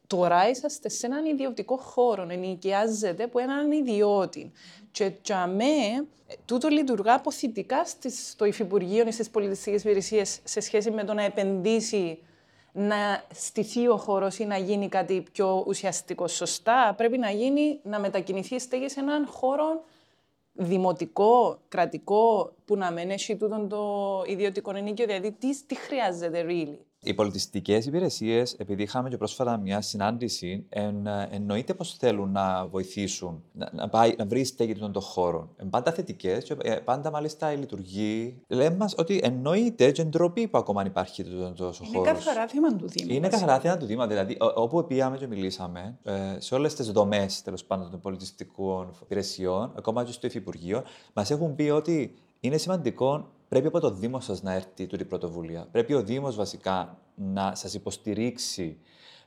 [0.08, 4.52] τώρα είσαστε σε έναν ιδιωτικό χώρο, ενοικιάζετε από έναν ιδιώτη.
[4.92, 6.06] Και για μέ,
[6.46, 11.24] τούτο λειτουργά αποθητικά στις, στο Υφυπουργείο ή στις πολιτιστικές υπηρεσίες σε σχέση με το να
[11.24, 12.20] επενδύσει
[12.74, 16.28] να στηθεί ο χώρος ή να γίνει κάτι πιο ουσιαστικό.
[16.28, 19.84] Σωστά, πρέπει να γίνει να μετακινηθεί η στέγη σε έναν χώρο
[20.54, 25.06] δημοτικό, κρατικό, που να μην έχει τούτον το ιδιωτικό ενίκιο.
[25.06, 31.08] Δηλαδή, τι, τι χρειάζεται really; Οι πολιτιστικές υπηρεσίες, επειδή είχαμε και πρόσφατα μια συνάντηση, εν,
[31.08, 35.50] ε, εννοείται πως θέλουν να βοηθήσουν να, να, πάει, να βρει στέγη των το χώρο.
[35.58, 38.42] Ε, πάντα θετικές και ε, πάντα μάλιστα η λειτουργεί.
[38.48, 42.14] Λέμε μας ότι εννοείται και ντροπή που ακόμα υπάρχει το, τόσο Είναι χώρος.
[42.14, 43.12] καθαρά θέμα του Δήμου.
[43.12, 43.40] Είναι βασικά.
[43.46, 44.08] καθαρά θέμα του Δήμα.
[44.08, 49.72] Δηλαδή, ο- όπου πήγαμε και μιλήσαμε, ε, σε όλες τις δομές πάντων των πολιτιστικών υπηρεσιών,
[49.78, 50.84] ακόμα και στο Υφυπουργείο,
[51.14, 55.06] μας έχουν πει ότι είναι σημαντικό, πρέπει από το Δήμος σας να έρθει τούτη η
[55.06, 55.68] πρωτοβουλία.
[55.72, 58.80] Πρέπει ο Δήμος βασικά να σας υποστηρίξει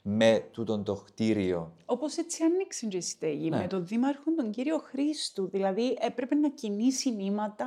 [0.02, 1.72] με τούτον το κτίριο.
[1.84, 3.56] Όπως έτσι άνοιξε και η στέγη Ναι.
[3.56, 5.48] με τον Δήμαρχο τον κύριο Χρήστου.
[5.50, 7.66] Δηλαδή έπρεπε να κινήσει νήματα,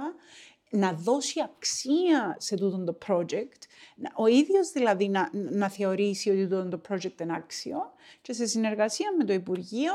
[0.69, 3.61] να δώσει αξία σε τούτο το project,
[3.95, 7.77] να- ο ίδιος δηλαδή να, να θεωρήσει ότι τούτο το project είναι άξιο
[8.21, 9.91] και σε συνεργασία με το Υπουργείο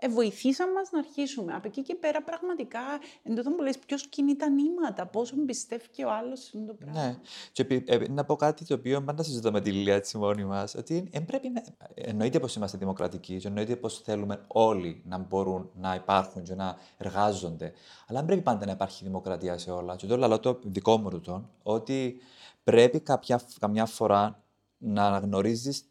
[0.00, 1.52] ε, βοηθήσαν μας να αρχίσουμε.
[1.54, 2.80] Από εκεί και πέρα πραγματικά,
[3.22, 6.66] εν τούτο που λες, ποιος κινεί τα νήματα, πόσο πιστεύει και ο άλλος σε αυτό
[6.66, 7.06] το πράγμα.
[7.06, 7.16] Ναι.
[7.52, 10.44] Και επί- ε, να πω κάτι το οποίο πάντα συζητώ με τη Λίλια έτσι μόνοι
[10.44, 11.62] μας, ότι εν πρέπει να...
[11.94, 16.76] εννοείται πως είμαστε δημοκρατικοί και εννοείται πως θέλουμε όλοι να μπορούν να υπάρχουν και να
[16.96, 17.72] εργάζονται.
[18.06, 19.96] Αλλά δεν πρέπει πάντα να υπάρχει δημοκρατία σε όλα.
[19.96, 22.20] Και το λέω το δικό μου ρουτόν, ότι
[22.64, 24.42] πρέπει κάποια, καμιά φορά
[24.78, 25.84] να αναγνωρίζεις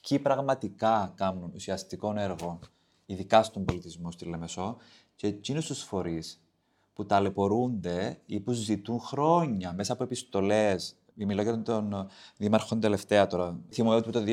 [0.00, 2.58] ποιοι πραγματικά κάνουν ουσιαστικό έργο,
[3.10, 4.76] ειδικά στον πολιτισμό στη Λεμεσό,
[5.14, 6.42] και εκείνους τους φορείς
[6.92, 10.94] που ταλαιπωρούνται ή που ζητούν χρόνια μέσα από επιστολές.
[11.14, 13.60] Μιλάω για τον Δήμαρχο τελευταία τώρα.
[13.70, 14.24] Θυμάμαι ότι το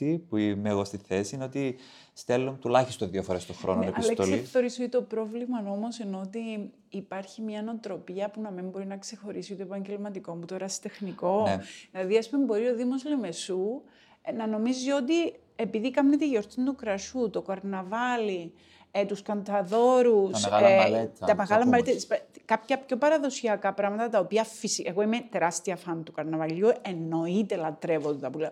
[0.00, 1.76] 2016 που είμαι εγώ στη θέση είναι ότι
[2.12, 4.32] στέλνουν τουλάχιστον δύο φορές το χρόνο ναι, επιστολή.
[4.32, 8.86] Αλλά θεωρήσω ότι το πρόβλημα όμως ενώ ότι υπάρχει μια νοοτροπία που να μην μπορεί
[8.86, 11.42] να ξεχωρίσει το επαγγελματικό μου, το ερασιτεχνικό.
[11.42, 11.60] Ναι.
[11.92, 13.82] Δηλαδή, ας πούμε, μπορεί ο Δήμος Λεμεσού
[14.22, 18.52] ε, να νομίζει ότι επειδή κάνει τη γιορτή του κρασού, το καρναβάλι,
[18.90, 24.18] ε, τους κανταδόρους, τα μεγάλα ε, μαλέτα, τα μεγάλα μαλέτα, κάποια πιο παραδοσιακά πράγματα τα
[24.18, 28.50] οποία φυσικά, εγώ είμαι τεράστια φαν του καρναβαλιού, εννοείται λατρεύω τα που λέω.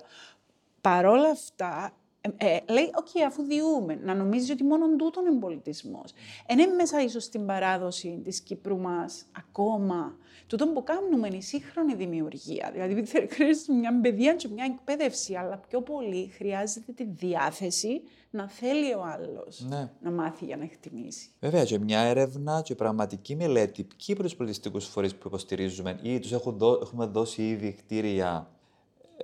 [0.81, 1.93] Παρόλα αυτά,
[2.23, 6.13] ε, ε, λέει, OK, okay, αφού διούμε, να νομίζεις ότι μόνο τούτον είναι πολιτισμός.
[6.47, 10.17] Ε, είναι μέσα ίσως στην παράδοση της Κύπρου μας ακόμα.
[10.47, 12.71] Τούτο που κάνουμε είναι η σύγχρονη δημιουργία.
[12.73, 18.95] Δηλαδή, χρειάζεται μια παιδεία και μια εκπαίδευση, αλλά πιο πολύ χρειάζεται τη διάθεση να θέλει
[18.95, 19.91] ο άλλος ναι.
[20.01, 21.31] να μάθει για να εκτιμήσει.
[21.41, 23.85] Βέβαια, και μια έρευνα και πραγματική μελέτη.
[23.85, 28.51] Ποιοι από του πολιτιστικούς φορείς που υποστηρίζουμε ή τους έχουμε δώσει ήδη κτίρια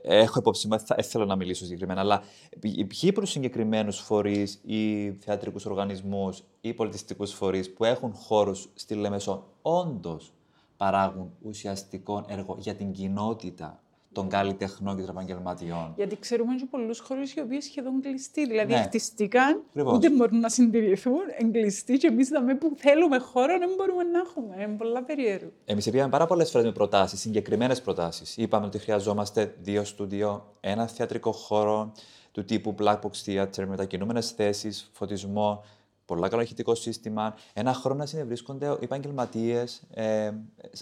[0.02, 2.22] έχω υπόψη μου, δεν θέλω να μιλήσω συγκεκριμένα, αλλά
[2.60, 9.46] ποιοι προς συγκεκριμένους φορείς ή θεατρικούς οργανισμούς ή πολιτιστικούς φορείς που έχουν χώρους στη Λεμεσό
[9.62, 10.32] όντως
[10.76, 13.82] παράγουν ουσιαστικό έργο για την κοινότητα
[14.12, 15.92] των καλλιτεχνών και των επαγγελματιών.
[15.96, 18.46] Γιατί ξέρουμε και πολλούς χώρου οι οποίοι σχεδόν κλειστοί.
[18.46, 18.82] Δηλαδή ναι.
[18.82, 19.92] χτιστήκαν, Ακριβώς.
[19.96, 24.62] ούτε μπορούν να συντηρηθούν, εγκλειστοί και εμείς δαμε που θέλουμε χώρο δεν μπορούμε να έχουμε.
[24.62, 25.50] Είναι πολλά περίεργο.
[25.64, 28.36] Εμείς πήγαμε πάρα πολλές φορές με προτάσεις, συγκεκριμένες προτάσεις.
[28.36, 31.92] Είπαμε ότι χρειαζόμαστε δύο στούντιο, ένα θεατρικό χώρο
[32.32, 35.64] του τύπου Black Box Theater, μετακινούμενες θέσεις, φωτισμό,
[36.04, 40.30] πολλά καλό ηχητικό σύστημα, ένα χρόνο να συνευρίσκονται οι επαγγελματίες, ε,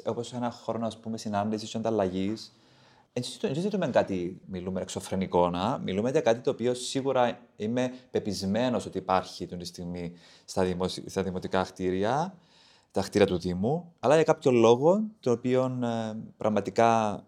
[0.05, 2.53] όπως ένα χρόνο συνάντησης και ανταλλαγής.
[3.41, 5.79] Δεν ζητούμε κάτι, μιλούμε εξωφρενικό, να.
[5.79, 10.13] μιλούμε για κάτι το οποίο σίγουρα είμαι πεπισμένος ότι υπάρχει την στιγμή
[10.45, 11.09] στα, δημοσι...
[11.09, 12.35] στα δημοτικά κτίρια,
[12.91, 17.23] τα κτίρια του Δήμου, αλλά για κάποιο λόγο, το οποίο ε, πραγματικά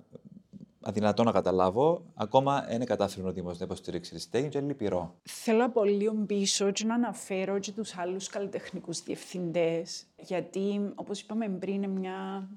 [0.80, 5.14] αδυνατό να καταλάβω, ακόμα είναι κατάφερε ο Δήμος να υποστηρίξει τη στέγη και λυπηρό.
[5.22, 11.48] Θέλω από λίγο πίσω και να αναφέρω και τους άλλους καλλιτεχνικούς διευθυντές, γιατί όπως είπαμε
[11.48, 12.48] πριν, είναι μια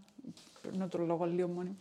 [0.78, 1.76] να το λόγο λίγο μόνο,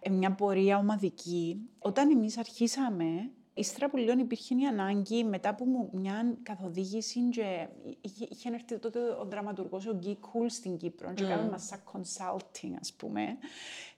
[0.00, 1.68] ε, μια πορεία ομαδική.
[1.78, 7.68] Όταν εμείς αρχίσαμε, Ύστερα που λίγο υπήρχε η ανάγκη, μετά από μια καθοδήγηση και
[8.00, 11.28] είχε έρθει τότε ο δραματουργός ο Γκί Κουλ στην Κύπρο και mm.
[11.28, 13.38] κάναμε μας σαν consulting ας πούμε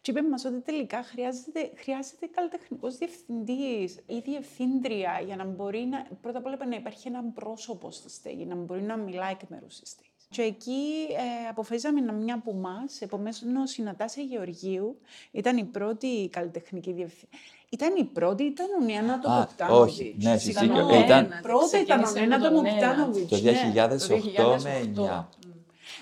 [0.00, 6.08] και είπε μας ότι τελικά χρειάζεται, χρειάζεται καλλιτεχνικός διευθυντής ή διευθύντρια για να μπορεί να,
[6.20, 9.74] πρώτα απ' όλα να υπάρχει ένα πρόσωπο στη στέγη, να μπορεί να μιλάει εκ μέρους
[9.74, 10.07] στη στέγης.
[10.30, 13.36] Και εκεί ε, αποφασίσαμε να μια από εμά, επομένω
[13.78, 14.98] η Νατάσα Γεωργίου
[15.30, 17.38] ήταν η πρώτη καλλιτεχνική διευθύντρια.
[17.70, 19.92] Ήταν η πρώτη, ήταν ο Νιάννα το Μοκτάνοβιτς.
[19.92, 21.04] Όχι, ναι, σίγουρα.
[21.04, 21.28] Ήταν...
[21.42, 23.28] Πρώτα ήταν ο Νιάννα το Μοκτάνοβιτς.
[23.28, 25.24] Το 2008 ναι, με 9.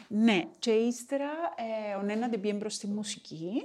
[0.09, 1.31] Ναι, και ύστερα
[1.91, 3.63] ε, ο Νένα δεν πήγε προς τη μουσική.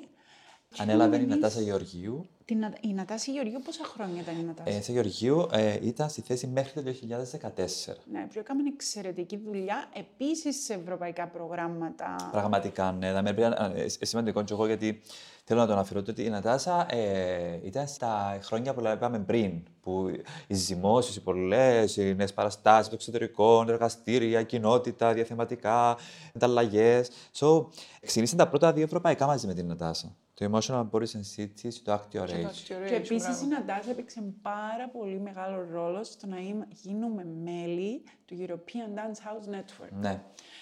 [0.77, 4.77] Ανέλαβε η Νατάσα Γεωργίου την, η Νατάση Γεωργίου πόσα χρόνια ήταν η Νατάση.
[4.77, 7.65] Ε, σε Γεωργίου ε, ήταν στη θέση μέχρι το 2014.
[8.11, 12.29] Ναι, που έκαμε εξαιρετική δουλειά επίσης σε ευρωπαϊκά προγράμματα.
[12.31, 13.11] Πραγματικά, ναι.
[13.11, 13.35] Θα με
[13.75, 15.01] ε, σημαντικό και εγώ γιατί
[15.43, 19.63] θέλω να το αναφέρω ότι η Νατάσα ε, ήταν στα χρόνια που είπαμε πριν.
[19.81, 20.11] Που
[20.47, 25.97] οι ζυμώσεις, οι πολλές, οι νέες παραστάσεις, το εξωτερικό, εργαστήρια, κοινότητα, διαθεματικά,
[26.33, 27.01] μεταλλαγέ.
[27.39, 27.65] So,
[28.01, 30.15] ξεκίνησαν τα πρώτα δύο ευρωπαϊκά μαζί με την Νατάσα.
[30.41, 32.51] Το Emotional Body Sensitivity το Actio Rage.
[32.87, 36.37] Και επίσης η Ναντάζα έπαιξε πάρα πολύ μεγάλο ρόλο στο να
[36.69, 39.89] γίνουμε μέλη του European Dance House Network.
[39.99, 40.21] Ναι.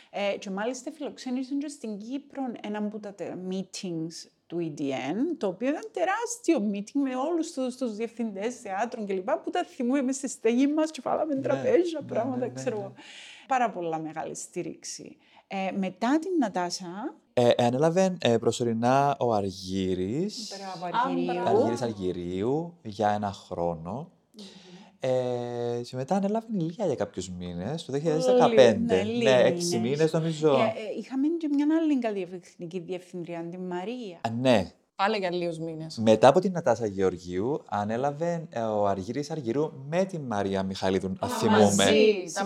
[0.09, 3.15] Ε, και μάλιστα φιλοξένησαν και στην Κύπρο ένα από τα
[3.49, 9.29] meetings του EDN, το οποίο ήταν τεράστιο meeting με όλους τους τους διευθυντές θεάτρων κλπ.
[9.31, 12.77] που τα θυμούμε στη στέγη μας και φάλαμε ναι, τραπέζια, ναι, πράγματα, ναι, ναι, ξέρω
[12.77, 13.03] ναι.
[13.47, 15.17] Πάρα πολλά μεγάλη στήριξη.
[15.47, 17.15] Ε, μετά την Νατάσα...
[17.39, 20.53] Ε, ανέλαβε ε, προσωρινά ο Αργύρης.
[21.25, 24.11] Μπράβο, Αργύρης Αργυρίου για ένα χρόνο.
[24.99, 28.77] Ε, και μετά ανέλαβε η Λία για κάποιους μήνες, το 2015.
[28.79, 30.53] Ναι, ναι, έξι μήνες νομίζω.
[30.53, 34.17] Ε, ε, είχαμε και μια άλλη καλλιτεχνική διευθυντρία, την Μαρία.
[34.21, 35.97] Α, ναι, Πάλι για λίγους μήνες.
[35.97, 41.15] Μετά από την Νατάσα Γεωργίου, ανέλαβε ε, ο Αργύρη Αργυρού με τη Μαρία Μιχαλίδου.
[41.19, 41.61] Α, θυμούμε.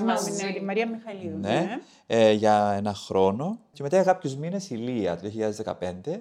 [0.05, 1.37] Μαζί, ναι, τη Μαρία Μιχαλίδου.
[1.37, 1.81] Ναι, ναι.
[2.07, 3.59] Ε, για ένα χρόνο.
[3.73, 5.31] Και μετά για κάποιους μήνες η Λία, το
[5.63, 6.19] 2015.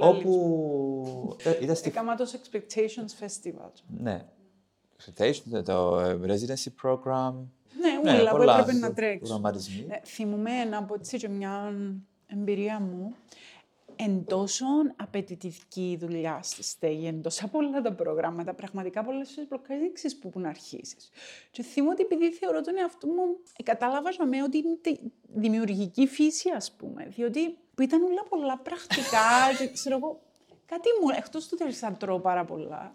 [0.00, 1.88] όπου ήταν στη...
[1.88, 3.70] Έκανα το Expectations Festival.
[3.86, 4.24] Ναι.
[4.98, 7.34] Expectations, το ε, Residency Program.
[8.02, 9.40] Ναι, όλα που έπρεπε να τρέξει.
[9.86, 11.72] Ναι, θυμούμαι από έτσι και μια
[12.26, 13.14] εμπειρία μου
[13.96, 14.64] εν τόσο
[14.96, 20.16] απαιτητική η δουλειά στη στέγη, εν τόσα πολλά τα προγράμματα, πραγματικά πολλές φορές μπλοκάρεις, ξέρεις
[20.18, 21.10] πού να αρχίσεις.
[21.50, 23.22] Και θυμώ ότι επειδή θεωρώ τον εαυτό μου,
[23.56, 24.98] ε, κατάλαβα για μένα ότι είναι τη-
[25.34, 29.20] δημιουργική φύση, ας πούμε, διότι που ήταν όλα πολλά πρακτικά
[29.58, 30.20] και ξέρω εγώ,
[30.66, 32.94] κάτι μου, εκτός του ότι θα τρώω πάρα πολλά,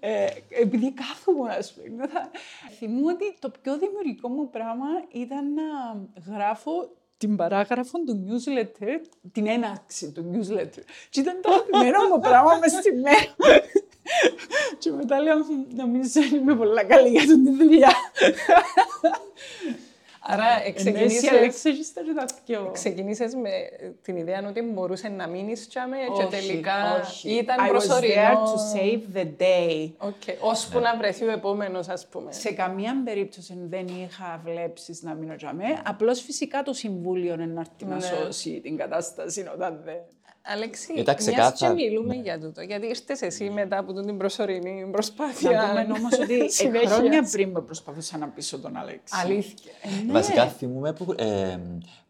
[0.00, 2.30] ε, επειδή κάθομαι, ας πούμε, θα...
[2.78, 5.62] θυμούμαι ότι το πιο δημιουργικό μου πράγμα ήταν να
[6.32, 10.82] γράφω την παράγραφο του newsletter, την έναρξη του newsletter.
[11.10, 13.34] Και ήταν το αγαπημένο μου πράγμα μες στη μέρα.
[14.78, 17.92] και μετά λέω, «Μμ, νομίζω ότι είμαι πολλά καλή για την τη δουλειά.
[20.24, 22.70] Άρα Ξεκίνησε ξεκινήσες, η Αλέξα και στα και τα δυο.
[22.72, 23.50] ξεκινήσες με
[24.02, 27.30] την ιδέα ότι μπορούσε να μείνεις τσάμε και Όχι, τελικά όχι.
[27.30, 28.42] ήταν I was there προσωρινό.
[28.44, 30.06] to save the day.
[30.08, 30.34] Okay.
[30.40, 32.32] Ώσπου να βρεθεί ο επόμενος, ας πούμε.
[32.32, 35.64] Σε καμία περίπτωση δεν είχα βλέψεις να μείνω για μέ.
[35.86, 38.00] Απλώς φυσικά το Συμβούλιο είναι να έρθει να Ναι.
[38.02, 39.96] σώσει την κατάσταση όταν δεν...
[40.44, 41.74] Αλέξη, Ήταν μιας και ξεκάθαρο.
[41.74, 45.50] μιλούμε για τούτο, γιατί ήρθες εσύ μετά από την προσωρινή προσπάθεια.
[45.50, 46.92] Να πούμε όμως ότι ε, συνέχειας.
[46.92, 49.14] χρόνια πριν με προσπαθούσα να πείσω τον Αλέξη.
[49.22, 49.72] Αλήθεια.
[49.82, 50.12] Ε, ναι.
[50.12, 51.58] Βασικά θυμούμε που, ε,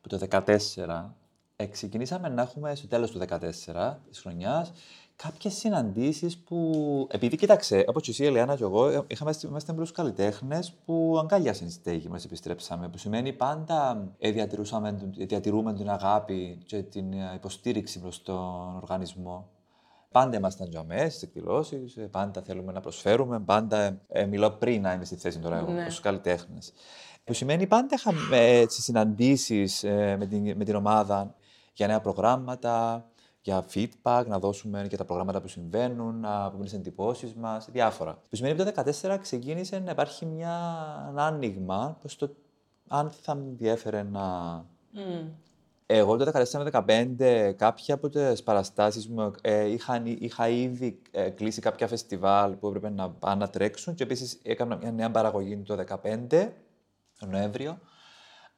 [0.00, 1.14] που το 2014
[1.56, 4.72] ε, ξεκινήσαμε να έχουμε στο τέλος του 2014 της χρονιάς
[5.16, 9.72] κάποιες συναντήσεις που, επειδή κοίταξε, όπως και εσύ, η Ελιάνα και εγώ, ε, είχαμε, είμαστε
[9.72, 15.74] μπρος καλλιτέχνες που αγκάλιασαν στη στέγη μας επιστρέψαμε, που σημαίνει πάντα ε, διατηρούσαμε, την- διατηρούμε
[15.74, 19.48] την αγάπη και την ε, υποστήριξη προς τον οργανισμό.
[20.10, 23.40] Πάντα ήμασταν τζαμέ στι εκδηλώσεις, πάντα θέλουμε να προσφέρουμε.
[23.40, 25.84] Πάντα ε, μιλώ πριν να είμαι στη θέση τώρα εγώ, Ναι.
[25.86, 26.72] ως καλλιτέχνες.
[27.24, 31.34] Που σημαίνει πάντα είχαμε έτσι, συναντήσεις ε, με, την, με την ομάδα
[31.72, 33.04] για νέα προγράμματα,
[33.42, 38.12] για feedback, να δώσουμε και τα προγράμματα που συμβαίνουν, να πούμε τις εντυπώσεις μας, διάφορα.
[38.28, 40.56] Που σημαίνει ότι το 2014 ξεκίνησε να υπάρχει μια,
[41.10, 42.30] ένα άνοιγμα προς το
[42.88, 44.20] αν θα με ενδιέφερε να,
[44.90, 45.28] Μμ.
[45.86, 46.30] εγώ το
[46.70, 52.66] 2014-2015 κάποια από τις παραστάσεις μου ε, είχα, είχα ήδη ε, κλείσει κάποια φεστιβάλ που
[52.66, 56.48] έπρεπε να πάνε να τρέξουν και επίσης έκανα μια νέα παραγωγή το 2015,
[57.18, 57.78] τον Νοέμβριο,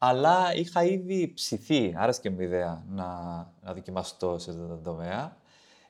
[0.08, 3.04] αλλά είχα ήδη ψηθεί, άρεσε και μου η ιδέα να,
[3.62, 5.36] να δοκιμαστώ σε αυτό το τομέα,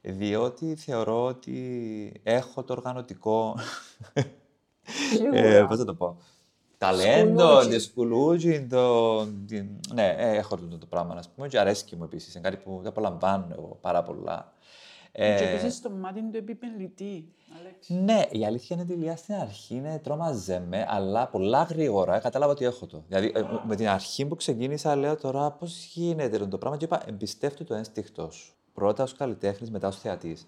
[0.02, 3.56] διότι θεωρώ ότι έχω το οργανωτικό,
[5.32, 6.16] ε, πώς θα το πω,
[6.78, 7.68] ταλέντο, Σκουλούτσι.
[7.68, 9.18] τη σκουλούτσι, το...
[9.26, 12.62] την- Ναι, ε, έχω αυτό το πράγμα, να πούμε, και αρέσκει μου επίσης, είναι κάτι
[12.64, 14.52] που δεν απολαμβάνω εγώ πάρα πολλά.
[15.12, 17.43] Ε, Και επίσης στο μάτι του επιμελητή, Αλέξη.
[17.86, 22.18] Ναι, η αλήθεια είναι ότι η Λία στην αρχή είναι τρόμαζε με, αλλά πολλά γρήγορα
[22.18, 23.04] κατάλαβα ότι έχω το.
[23.08, 27.02] Δηλαδή, ε, με την αρχή που ξεκίνησα, λέω τώρα πώς γίνεται το πράγμα και είπα
[27.06, 28.54] εμπιστεύτου το ένστικτό σου.
[28.74, 30.46] Πρώτα ως καλλιτέχνης, μετά ως θεατής.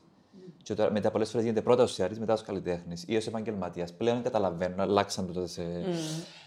[0.63, 3.93] Και τώρα, μετά πολλές φορές γίνεται πρώτα ως θεατής, μετά ως καλλιτέχνης ή ως επαγγελματίας.
[3.93, 5.63] Πλέον καταλαβαίνω, αλλάξαν το σε.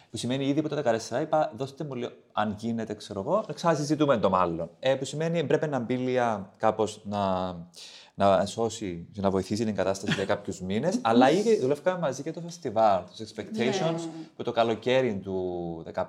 [0.09, 3.53] Που σημαίνει ήδη από το 14 είπα, δώστε μου λίγο, αν γίνεται, ξέρω εγώ, να
[3.53, 4.69] ξανασυζητούμε το μάλλον.
[4.79, 7.55] Ε, που σημαίνει πρέπει να μπει Λία κάπως να,
[8.13, 10.99] να σώσει και να βοηθήσει την κατάσταση για κάποιους μήνες.
[11.09, 16.03] αλλά ήδη δουλεύκαμε μαζί και το φεστιβάλ, του Expectations, που το καλοκαίρι του 2015.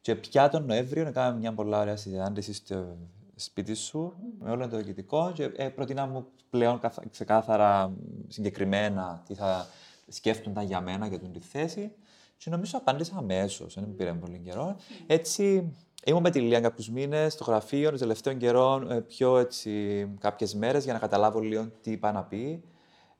[0.00, 2.96] Και πια τον Νοέμβριο κάναμε μια πολλά ωραία συνάντηση στο
[3.36, 7.92] σπίτι σου με όλο το διοικητικό και ε, προτείνα μου πλέον καθα- ξεκάθαρα
[8.28, 9.66] συγκεκριμένα τι θα
[10.08, 11.92] σκέφτονταν για μένα για την τη θέση
[12.36, 14.76] και νομίζω απάντησα αμέσως, δεν μου πήρε πολύ καιρό.
[15.06, 15.72] Έτσι,
[16.04, 20.54] ήμουν με τη Λία κάποιους μήνες στο γραφείο, των τελευταίων καιρών, ε, πιο έτσι κάποιες
[20.54, 22.62] μέρες για να καταλάβω λίγο τι είπα να πει.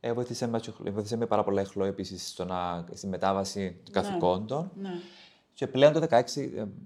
[0.01, 0.61] Ε, βοήθησε, με,
[0.91, 2.19] βοήθησε με πάρα πολλά η Χλώη επίση
[2.93, 4.71] στη μετάβαση των καθηκόντων.
[4.77, 4.91] Ναι.
[5.53, 6.21] Και πλέον το 2016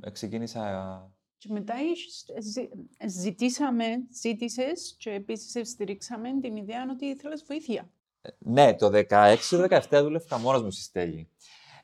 [0.05, 1.13] ε, ξεκίνησα.
[1.39, 3.85] Και μετά ίσως, ε, ζη- ε, ζητήσαμε,
[4.21, 7.91] ζήτησες και επίσης στηρίξαμε την ιδέα ότι ήθελες βοήθεια.
[8.39, 11.29] Ναι, το 16-17 δούλευα μόνος μου στη στέγη.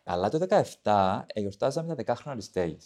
[0.09, 0.47] Αλλά το
[0.83, 2.79] 17 εορτάζαμε τα 10 χρόνια τη στέγη.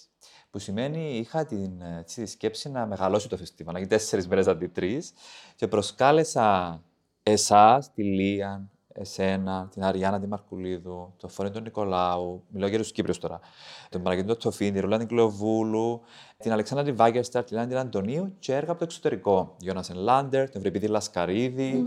[0.50, 4.46] Που σημαίνει είχα την ε, έτσι, σκέψη να μεγαλώσει το φεστιβάλ, να γίνει τέσσερις μέρες
[4.46, 5.12] αντί τρεις.
[5.56, 6.80] Και προσκάλεσα
[7.22, 12.92] εσάς, τη Λία, εσένα, την Αριάννα τη Μαρκουλίδου, τον Φώνη τον Νικολάου, μιλάω για τους
[12.92, 13.40] Κύπριους τώρα,
[13.88, 16.00] τον Μαργαρίτο Τσοφίνη, τη Ρουλάνη Κλωβούλου,
[16.36, 19.54] την Αλεξάνδρα τη Βάγκερσταρ, την Λάνη Αντωνίου και έργα από το εξωτερικό.
[19.58, 21.84] Γιώνασεν Λάντερ, τον Ευρυπηδή Λασκαρίδη,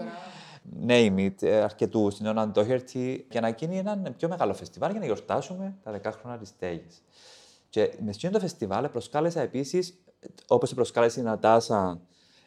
[0.88, 5.06] name it, αρκετούς, την Onna Doherty, για να γίνει ένα πιο μεγάλο φεστιβάλ για να
[5.06, 6.88] γιορτάσουμε τα 10 χρόνια της στέγη.
[7.70, 9.94] Και με αυτό το φεστιβάλ προσκάλεσα επίσης,
[10.48, 12.02] όπως προσκάλεσε η Νατάσα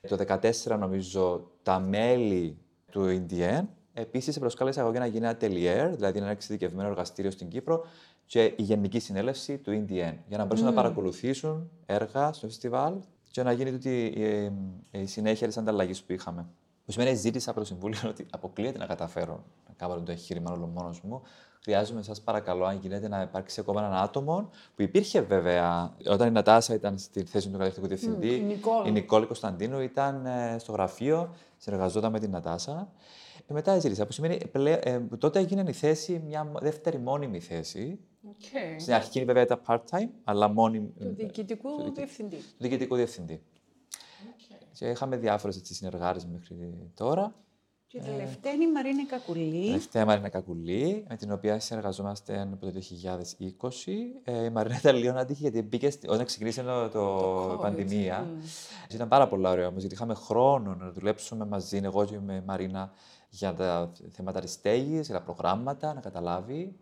[0.08, 2.58] το 2014, νομίζω, τα μέλη
[2.90, 3.64] του EDN.
[3.92, 7.84] Επίσης, προσκάλεσα εγώ για να γίνει ένα atelier, δηλαδή ένα εξειδικευμένο εργαστήριο στην Κύπρο,
[8.26, 12.94] και η Γενική Συνέλευση του EDN, για να μπορέσουν να παρακολουθήσουν έργα στο φεστιβάλ
[13.30, 14.22] και να γίνει τούτη η,
[14.90, 16.46] η, η συνέχεια της ανταλλαγής που είχαμε.
[16.86, 20.66] Που σημαίνει, ζήτησα από το Συμβούλιο ότι αποκλείεται να καταφέρω να κάνω το εγχείρημα όλο
[20.66, 21.22] μόνος μου.
[21.62, 26.30] χρειάζομαι, σας παρακαλώ, αν γίνεται, να υπάρξει ακόμα έναν άτομο που υπήρχε βέβαια όταν η
[26.30, 28.34] Νατάσα ήταν στη θέση του κατευθυντικού διευθυντή.
[28.34, 28.86] η Νικόλ.
[28.86, 32.92] η Νικόλη Κωνσταντίνου ήταν ε, στο γραφείο, συνεργαζόταν με την Νατάσα.
[33.46, 37.98] Και μετά ζήτησα, που σημαίνει πλέ- ε, τότε έγινε η θέση μια δεύτερη μόνιμη θέση.
[38.28, 38.76] Okay.
[38.80, 40.92] Στην αρχή βέβαια ήταν part-time, αλλά μόνιμη.
[41.00, 42.36] Του διοικητικού του διοικη- διευθυντή.
[42.36, 43.42] του διοικητικού διευθυντή.
[44.78, 47.34] Και είχαμε διάφορες συνεργάτε μέχρι τώρα.
[47.86, 49.66] Και η τελευταία είναι η Μαρίνα Κακουλή.
[49.66, 54.20] Τελευταία Μαρίνα Κακουλή, με την οποία συνεργαζόμαστε από το 2020.
[54.24, 56.98] Ε, η Μαρίνα ήταν λίγο άτυχη γιατί μπήκε στη- όταν ξεκίνησε το, το,
[57.52, 58.26] η COVID, πανδημία.
[58.90, 62.90] Ήταν πάρα πολύ ωραίο όμως, γιατί είχαμε χρόνο να δουλέψουμε μαζί, εγώ και με Μαρίνα,
[63.28, 66.76] για τα θέματα τη στέγη, για τα προγράμματα, να καταλάβει.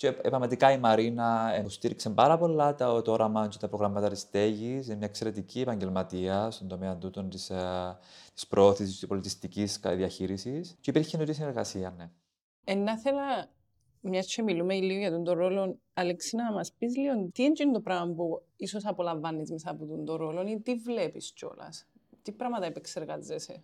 [0.00, 4.86] Και επαγγελματικά η Μαρίνα υποστήριξε πάρα πολλά τα, το όραμα και τα προγράμματα της στέγης.
[4.86, 7.52] Είναι μια εξαιρετική επαγγελματία στον τομέα τούτων της
[8.34, 10.76] της προώθησης της πολιτιστικής διαχείρισης.
[10.80, 12.10] Και υπήρχε εννοείται συνεργασία, ναι.
[12.64, 13.50] Ε, να ήθελα,
[14.00, 17.72] μιας και μιλούμε λίγο για τον το ρόλο, Αλέξη, να μας πεις λίγο τι είναι
[17.72, 21.86] το πράγμα που ίσως απολαμβάνεις μέσα από τον το ρόλο ή τι βλέπεις κιόλας;
[22.22, 23.62] Τι πράγματα επεξεργάζεσαι;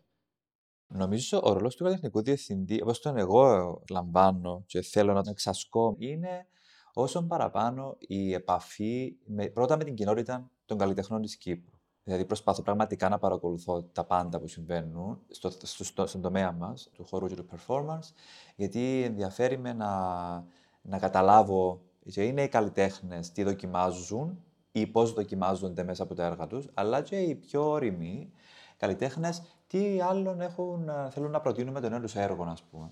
[0.89, 5.95] Νομίζω ο ρόλος του καλλιτεχνικού διευθυντή, όπως τον εγώ λαμβάνω και θέλω να τον εξασκώ,
[5.99, 6.47] είναι
[6.93, 11.75] όσο παραπάνω η επαφή με, πρώτα με την κοινότητα των καλλιτεχνών της Κύπρου.
[12.05, 16.91] Δηλαδή, προσπαθώ πραγματικά να παρακολουθώ τα πάντα που συμβαίνουν στο, στο, στο, στον τομέα μας,
[16.95, 18.13] του χώρου και του performance,
[18.57, 19.91] γιατί ενδιαφέρει με να,
[20.83, 21.81] να καταλάβω
[22.11, 27.03] και είναι οι καλλιτέχνες τι δοκιμάζουν ή πώς δοκιμάζονται μέσα από τα έργα τους, αλλά
[27.03, 28.33] και οι πιο όριμοι
[28.77, 29.43] καλλιτέχνες
[29.77, 32.91] τι άλλον έχουν, ε, θέλουν να προτείνουν με το νέο τους έργο, α πούμε.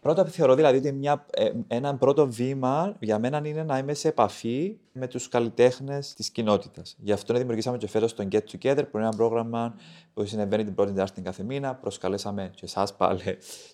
[0.00, 4.08] Πρώτα θεωρώ δηλαδή ότι μια, ε, ένα πρώτο βήμα για μένα είναι να είμαι σε
[4.08, 6.96] επαφή με τους καλλιτέχνες της κοινότητας.
[6.98, 9.74] Γι' αυτό δημιουργήσαμε και φέτος το Get Together, που είναι ένα πρόγραμμα
[10.14, 11.74] που συνεβαίνει την πρώτη Τετάρτη κάθε μήνα.
[11.74, 13.22] Προσκαλέσαμε και εσάς πάλι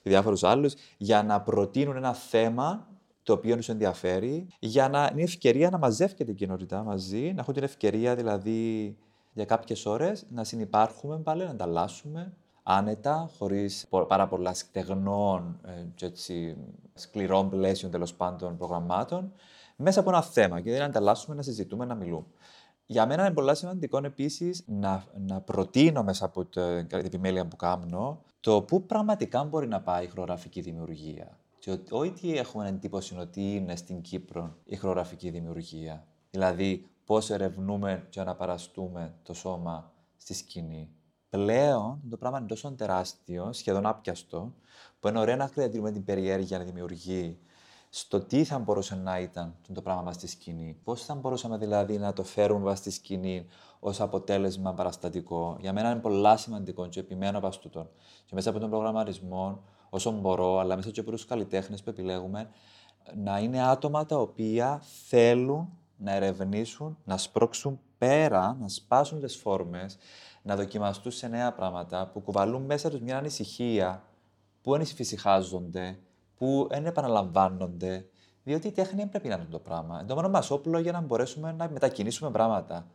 [0.03, 2.89] και διάφορους άλλους για να προτείνουν ένα θέμα
[3.23, 7.55] το οποίο τους ενδιαφέρει, για να είναι ευκαιρία να μαζεύεται η κοινότητα μαζί, να έχουν
[7.55, 8.97] την ευκαιρία δηλαδή
[9.33, 16.07] για κάποιες ώρες να συνεπάρχουμε πάλι, να ανταλλάσσουμε άνετα, χωρίς πάρα πολλά στεγνών ε, και
[16.07, 16.57] έτσι,
[16.95, 19.33] σκληρών πλαίσιων τέλος πάντων προγραμμάτων,
[19.77, 22.27] μέσα από ένα θέμα και δηλαδή να ανταλλάσσουμε, να συζητούμε, να μιλούμε.
[22.87, 28.23] Για μένα είναι πολύ σημαντικό επίσης να, να προτείνω μέσα από την επιμέλεια που κάνω
[28.41, 31.39] το πού πραγματικά μπορεί να πάει η χορογραφική δημιουργία.
[31.59, 36.07] Και ότι όχι τι έχουμε εντύπωση ότι είναι στην Κύπρο η χορογραφική δημιουργία.
[36.31, 40.91] Δηλαδή, πώς ερευνούμε και αναπαραστούμε το σώμα στη σκηνή.
[41.31, 44.55] Πλέον το πράγμα είναι τόσο τεράστιο, σχεδόν άπιαστο,
[45.01, 47.39] που είναι ωραίο να κρατήσουμε την περιέργεια να δημιουργεί
[47.89, 50.81] στο τι θα μπορούσε να ήταν το πράγμα μας στη σκηνή.
[50.85, 53.47] Πώς θα μπορούσαμε δηλαδή να το φέρουμε μας στη σκηνή
[53.81, 55.57] ως αποτέλεσμα παραστατικό.
[55.61, 57.89] Για μένα είναι πολύ σημαντικό και επιμένω από τούτον.
[58.27, 62.51] Και μέσα από τον προγραμματισμό, όσο μπορώ, αλλά μέσα και από τους καλλιτέχνες που επιλέγουμε,
[63.15, 69.99] να είναι άτομα τα οποία θέλουν να ερευνήσουν, να σπρώξουν πέρα, να σπάσουν τις φόρμες,
[70.43, 74.03] να δοκιμαστούν σε νέα πράγματα που κουβαλούν μέσα τους μια ανησυχία,
[74.63, 75.99] που ενησυχάζονται,
[76.37, 78.07] που δεν επαναλαμβάνονται,
[78.43, 79.99] διότι η τέχνη δεν πρέπει να είναι το πράγμα.
[79.99, 82.87] Είναι το μόνο μας όπλο για να μπορέσουμε να μετακινήσουμε πράγματα,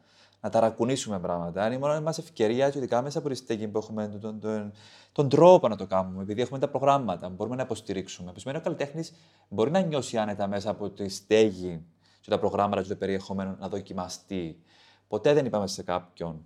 [0.42, 1.66] να ταρακουνήσουμε πράγματα.
[1.66, 4.40] Είναι η μόνη μας ευκαιρία, και ειδικά μέσα από τη στέγη που έχουμε τον, τον,
[4.40, 4.72] τον,
[5.12, 8.32] τον τρόπο να το κάνουμε, επειδή έχουμε τα προγράμματα, μπορούμε να υποστηρίξουμε.
[8.32, 9.14] Που σημαίνει ο καλλιτέχνης
[9.50, 11.86] μπορεί να νιώσει άνετα μέσα από τη στέγη
[12.26, 14.60] και τα προγράμματα και το περιεχόμενο να δοκιμαστεί.
[15.08, 16.46] Ποτέ δεν είπαμε σε κάποιον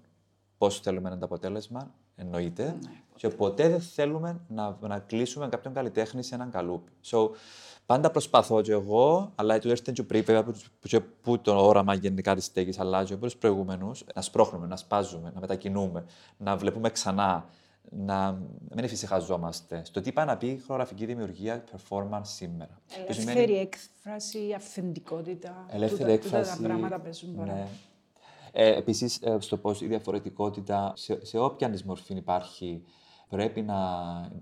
[0.57, 2.63] πώς θέλουμε να είναι το αποτέλεσμα, εννοείται.
[2.63, 6.91] Ναι, και ποτέ δεν θέλουμε να, να κλείσουμε κάποιον καλλιτέχνη σε έναν καλούπι.
[7.05, 7.29] So,
[7.85, 11.93] πάντα προσπαθώ και εγώ, αλλά το έρθει και πριν, βέβαια, που, που, που το όραμα
[11.93, 16.05] γενικά της στέγης αλλάζει από του προηγούμενου, να σπρώχνουμε, να σπάζουμε, να μετακινούμε,
[16.37, 17.45] να βλέπουμε ξανά,
[17.91, 18.31] να
[18.75, 22.81] μην εφησυχαζόμαστε στο τι πάει να πει η χορογραφική δημιουργία performance σήμερα.
[23.07, 25.65] Που σημαίνει- Ελεύθερη έκφραση, αυθεντικότητα.
[25.69, 26.61] Ελεύθερη τούτα- τούτα έκφραση.
[26.61, 27.59] τα πράγματα παίζουν πάρα ναι.
[27.59, 27.69] πολύ.
[28.51, 32.83] Ε, Επίσης, στο πώς η διαφορετικότητα σε, σε όποια της μορφή υπάρχει
[33.29, 33.75] πρέπει να.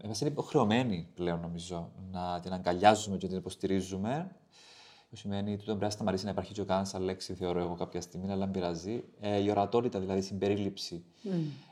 [0.03, 4.31] Είμαστε υποχρεωμένοι πλέον, νομίζω, να την αγκαλιάζουμε και την υποστηρίζουμε.
[5.09, 7.59] Που σημαίνει ότι δεν πρέπει να σταματήσει να υπάρχει και ο καν σαν λέξη, θεωρώ
[7.59, 9.03] εγώ κάποια στιγμή, αλλά δεν πειράζει.
[9.19, 11.03] Ε, η ορατότητα, δηλαδή η συμπερίληψη.
[11.23, 11.27] Mm.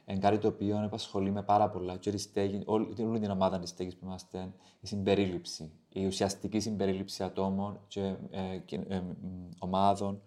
[0.05, 1.97] Είναι κάτι το οποίο απασχολεί με πάρα πολλά.
[1.97, 5.71] Και η στέγη, όλη, όλη την ομάδα της στέγης που είμαστε, η συμπερίληψη.
[5.89, 9.13] Η ουσιαστική συμπερίληψη ατόμων και ε, και, ε, μ,
[9.59, 10.21] ομάδων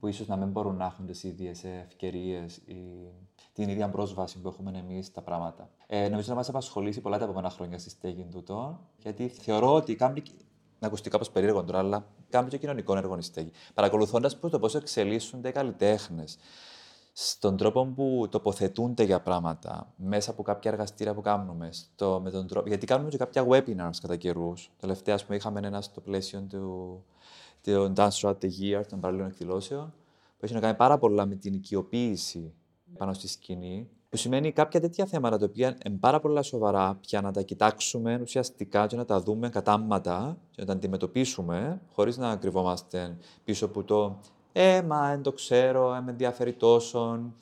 [0.00, 3.12] που ίσως να μην μπορούν να έχουν τις ίδιες ευκαιρίες ή
[3.52, 5.70] την ίδια πρόσβαση που έχουμε εμείς στα πράγματα.
[5.86, 9.94] Ε, νομίζω να μας απασχολήσει πολλά τα επόμενα χρόνια στη στέγη τούτο, γιατί θεωρώ ότι
[9.94, 10.22] κάνει.
[10.78, 13.50] Να ακουστεί κάπως περίεργο τώρα, αλλά κάνει και κοινωνικό έργο η στέγη.
[13.74, 16.38] Παρακολουθώντας το πώς εξελίσσονται οι καλλιτέχνες
[17.12, 22.46] στον τρόπο που τοποθετούνται για πράγματα, μέσα από κάποια εργαστήρια που κάνουμε, στο, με τον
[22.46, 24.70] τρόπο, γιατί κάνουμε και κάποια webinars κατά καιρούς.
[24.80, 27.04] Τελευταία, πούμε, είχαμε ένα στο πλαίσιο του,
[27.62, 29.94] του Dance Throughout the Year, των παραλληλών εκδηλώσεων,
[30.38, 32.54] που έχει να κάνει πάρα πολλά με την οικειοποίηση
[32.98, 37.20] πάνω στη σκηνή, που σημαίνει κάποια τέτοια θέματα τα οποία είναι πάρα πολλά σοβαρά πια
[37.20, 42.36] να τα κοιτάξουμε ουσιαστικά και να τα δούμε κατάμματα και να τα αντιμετωπίσουμε χωρίς να
[42.36, 44.18] κρυβόμαστε πίσω από το
[44.52, 47.32] «Ε, μα δεν το ξέρω, ε, με ενδιαφέρει τόσο».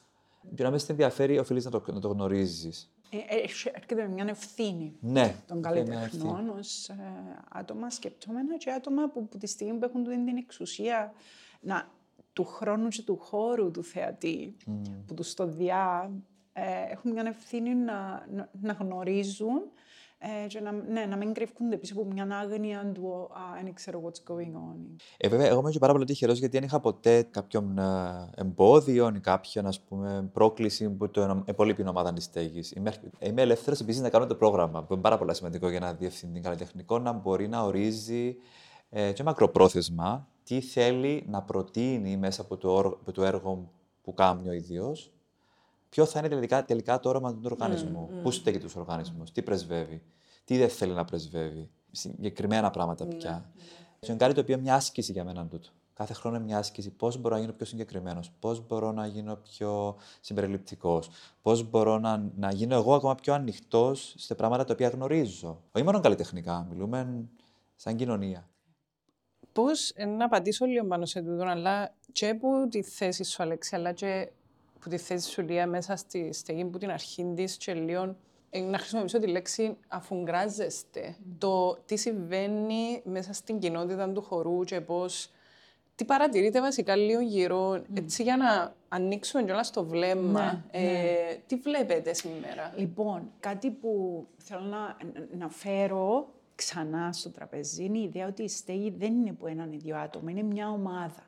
[0.54, 2.92] Και να μες ενδιαφέρει, οφείλεις να το, να το γνωρίζεις.
[3.10, 3.40] Ε, ε,
[3.74, 6.94] έρχεται με μια ευθύνη ναι, των καλλιτεχνών ως ε,
[7.48, 11.12] άτομα σκεπτόμενα και άτομα που, που τη στιγμή που έχουν την εξουσία
[11.60, 11.88] να,
[12.32, 14.72] του χρόνου και του χώρου του θεατή, mm.
[15.06, 16.37] που τους το διά, ε,
[16.90, 19.60] έχουν μια ευθύνη να, να, να γνωρίζουν
[20.20, 24.02] ε, και να, ναι, να μην κρυφκούνται πίσω από μια άγνοια του «Α, δεν ξέρω
[24.04, 24.76] what's going on».
[25.16, 29.12] Ε, βέβαια, εγώ είμαι και πάρα πολύ τυχερός γιατί δεν είχα ποτέ κάποιον ε, εμπόδιο
[29.16, 32.62] ή κάποιον ας πούμε, πρόκληση που το υπόλοιπη ομάδα τη στέγη.
[32.76, 35.92] Είμαι, είμαι ελεύθερος επίσης να κάνω το πρόγραμμα, που είναι πάρα πολύ σημαντικό για ένα
[35.92, 38.36] διευθυντή καλλιτεχνικό να μπορεί να ορίζει
[38.90, 43.70] ε, και μακροπρόθεσμα τι θέλει να προτείνει μέσα από το, από το έργο
[44.02, 45.12] που κάνει ο ίδιος
[45.88, 48.10] ποιο θα είναι τελικά, τελικά το όραμα του οργανισμού.
[48.12, 50.02] Mm, Πού στέκει τους οργανισμούς, τι πρεσβεύει,
[50.44, 51.70] τι δεν θέλει να πρεσβεύει.
[51.90, 53.52] Συγκεκριμένα πράγματα ναι, πια.
[53.54, 54.08] Mm.
[54.08, 55.68] είναι κάτι το οποίο είναι μια άσκηση για μένα τούτο.
[55.98, 56.90] Κάθε χρόνο είναι μια άσκηση.
[56.90, 61.10] Πώς μπορώ να γίνω πιο συγκεκριμένος, πώς μπορώ να γίνω πιο συμπεριληπτικός,
[61.42, 65.62] πώς μπορώ να, να γίνω εγώ ακόμα πιο ανοιχτός σε πράγματα τα οποία γνωρίζω.
[65.72, 67.28] Όχι μόνο καλλιτεχνικά, μιλούμε
[67.76, 68.48] σαν κοινωνία.
[69.52, 73.92] Πώς να απαντήσω λίγο πάνω σε τούτο, αλλά και από τη θέση σου, Αλέξη, αλλά
[73.92, 74.30] και
[74.80, 78.16] που τη θέση σου Λία μέσα στη στεγή που την αρχή της και λίγο
[78.50, 81.16] ε, να χρησιμοποιήσω τη λέξη αφουγκράζεστε.
[81.18, 81.34] Mm.
[81.38, 85.30] Το τι συμβαίνει μέσα στην κοινότητα του χορού και πώς.
[85.94, 87.82] Τι παρατηρείτε βασικά λίγο γύρω, mm.
[87.94, 90.42] έτσι για να ανοίξουμε κιόλας το βλέμμα.
[90.42, 91.40] Ναι, ε, ναι.
[91.46, 94.96] Τι βλέπετε σήμερα; Λοιπόν, κάτι που θέλω να,
[95.38, 99.72] να φέρω ξανά στο τραπεζί είναι η ιδέα ότι η στέγη δεν είναι που έναν
[99.72, 101.27] ή δύο άτομα, είναι μια ομάδα.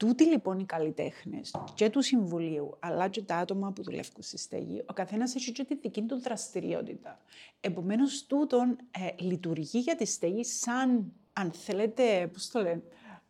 [0.00, 4.82] Τούτοι λοιπόν οι καλλιτέχνες και του Συμβουλίου, αλλά και τα άτομα που δουλεύουν στη στέγη,
[4.86, 7.18] ο καθένας έχει και τη δική του δραστηριότητα.
[7.60, 12.82] Επομένως, τούτον ε, λειτουργεί για τη στέγη σαν, αν θέλετε, πώς το λένε,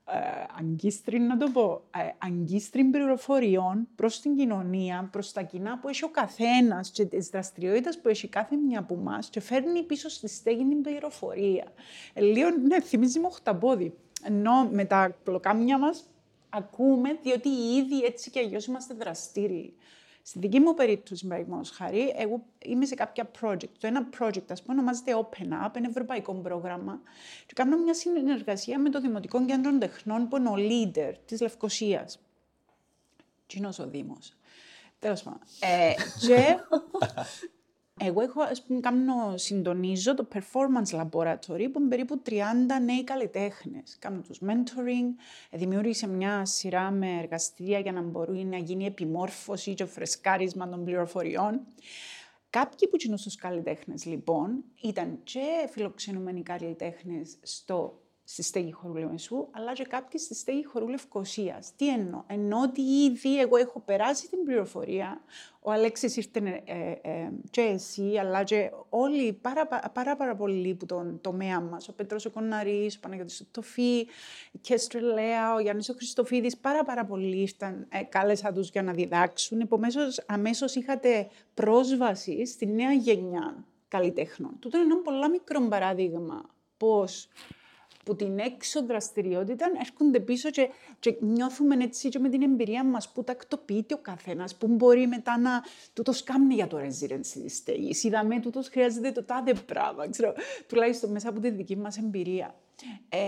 [0.05, 0.19] ε,
[0.59, 6.05] αγκίστριν, να το πω, ε, αγκίστριν πληροφοριών προς την κοινωνία, προς τα κοινά που έχει
[6.05, 10.29] ο καθένας και τις δραστηριότητες που έχει κάθε μια από εμάς και φέρνει πίσω στη
[10.29, 11.73] στέγη την πληροφορία.
[12.13, 13.95] Ε, λίγο, ναι, θυμίζει μου οχταπόδι.
[14.23, 16.05] Ενώ με τα πλοκάμια μας
[16.51, 19.75] ακούμε, διότι ήδη έτσι και αλλιώς είμαστε δραστήριοι.
[20.23, 23.71] Στη δική μου περίπτωση, παραδείγματος χάρη, εγώ είμαι σε κάποια project.
[23.79, 27.01] Το ένα project, ας πούμε, ονομάζεται Open Up, ένα ευρωπαϊκό πρόγραμμα.
[27.47, 32.19] Και κάνω μια συνεργασία με το Δημοτικό Κέντρο Τεχνών, που είναι ο leader της Λευκοσίας.
[33.47, 34.35] Τι είναι ο Δήμος.
[34.99, 35.41] Τέλος πάντων.
[35.61, 35.95] Ε,
[36.27, 36.57] και
[38.03, 42.33] εγώ έχω, ας πούμε, κάνω, συντονίζω το Performance Laboratory που είναι περίπου 30
[42.85, 43.97] νέοι καλλιτέχνες.
[43.99, 45.21] Κάνω τους mentoring,
[45.51, 51.61] δημιούργησε μια σειρά με εργαστήρια για να μπορεί να γίνει επιμόρφωση και φρεσκάρισμα των πληροφοριών.
[52.51, 58.00] Κάποιοι που είναι στους καλλιτέχνες, λοιπόν, ήταν και φιλοξενούμενοι καλλιτέχνες στο
[58.33, 61.73] στη στέγη χορού Λεμεσού, αλλά και κάποιοι στη στέγη χορού Λευκοσίας.
[61.77, 65.21] Τι εννοώ, ενώ ότι ήδη εγώ έχω περάσει την πληροφορία,
[65.61, 70.87] ο Αλέξης ήρθε ε, ε, και εσύ, αλλά και όλοι πάρα, πάρα, πάρα πολλοί που
[70.87, 73.99] τον τομέα μας, ο Πέτρος ο Κοναρής, ο Παναγιώτης ο Τοφή,
[74.53, 78.83] η Κέστρε Λέα, ο Γιάννης ο Χριστοφίδης, πάρα πάρα πολλοί ήρθαν, ε, κάλεσα τους για
[78.83, 79.61] να διδάξουν.
[79.61, 84.57] Επομένως, αμέσως είχατε πρόσβαση στη νέα γενιά καλλιτέχνων.
[84.59, 86.45] Τούτο είναι ένα πολύ μικρό παράδειγμα
[86.77, 87.29] πώς
[88.05, 93.13] που την έξω δραστηριότητα έρχονται πίσω και, και νιώθουμε έτσι και με την εμπειρία μας
[93.13, 95.51] που τακτοποιείται ο καθένας, που μπορεί μετά να
[95.93, 98.05] τούτος κάνει για το residency της στέγης.
[98.05, 100.33] Είδαμε τούτος χρειάζεται το τάδε πράγμα, ξέρω,
[100.67, 102.55] τουλάχιστον μέσα από τη δική μας εμπειρία.
[103.09, 103.19] Ε,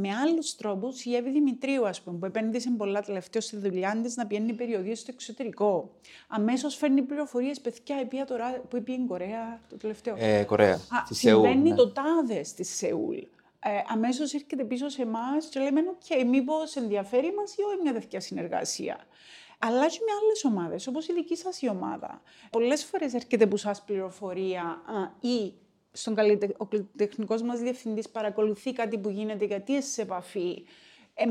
[0.00, 4.16] με άλλους τρόπους, η Εύη Δημητρίου, ας πούμε, που επένδυσε πολλά τελευταία στη δουλειά της
[4.16, 5.90] να πιένει περιοδίες στο εξωτερικό.
[6.28, 10.14] Αμέσως φέρνει πληροφορίες, παιδιά, επία τώρα, που είπε η Κορέα το τελευταίο.
[10.18, 10.74] Ε, Κορέα.
[10.74, 10.78] Α,
[11.10, 11.74] συμβαίνει ναι.
[11.74, 13.16] το τάδε στη Σεούλ
[13.64, 17.92] ε, αμέσως έρχεται πίσω σε εμάς και λέμε: OK, μήπως ενδιαφέρει μας ή όχι μια
[17.92, 19.06] τέτοια συνεργασία.
[19.58, 22.22] Αλλά και με άλλες ομάδες, όπως η δική σας η ομάδα.
[22.50, 25.52] Πολλές φορές έρχεται από εσάς πληροφορία α, ή
[25.92, 26.54] στον καλλιτε...
[26.58, 30.64] ο τεχνικό μας διευθυντής παρακολουθεί κάτι που γίνεται γιατί είσαι σε επαφή.
[31.14, 31.24] Ε,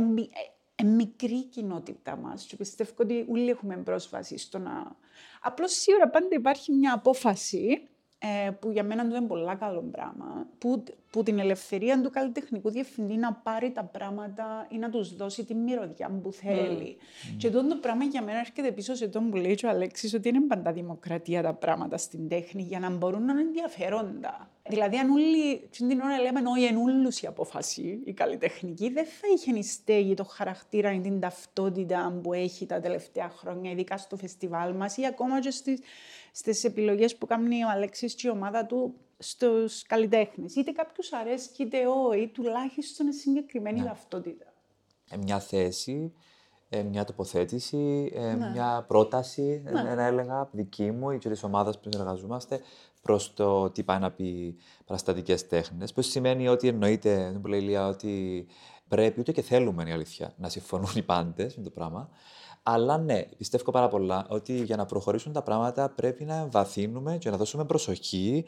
[0.75, 2.45] ε, μικρή κοινότητα μας.
[2.45, 4.95] Και πιστεύω ότι όλοι έχουμε πρόσβαση στο να.
[5.41, 7.87] Απλώς σίγουρα πάντα υπάρχει μια απόφαση
[8.19, 13.15] ε, που για μένα είναι πολύ καλό πράγμα, που που την ελευθερία του καλλιτεχνικού διευθυντή
[13.15, 16.97] να πάρει τα πράγματα ή να τους δώσει τη μυρωδιά που θέλει.
[16.99, 17.35] Mm.
[17.37, 20.29] Και τότε το πράγμα για μένα έρχεται πίσω σε τον που λέει ο Αλέξης ότι
[20.29, 24.49] είναι πάντα δημοκρατία τα πράγματα στην τέχνη για να μπορούν να είναι ενδιαφέροντα.
[24.69, 29.57] Δηλαδή, αν όλοι την ώρα λέμε όχι ενούλους η απόφαση, η καλλιτεχνική, δεν θα είχε
[29.57, 34.75] η στέγη το χαρακτήρα ή την ταυτότητα που έχει τα τελευταία χρόνια, ειδικά στο φεστιβάλ
[34.75, 35.79] μας ή ακόμα και στις,
[36.31, 40.55] στις επιλογές που κάνει ο Αλέξης και η ομάδα του στους καλλιτέχνες.
[40.55, 43.85] Είτε κάποιους αρέσει είτε όχι, τουλάχιστον είναι συγκεκριμένη ναι.
[43.85, 44.45] ταυτότητα.
[45.09, 46.13] Ε, μια θέση,
[46.69, 48.49] ε, μια τοποθέτηση, ε, ναι.
[48.49, 49.95] μια πρόταση, ναι.
[49.95, 52.61] να έλεγα, δική μου ή και της ομάδας που συνεργαζόμαστε,
[53.01, 55.93] προς το τι πάει να πει παραστατικές τέχνες.
[55.93, 58.47] Που σημαίνει ότι εννοείται, δεν λέει Λία, ότι
[58.87, 62.09] πρέπει ούτε και θέλουμε η αλήθεια να συμφωνούν οι πάντες με το πράγμα.
[62.63, 67.29] Αλλά ναι, πιστεύω πάρα πολλά ότι για να προχωρήσουν τα πράγματα πρέπει να εμβαθύνουμε και
[67.29, 68.45] να δώσουμε προσοχή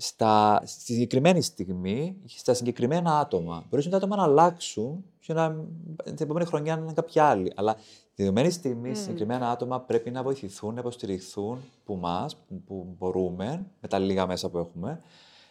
[0.00, 3.64] στα, στη συγκεκριμένη στιγμή, στα συγκεκριμένα άτομα.
[3.70, 5.64] Μπορεί τα άτομα να αλλάξουν και να,
[6.04, 7.52] την επόμενη χρονιά να είναι κάποιοι άλλοι.
[7.56, 7.82] Αλλά τη
[8.22, 8.96] δεδομένη στιγμή, mm.
[8.96, 14.48] συγκεκριμένα άτομα πρέπει να βοηθηθούν, να υποστηριχθούν που μας, που μπορούμε, με τα λίγα μέσα
[14.50, 15.00] που έχουμε.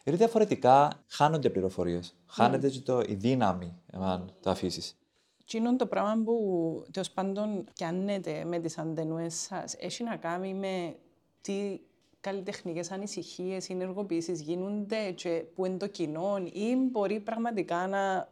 [0.03, 2.09] Γιατί διαφορετικά χάνονται πληροφορίες.
[2.09, 2.23] Mm.
[2.27, 4.97] Χάνεται το, η δύναμη, αν το αφήσεις.
[5.45, 10.53] Τι είναι το πράγμα που τέλος πάντων κάνετε με τις αντενούε σας, έχει να κάνει
[10.53, 10.95] με
[11.41, 11.79] τι
[12.27, 18.29] καλλιτεχνικές ανησυχίες ή ενεργοποιήσεις γίνονται και που είναι το κοινό, ή μπορεί πραγματικά να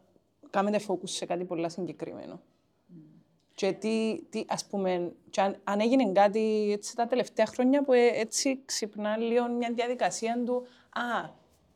[0.50, 2.42] κάνετε focus σε κάτι πολύ συγκεκριμένο.
[3.56, 7.94] Και τι, τι, ας πούμε, και αν, αν, έγινε κάτι έτσι, τα τελευταία χρόνια που
[7.94, 11.30] ε, έτσι ξυπνά λίγο μια διαδικασία του «Α,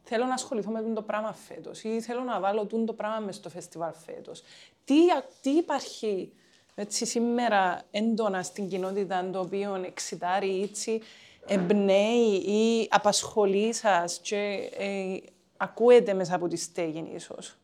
[0.04, 3.50] θέλω να ασχοληθώ με το πράγμα φέτος ή θέλω να βάλω το πράγμα μες στο
[3.50, 4.44] φεστιβάλ φέτος.
[4.86, 4.96] Τι,
[5.42, 6.32] τι υπάρχει
[6.76, 11.02] έτσι, σήμερα έντονα στην κοινότητα το οποίο εξητάρει έτσι,
[11.46, 15.18] εμπνέει ή απασχολεί σας και ε,
[15.58, 17.58] ακούεται μέσα από τη στέγη ίσως.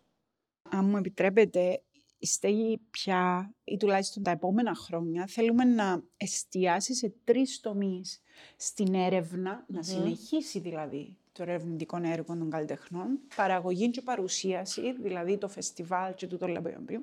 [0.69, 1.81] Αν μου επιτρέπετε,
[2.17, 8.21] η στέγη πια ή τουλάχιστον τα επόμενα χρόνια θέλουμε να εστιάσει σε τρεις τομείς.
[8.57, 15.47] Στην έρευνα, να συνεχίσει δηλαδή το ερευνητικό έργο των καλλιτεχνών, παραγωγή και παρουσίαση, δηλαδή το
[15.47, 17.01] φεστιβάλ και τούτο λέμε πριν,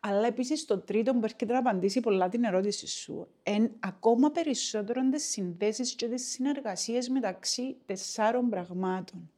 [0.00, 5.08] αλλά επίσης το τρίτο που έρχεται να απαντήσει πολλά την ερώτηση σου, εν ακόμα περισσότερο
[5.10, 9.30] τις συνδέσεις και τις συνεργασίες μεταξύ τεσσάρων πραγμάτων.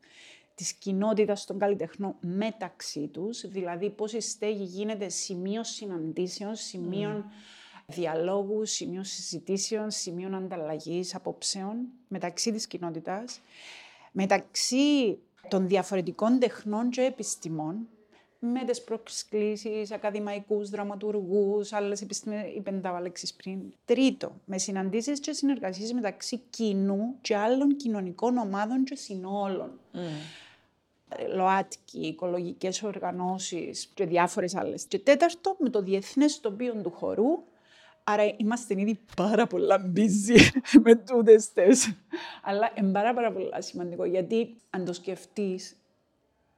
[0.54, 7.30] Της κοινότητας των καλλιτεχνών μεταξύ τους, δηλαδή πώς η στέγη γίνεται σημείο συναντήσεων, σημείο mm.
[7.86, 11.76] διαλόγου, σημείο συζητήσεων, σημείο ανταλλαγής, απόψεων
[12.08, 13.40] μεταξύ της κοινότητας,
[14.18, 15.18] μεταξύ
[15.48, 17.88] των διαφορετικών τεχνών και επιστημών,
[18.38, 23.02] με τις προσκλήσεις, ακαδημαϊκούς, δραματουργούς, άλλες επιστήμες, είπεν τα
[23.36, 23.58] πριν.
[23.84, 29.80] Τρίτο, με συναντήσεις και συνεργασίες μεταξύ κοινού και άλλων κοινωνικών ομάδων και συνόλων.
[29.94, 29.98] Mm.
[31.34, 34.84] ΛΟΑΤΚΙ, οικολογικές οργανώσεις και διάφορες άλλες.
[34.84, 37.42] Και τέταρτο, με το διεθνές τοπίο του χορού,
[38.08, 40.38] Άρα είμαστε ήδη πάρα πολλά busy
[40.84, 41.94] με τούτες τες.
[42.42, 45.76] Αλλά είναι πάρα, πάρα πολλά σημαντικό, γιατί αν το σκεφτείς,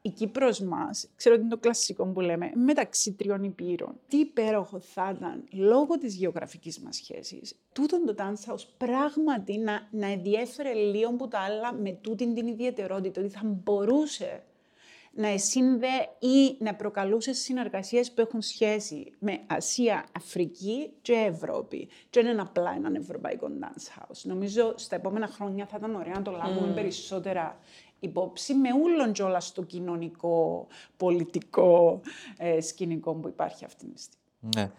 [0.03, 3.95] η Κύπρος μας, ξέρω ότι είναι το κλασικό που λέμε, μεταξύ τριών υπήρων.
[4.09, 9.89] Τι υπέροχο θα ήταν, λόγω της γεωγραφικής μας σχέσης, τούτον το dance house πράγματι να,
[9.91, 14.43] να ενδιέφερε λίγο που τα άλλα με τούτην την ιδιαιτερότητα, ότι θα μπορούσε
[15.13, 15.87] να εσύνδε
[16.19, 21.89] ή να προκαλούσες συνεργασίες που έχουν σχέση με Ασία, Αφρική και Ευρώπη.
[22.11, 24.21] Και είναι απλά έναν ευρωπαϊκό dance house.
[24.23, 26.75] Νομίζω στα επόμενα χρόνια θα ήταν ωραία να το λάβουμε mm.
[26.75, 27.59] περισσότερα
[28.01, 30.67] υπόψη με όλον και όλα στο κοινωνικό,
[30.97, 32.01] πολιτικό
[32.37, 34.49] ε, σκηνικό που υπάρχει αυτή τη στιγμή.
[34.57, 34.71] Ναι.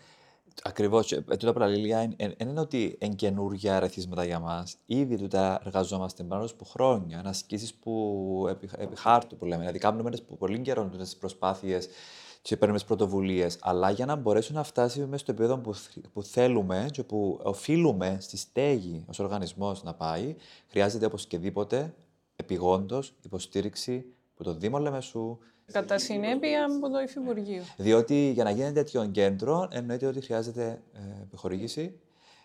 [0.63, 1.07] Ακριβώς.
[1.07, 4.77] Τούτα παραλληλία δεν είναι ότι είναι καινούργια αρεθίσματα για μας.
[4.85, 7.21] Ήδη τούτα εργαζόμαστε πάνω από χρόνια.
[7.25, 9.59] Ασκήσει που επί, επί χάρτου που λέμε.
[9.59, 11.89] Δηλαδή, κάνουμε πολύ καιρό τις προσπάθειες
[12.41, 13.57] και παίρνουμε πρωτοβουλίες.
[13.61, 15.73] Αλλά για να μπορέσουν να φτάσει μέσα στο επίπεδο που,
[16.13, 20.35] που θέλουμε και που οφείλουμε στη στέγη ως οργανισμός να πάει,
[20.67, 21.93] χρειάζεται οπωσδήποτε
[22.35, 25.37] επιγόντως υποστήριξη από το Δήμο Λεμεσού,
[25.71, 27.63] Κατά συνέπεια από το Υφυπουργείο.
[27.77, 31.99] Διότι για να γίνει τέτοιο κέντρο εννοείται ότι χρειάζεται ε, επιχορήγηση.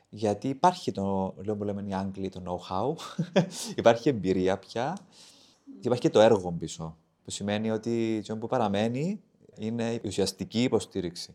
[0.09, 3.21] Γιατί υπάρχει το, λέω που λέμε οι Άγγλοι, το know-how,
[3.77, 4.97] υπάρχει εμπειρία πια
[5.65, 6.97] και υπάρχει και το έργο πίσω.
[7.25, 9.21] Που σημαίνει ότι το που παραμένει
[9.59, 11.35] είναι η ουσιαστική υποστήριξη.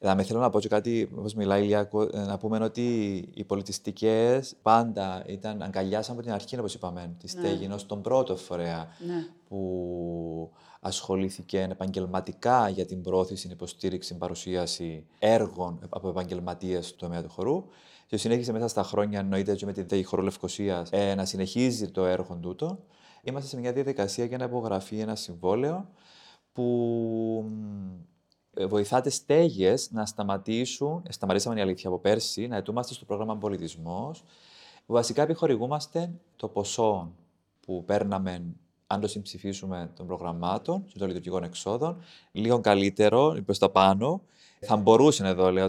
[0.00, 3.44] Δηλαδή, θέλω να πω και κάτι, όπως μιλάει η Λία, ε, να πούμε ότι οι
[3.44, 7.40] πολιτιστικές πάντα ήταν, αγκαλιάσαν από την αρχή, όπως είπαμε, τη ναι.
[7.40, 9.26] στέγη, ω τον πρώτο φορέα ναι.
[9.48, 10.50] που
[10.80, 17.64] ασχολήθηκε επαγγελματικά για την πρόθεση, υποστήριξη, παρουσίαση έργων από επαγγελματίες του τομέα του χορού.
[18.06, 21.90] Και συνέχισε μέσα στα χρόνια, εννοείται και με τη ΔΕΗ Χορού Λευκοσίας, ε, να συνεχίζει
[21.90, 22.78] το έργο τούτο.
[23.22, 25.88] Είμαστε σε μια διαδικασία για να υπογραφεί ένα συμβόλαιο
[26.52, 27.50] που
[28.54, 33.36] ε, βοηθάτε στέγες να σταματήσουν, ε, σταματήσαμε η αλήθεια από πέρσι, να ετούμαστε στο πρόγραμμα
[33.36, 34.24] Πολιτισμός.
[34.86, 37.12] Βασικά επιχορηγούμαστε το ποσό
[37.60, 38.54] που παίρναμε
[38.90, 41.96] αν το συμψηφίσουμε των προγραμμάτων και των λειτουργικών εξόδων,
[42.32, 44.20] λίγο καλύτερο, προ τα πάνω.
[44.60, 45.68] Θα μπορούσε εδώ, λέω,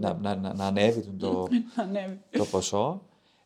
[0.00, 1.48] να, να, να, να ανέβει το,
[2.30, 3.02] το ποσό.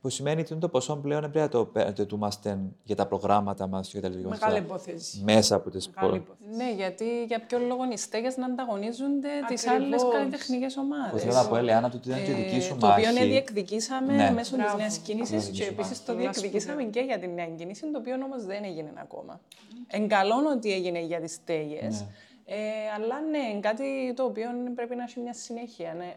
[0.06, 3.88] Που σημαίνει ότι το ποσό πλέον πρέπει να το, το ετοιμάστε για τα προγράμματα μας
[3.88, 5.22] και για τα λειτουργικά Μεγάλη υπόθεση.
[5.24, 6.22] Μέσα από τις πόλεις.
[6.56, 11.10] Ναι, γιατί για ποιο λόγο οι στέγες να ανταγωνίζονται τις άλλες καλλιτεχνικές ομάδες.
[11.10, 13.02] Που θέλω να πω, Ελεάνα, ότι ήταν και δική σου μάχη.
[13.04, 14.30] Το οποίο διεκδικήσαμε ναι.
[14.30, 18.14] μέσω της νέας κίνησης και επίσης το διεκδικήσαμε και για την νέα κίνηση, το οποίο
[18.14, 19.40] όμως δεν έγινε ακόμα.
[19.86, 22.00] Εγκαλώνω ότι έγινε για τις στέγες.
[22.00, 22.06] Ναι.
[22.44, 22.56] Ε,
[22.96, 25.94] αλλά ναι, κάτι το οποίο πρέπει να έχει μια συνέχεια.
[25.94, 26.14] Ναι.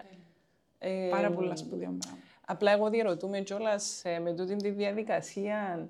[0.80, 2.29] Ε, Πάρα πολλά σπουδαία πράγματα.
[2.52, 5.90] Απλά εγώ διαρωτούμε κιόλας ε, με τούτη τη διαδικασία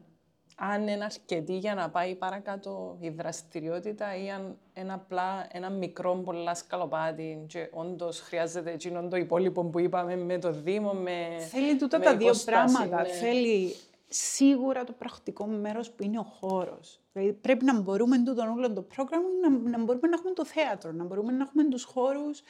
[0.56, 6.16] αν είναι αρκετή για να πάει παρακάτω η δραστηριότητα ή αν είναι απλά ένα μικρό
[6.16, 11.76] πολλά σκαλοπάτι και όντως χρειάζεται εκείνο το υπόλοιπο που είπαμε με το Δήμο, με Θέλει
[11.76, 13.02] τούτα τα δύο πράγματα.
[13.02, 13.08] Ναι.
[13.08, 13.76] Θέλει
[14.08, 17.00] σίγουρα το πρακτικό μέρος που είναι ο χώρος.
[17.12, 20.92] Δηλαδή πρέπει να μπορούμε τούτο όλο το πρόγραμμα να, να μπορούμε να έχουμε το θέατρο,
[20.92, 22.42] να μπορούμε να έχουμε τους χώρους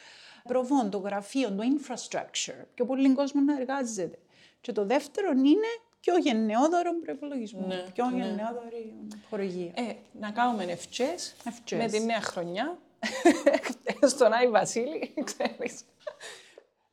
[0.50, 4.20] προβών, το γραφείο, το infrastructure, πιο πολύ κόσμος να εργάζεται.
[4.62, 8.18] Και το δεύτερο είναι πιο γενναιόδωρο προπολογισμός, ναι, πιο ναι.
[8.18, 8.94] γενναιόδωρη
[9.30, 9.72] χορηγία.
[9.76, 11.36] Ε, να κάνουμε ευχές,
[11.72, 12.78] με τη νέα χρονιά,
[14.14, 15.82] στον Άι Βασίλη, ξέρεις.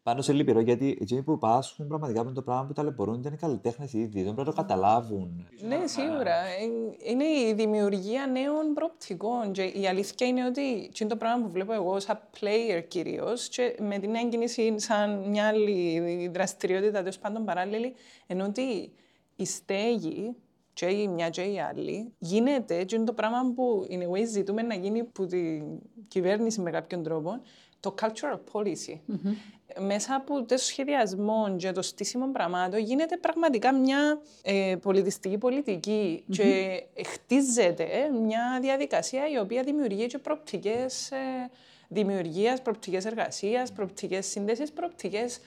[0.07, 3.93] Πάνω σε λυπηρό, γιατί εκείνοι που πάσχουν πραγματικά με το πράγμα που ταλαιπωρούν είναι καλλιτέχνες
[3.93, 5.47] ήδη, δεν πρέπει να το καταλάβουν.
[5.69, 6.37] Ναι, σίγουρα.
[6.37, 9.53] Ε, είναι η δημιουργία νέων προοπτικών.
[9.53, 13.77] Και η αλήθεια είναι ότι είναι το πράγμα που βλέπω εγώ σαν player κυρίως, και
[13.81, 17.95] με την έγκυνηση σαν μια άλλη δραστηριότητα τέλος πάντων παράλληλη,
[18.27, 18.93] ενώ ότι
[19.37, 20.37] η στέγη
[20.73, 24.25] και η μια και η άλλη, γίνεται και είναι το πράγμα που in a way
[24.27, 25.65] ζητούμε να γίνει από την
[26.09, 27.41] κυβέρνηση με κάποιον τρόπο,
[27.81, 28.95] το cultural policy.
[29.13, 29.35] Mm-hmm.
[29.79, 36.33] Μέσα από το σχεδιασμό και το στήσιμο πραγμάτων γίνεται πραγματικά μια ε, πολιτιστική πολιτική mm-hmm.
[36.33, 37.87] και χτίζεται
[38.23, 41.51] μια διαδικασία η οποία δημιουργεί και προοπτικές ε,
[41.89, 45.39] δημιουργίας, προοπτικές εργασίας, προοπτικές σύνδεσης, προοπτικές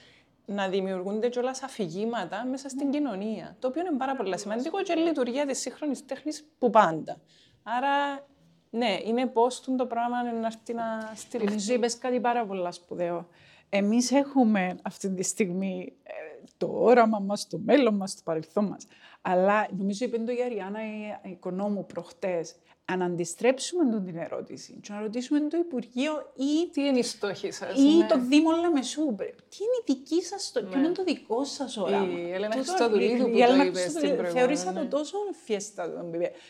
[0.46, 3.56] να δημιουργούνται κιόλα αφηγήματα μέσα στην κοινωνία.
[3.60, 7.18] Το οποίο είναι πάρα πολύ σημαντικό και η λειτουργία της σύγχρονης τέχνης που πάντα.
[7.64, 8.26] Άρα
[8.70, 11.56] ναι, είναι πώς το πράγμα να έρθει να στηριχθεί.
[11.56, 13.28] Νομίζω είπες κάτι πάρα πολύ σπουδαίο.
[13.70, 16.12] Εμείς έχουμε αυτή τη στιγμή ε,
[16.58, 18.88] το όραμα μας, το μέλλον μας, το παρελθόν μας.
[19.22, 20.80] Αλλά νομίζω είπε το η Αριάννα,
[21.24, 22.56] η οικονόμου προχτές,
[22.86, 26.70] αν αντιστρέψουμε την ερώτηση και να ρωτήσουμε το Υπουργείο ή.
[26.72, 27.78] Τι είναι η στόχη σας.
[27.78, 28.06] ή ναι.
[28.06, 29.16] το Δήμο Λαμεσού.
[29.16, 30.72] Τι είναι η δική σας στόχη, ναι.
[30.72, 34.32] ποιο είναι το δικό σας όραμα; Η Έλενα Χριστοδουλίδου που το είπες στην προηγούμενη.
[34.32, 34.86] Θεώρησα το ναι.
[34.86, 36.06] τόσο φιέστα.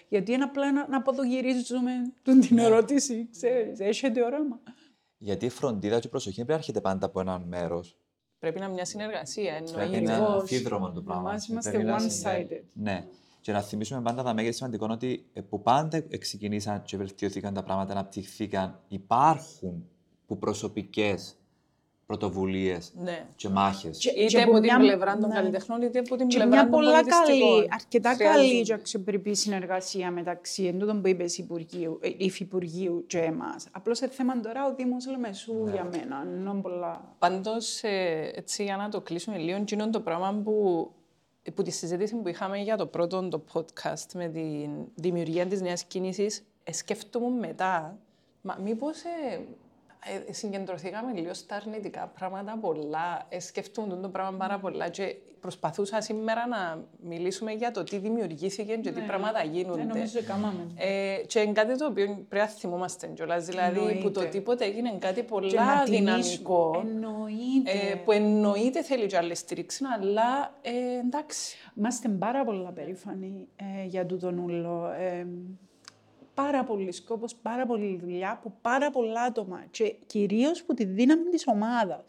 [0.09, 1.91] Γιατί είναι απλά να, να αποδογυρίζουμε
[2.23, 2.63] την ναι.
[2.63, 3.29] ερώτηση.
[3.31, 4.59] Ξέρεις, έχετε όραμα.
[5.21, 7.97] Γιατί η φροντίδα και η προσοχή δεν έρχεται πάντα από έναν μέρος.
[8.39, 9.53] Πρέπει να είναι μια συνεργασία.
[9.53, 9.73] Εννοείται.
[9.73, 11.29] Πρέπει να είναι ένα αμφίδρομο το πράγμα.
[11.29, 12.63] Εμάς είμαστε one-sided.
[12.73, 13.07] Ναι.
[13.41, 17.63] Και να θυμίσουμε πάντα τα μέγεθη σημαντικό ότι ε, που πάντα ξεκινήσαν και βελτιώθηκαν τα
[17.63, 19.89] πράγματα, αναπτυχθήκαν, υπάρχουν
[20.25, 21.38] που προσωπικές
[22.09, 23.25] πρωτοβουλίες ναι.
[23.35, 24.05] και μάχες.
[24.05, 25.35] Είτε από την πλευρά των ναι.
[25.35, 30.63] καλλιτεχνών, είτε από την και πλευρά των πολλά καλή, αρκετά καλή και αξιοπρεπή συνεργασία μεταξύ
[30.63, 33.67] εντούτων που είπες Υπουργείου, ε, Υφυπουργείου και εμάς.
[33.71, 35.71] Απλώς σε θέμα τώρα ο Δήμος Λεμεσού ναι.
[35.71, 36.51] για μένα.
[36.61, 37.15] Πολλά...
[37.19, 40.87] Πάντως, ε, έτσι για να το κλείσουμε λίγο, είναι το πράγμα που
[41.55, 45.83] που τη συζήτηση που είχαμε για το πρώτο το podcast με τη δημιουργία της νέας
[45.83, 47.97] κίνησης, ε, σκέφτομαι μετά,
[48.41, 49.39] μα μήπως ε,
[50.27, 56.01] ε, συγκεντρωθήκαμε λίγο στα αρνητικά πράγματα πολλά, ε, σκεφτούμε το πράγμα πάρα πολλά και προσπαθούσα
[56.01, 59.83] σήμερα να μιλήσουμε για το τι δημιουργήθηκε και τι ναι, πράγματα γίνονται.
[59.83, 60.19] Ναι, νομίζω
[60.75, 64.01] ε, και είναι κάτι το οποίο πρέπει να θυμόμαστε κιόλας, δηλαδή εννοείται.
[64.01, 66.83] που το τίποτε έγινε κάτι πολλά δυναμικό.
[66.85, 67.91] Εννοείται.
[67.91, 71.57] Ε, που εννοείται θέλει και άλλη στήριξη, αλλά ε, εντάξει.
[71.77, 74.91] Είμαστε πάρα πολλά περήφανοι ε, για τούτο νουλό.
[74.99, 75.27] Ε,
[76.41, 81.29] πάρα πολύ σκόπος, πάρα πολύ δουλειά από πάρα πολλά άτομα και κυρίως από τη δύναμη
[81.29, 82.03] της ομάδας.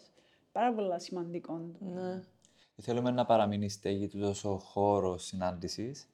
[0.52, 1.61] Πάρα πολλά σημαντικό.
[1.78, 2.23] Ναι.
[2.77, 6.09] Θέλουμε να παραμείνει στέγη του τόσο χώρο συνάντησης.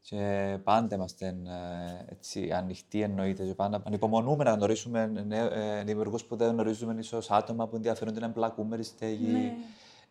[0.00, 6.36] Και πάντα είμαστε ε, έτσι, ανοιχτοί εννοείται και πάντα ανυπομονούμε να γνωρίσουμε ε, δημιουργούς που
[6.36, 9.32] δεν γνωρίζουμε ίσως άτομα που ενδιαφέρονται να εμπλακούμε στη στέγη.
[9.32, 9.54] Ναι.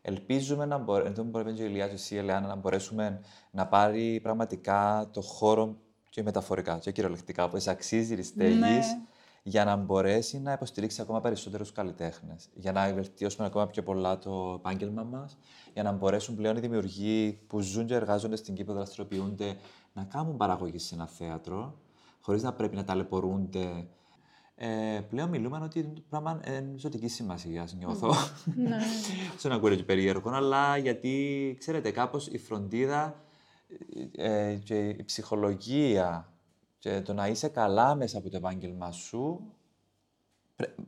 [0.01, 3.21] Ελπίζουμε να μπορέσουμε, να μπορέσουμε
[3.51, 5.75] να πάρει πραγματικά το χώρο
[6.15, 8.79] και μεταφορικά και κυριολεκτικά, όπω αξίζει η στέγης, ναι.
[9.43, 12.49] για να μπορέσει να υποστηρίξει ακόμα περισσότερους καλλιτέχνες.
[12.53, 15.37] Για να βελτιώσουμε ακόμα πιο πολλά το επάγγελμα μας,
[15.73, 19.57] για να μπορέσουν πλέον οι δημιουργοί που ζουν και εργάζονται στην Κύπρο, δραστηριοποιούνται,
[19.93, 21.79] να κάνουν παραγωγή σε ένα θέατρο,
[22.21, 23.87] χωρίς να πρέπει να ταλαιπωρούνται.
[24.55, 28.13] Ε, πλέον μιλούμε ότι το πράγμα είναι ζωτική σημασία, νιώθω.
[28.55, 28.77] Ναι.
[29.37, 33.24] Σε να ακούγεται περίεργο, αλλά γιατί, ξέρετε, κάπως η φροντίδα
[34.15, 36.33] ε, και η ψυχολογία
[36.79, 39.53] και το να είσαι καλά μέσα από το επάγγελμά σου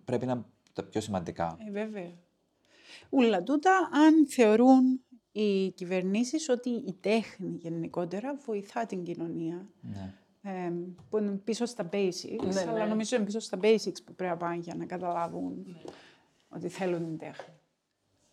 [0.05, 0.43] πρέπει να είναι
[0.73, 1.57] τα πιο σημαντικά.
[1.67, 2.11] Ε, βέβαια.
[3.09, 5.01] Ούλα τούτα, αν θεωρούν
[5.31, 9.67] οι κυβερνήσεις ότι η τέχνη γενικότερα βοηθά την κοινωνία.
[9.81, 10.13] Ναι.
[10.41, 10.71] Ε,
[11.09, 12.85] που είναι πίσω στα basics, ναι, αλλά ναι.
[12.85, 15.91] νομίζω είναι πίσω στα basics που πρέπει να πάνε για να καταλάβουν ναι.
[16.49, 17.53] ότι θέλουν την τέχνη.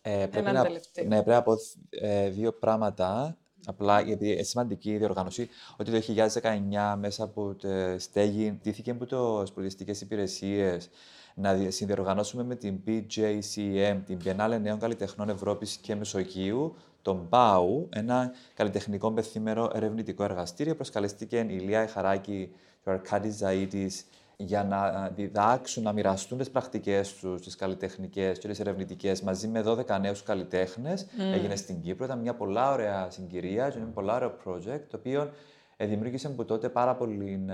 [0.01, 0.69] Ε, πρέπει, να, ναι,
[1.05, 1.53] πρέπει να πω
[1.89, 3.37] ε, δύο πράγματα.
[3.65, 9.05] Απλά γιατί είναι σημαντική η διοργάνωση ότι το 2019 μέσα από τη στέγη τήθηκε από
[9.05, 10.89] τι πολιτιστικέ υπηρεσίες
[11.35, 18.31] να συνδιοργανώσουμε με την BJCM, την Biennale Νέων Καλλιτεχνών Ευρώπης και Μεσογείου, τον ΠΑΟΥ, ένα
[18.53, 20.75] καλλιτεχνικό πεθήμερο ερευνητικό εργαστήριο.
[20.75, 22.51] Προσκαλεστήκε η Λία Χαράκη
[22.83, 24.03] και ο Αρκάδη Ζαΐτης
[24.37, 29.61] για να διδάξουν, να μοιραστούν τις πρακτικές τους, τις καλλιτεχνικές και τις ερευνητικές μαζί με
[29.61, 31.05] 12 νέους καλλιτέχνες.
[31.33, 32.05] Έγινε στην Κύπρο.
[32.05, 35.31] Ήταν μια πολλά ωραία συγκυρία και ένα πολλά ωραίο project, το οποίο
[35.77, 37.45] δημιούργησε από τότε πάρα πολύ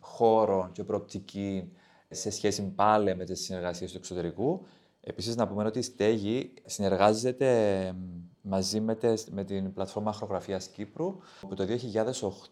[0.00, 1.72] χώρο και προοπτική
[2.08, 4.66] σε σχέση πάλι με τις συνεργασίες του εξωτερικού.
[5.00, 7.94] Επίσης, να πούμε ότι η Στέγη συνεργάζεται
[8.40, 8.98] μαζί με,
[9.30, 11.66] με την πλατφόρμα Αχρογραφίας Κύπρου, που το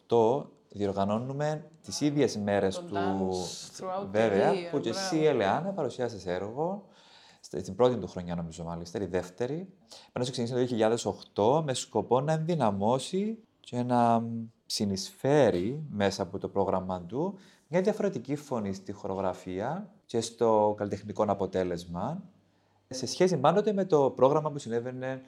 [0.09, 3.31] 2008 διοργανώνουμε τις ίδιες μέρες του...
[4.11, 6.87] Βέβαια, που και εσύ, Ελεάνα, παρουσιάσεις έργο,
[7.41, 9.69] στην πρώτη του χρονιά νομίζω μάλιστα, τη δεύτερη.
[10.13, 10.55] Πάνω ξεκίνησε
[11.35, 14.25] το 2008 με σκοπό να ενδυναμώσει και να
[14.67, 17.39] συνεισφέρει μέσα από το πρόγραμμα του
[17.69, 22.23] μια διαφορετική φωνή στη χορογραφία και στο καλλιτεχνικό αποτέλεσμα
[22.89, 25.23] σε σχέση πάντοτε με το πρόγραμμα που συνέβαινε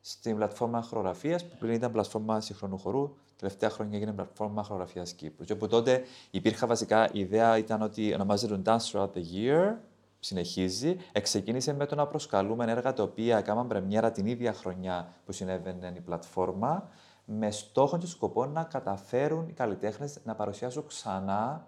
[0.00, 5.44] στην πλατφόρμα χορογραφία, που πριν ήταν πλατφόρμα σύγχρονου χορού, τελευταία χρόνια έγινε πλατφόρμα χορογραφία Κύπρου.
[5.44, 9.74] Και από τότε υπήρχε βασικά η ιδέα ήταν ότι ονομάζεται Dance Throughout the Year,
[10.20, 10.96] συνεχίζει.
[11.12, 15.92] Εξεκίνησε με το να προσκαλούμε έργα τα οποία έκαναν πρεμιέρα την ίδια χρονιά που συνέβαινε
[15.96, 16.88] η πλατφόρμα,
[17.24, 21.66] με στόχο και σκοπό να καταφέρουν οι καλλιτέχνες να παρουσιάσουν ξανά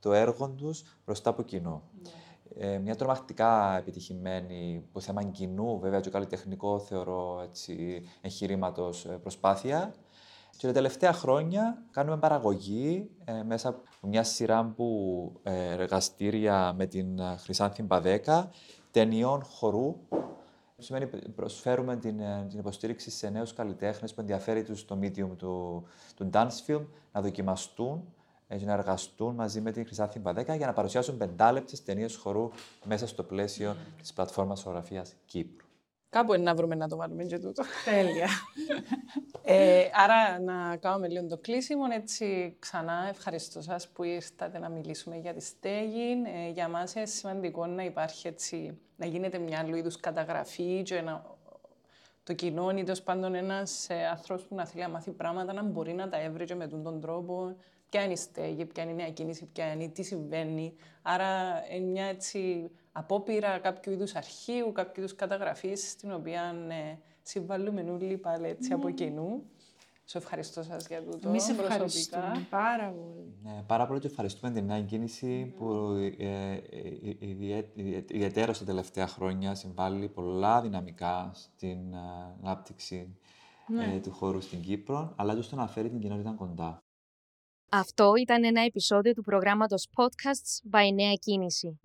[0.00, 1.82] το έργο τους μπροστά από κοινό.
[2.04, 2.27] Yeah.
[2.56, 9.94] Ε, μια τρομακτικά επιτυχημένη, που θέμα κοινού, βέβαια και καλλιτεχνικό θεωρώ έτσι, εγχειρήματος ε, προσπάθεια.
[10.56, 16.86] Και τα τελευταία χρόνια κάνουμε παραγωγή ε, μέσα από μια σειρά που ε, εργαστήρια με
[16.86, 18.50] την Χρυσάνθη Μπαδέκα
[18.90, 19.96] ταινιών χορού.
[20.78, 25.84] Σημαίνει προσφέρουμε την, την υποστήριξη σε νέους καλλιτέχνες που ενδιαφέρει τους το medium του,
[26.16, 28.04] του dance film να δοκιμαστούν
[28.48, 32.50] έτσι να εργαστούν μαζί με την Χρυσάθη Μπαδέκα για να παρουσιάσουν πεντάλεπτες ταινίε χορού
[32.84, 34.00] μέσα στο πλαίσιο mm.
[34.00, 35.66] της πλατφόρμας φωτογραφία Κύπρου.
[36.10, 37.62] Κάπου είναι να βρούμε να το βάλουμε και τούτο.
[37.84, 38.28] Τέλεια.
[39.42, 41.82] ε, άρα να κάνουμε λίγο το κλείσιμο.
[41.92, 46.22] Έτσι ξανά ευχαριστώ σας που ήρθατε να μιλήσουμε για τη στέγη.
[46.46, 51.00] Ε, για μας είναι σημαντικό να υπάρχει έτσι, να γίνεται μια άλλου είδους καταγραφή και
[51.00, 51.24] να,
[52.22, 55.62] το κοινό ή τέλος πάντων ένας ε, άνθρωπος που να θέλει να μάθει πράγματα να
[55.62, 57.56] μπορεί να τα έβρει με τον τρόπο
[57.88, 60.74] ποια είναι η στέγη, ποια είναι η νέα κίνηση, ποια είναι, τι συμβαίνει.
[61.02, 67.90] Άρα είναι μια έτσι απόπειρα κάποιου είδους αρχείου, κάποιου είδους καταγραφής, στην οποία ναι, συμβάλλουμε
[67.90, 69.42] όλοι πάλι έτσι από κοινού.
[70.04, 71.28] Σου ευχαριστώ σας για τούτο.
[71.28, 73.34] Εμείς ευχαριστούμε πάρα πολύ.
[73.42, 76.52] Ναι, πάρα πολύ και ευχαριστούμε την νέα κίνηση που ε, ε,
[77.48, 77.64] ε,
[78.08, 81.78] ιδιαίτερα στα τελευταία χρόνια συμβάλλει πολλά δυναμικά στην
[82.42, 83.16] ανάπτυξη
[83.66, 84.00] ναι.
[84.02, 86.82] του χώρου στην Κύπρο, αλλά και στο να φέρει την κοινότητα κοντά.
[87.70, 91.80] Αυτό ήταν ένα επεισόδιο του προγράμματος Podcasts by Νέα Κίνηση.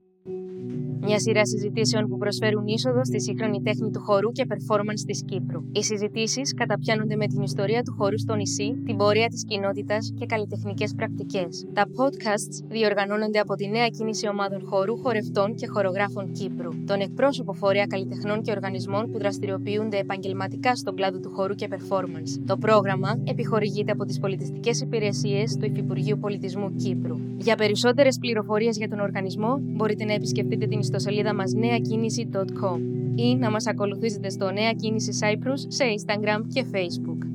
[1.05, 5.61] Μια σειρά συζητήσεων που προσφέρουν είσοδο στη σύγχρονη τέχνη του χορού και performance της Κύπρου.
[5.71, 10.25] Οι συζητήσεις καταπιάνονται με την ιστορία του χορού στο νησί, την πορεία της κοινότητας και
[10.25, 11.65] καλλιτεχνικές πρακτικές.
[11.73, 17.53] Τα podcasts διοργανώνονται από τη νέα κίνηση ομάδων χορού, χορευτών και χορογράφων Κύπρου, τον εκπρόσωπο
[17.53, 22.41] φορέα καλλιτεχνών και οργανισμών που δραστηριοποιούνται επαγγελματικά στον κλάδο του χορού και performance.
[22.45, 27.17] Το πρόγραμμα επιχορηγείται από τις πολιτιστικές υπηρεσίες του Υφυπουργείου Πολιτισμού Κύπρου.
[27.37, 32.79] Για περισσότερες πληροφορίες για τον οργανισμό μπορείτε να επισκεφτείτε την ιστοσελίδα μας νεακίνηση.com
[33.15, 37.32] ή να μας ακολουθήσετε στο Νέα Κίνηση Cyprus σε Instagram και Facebook.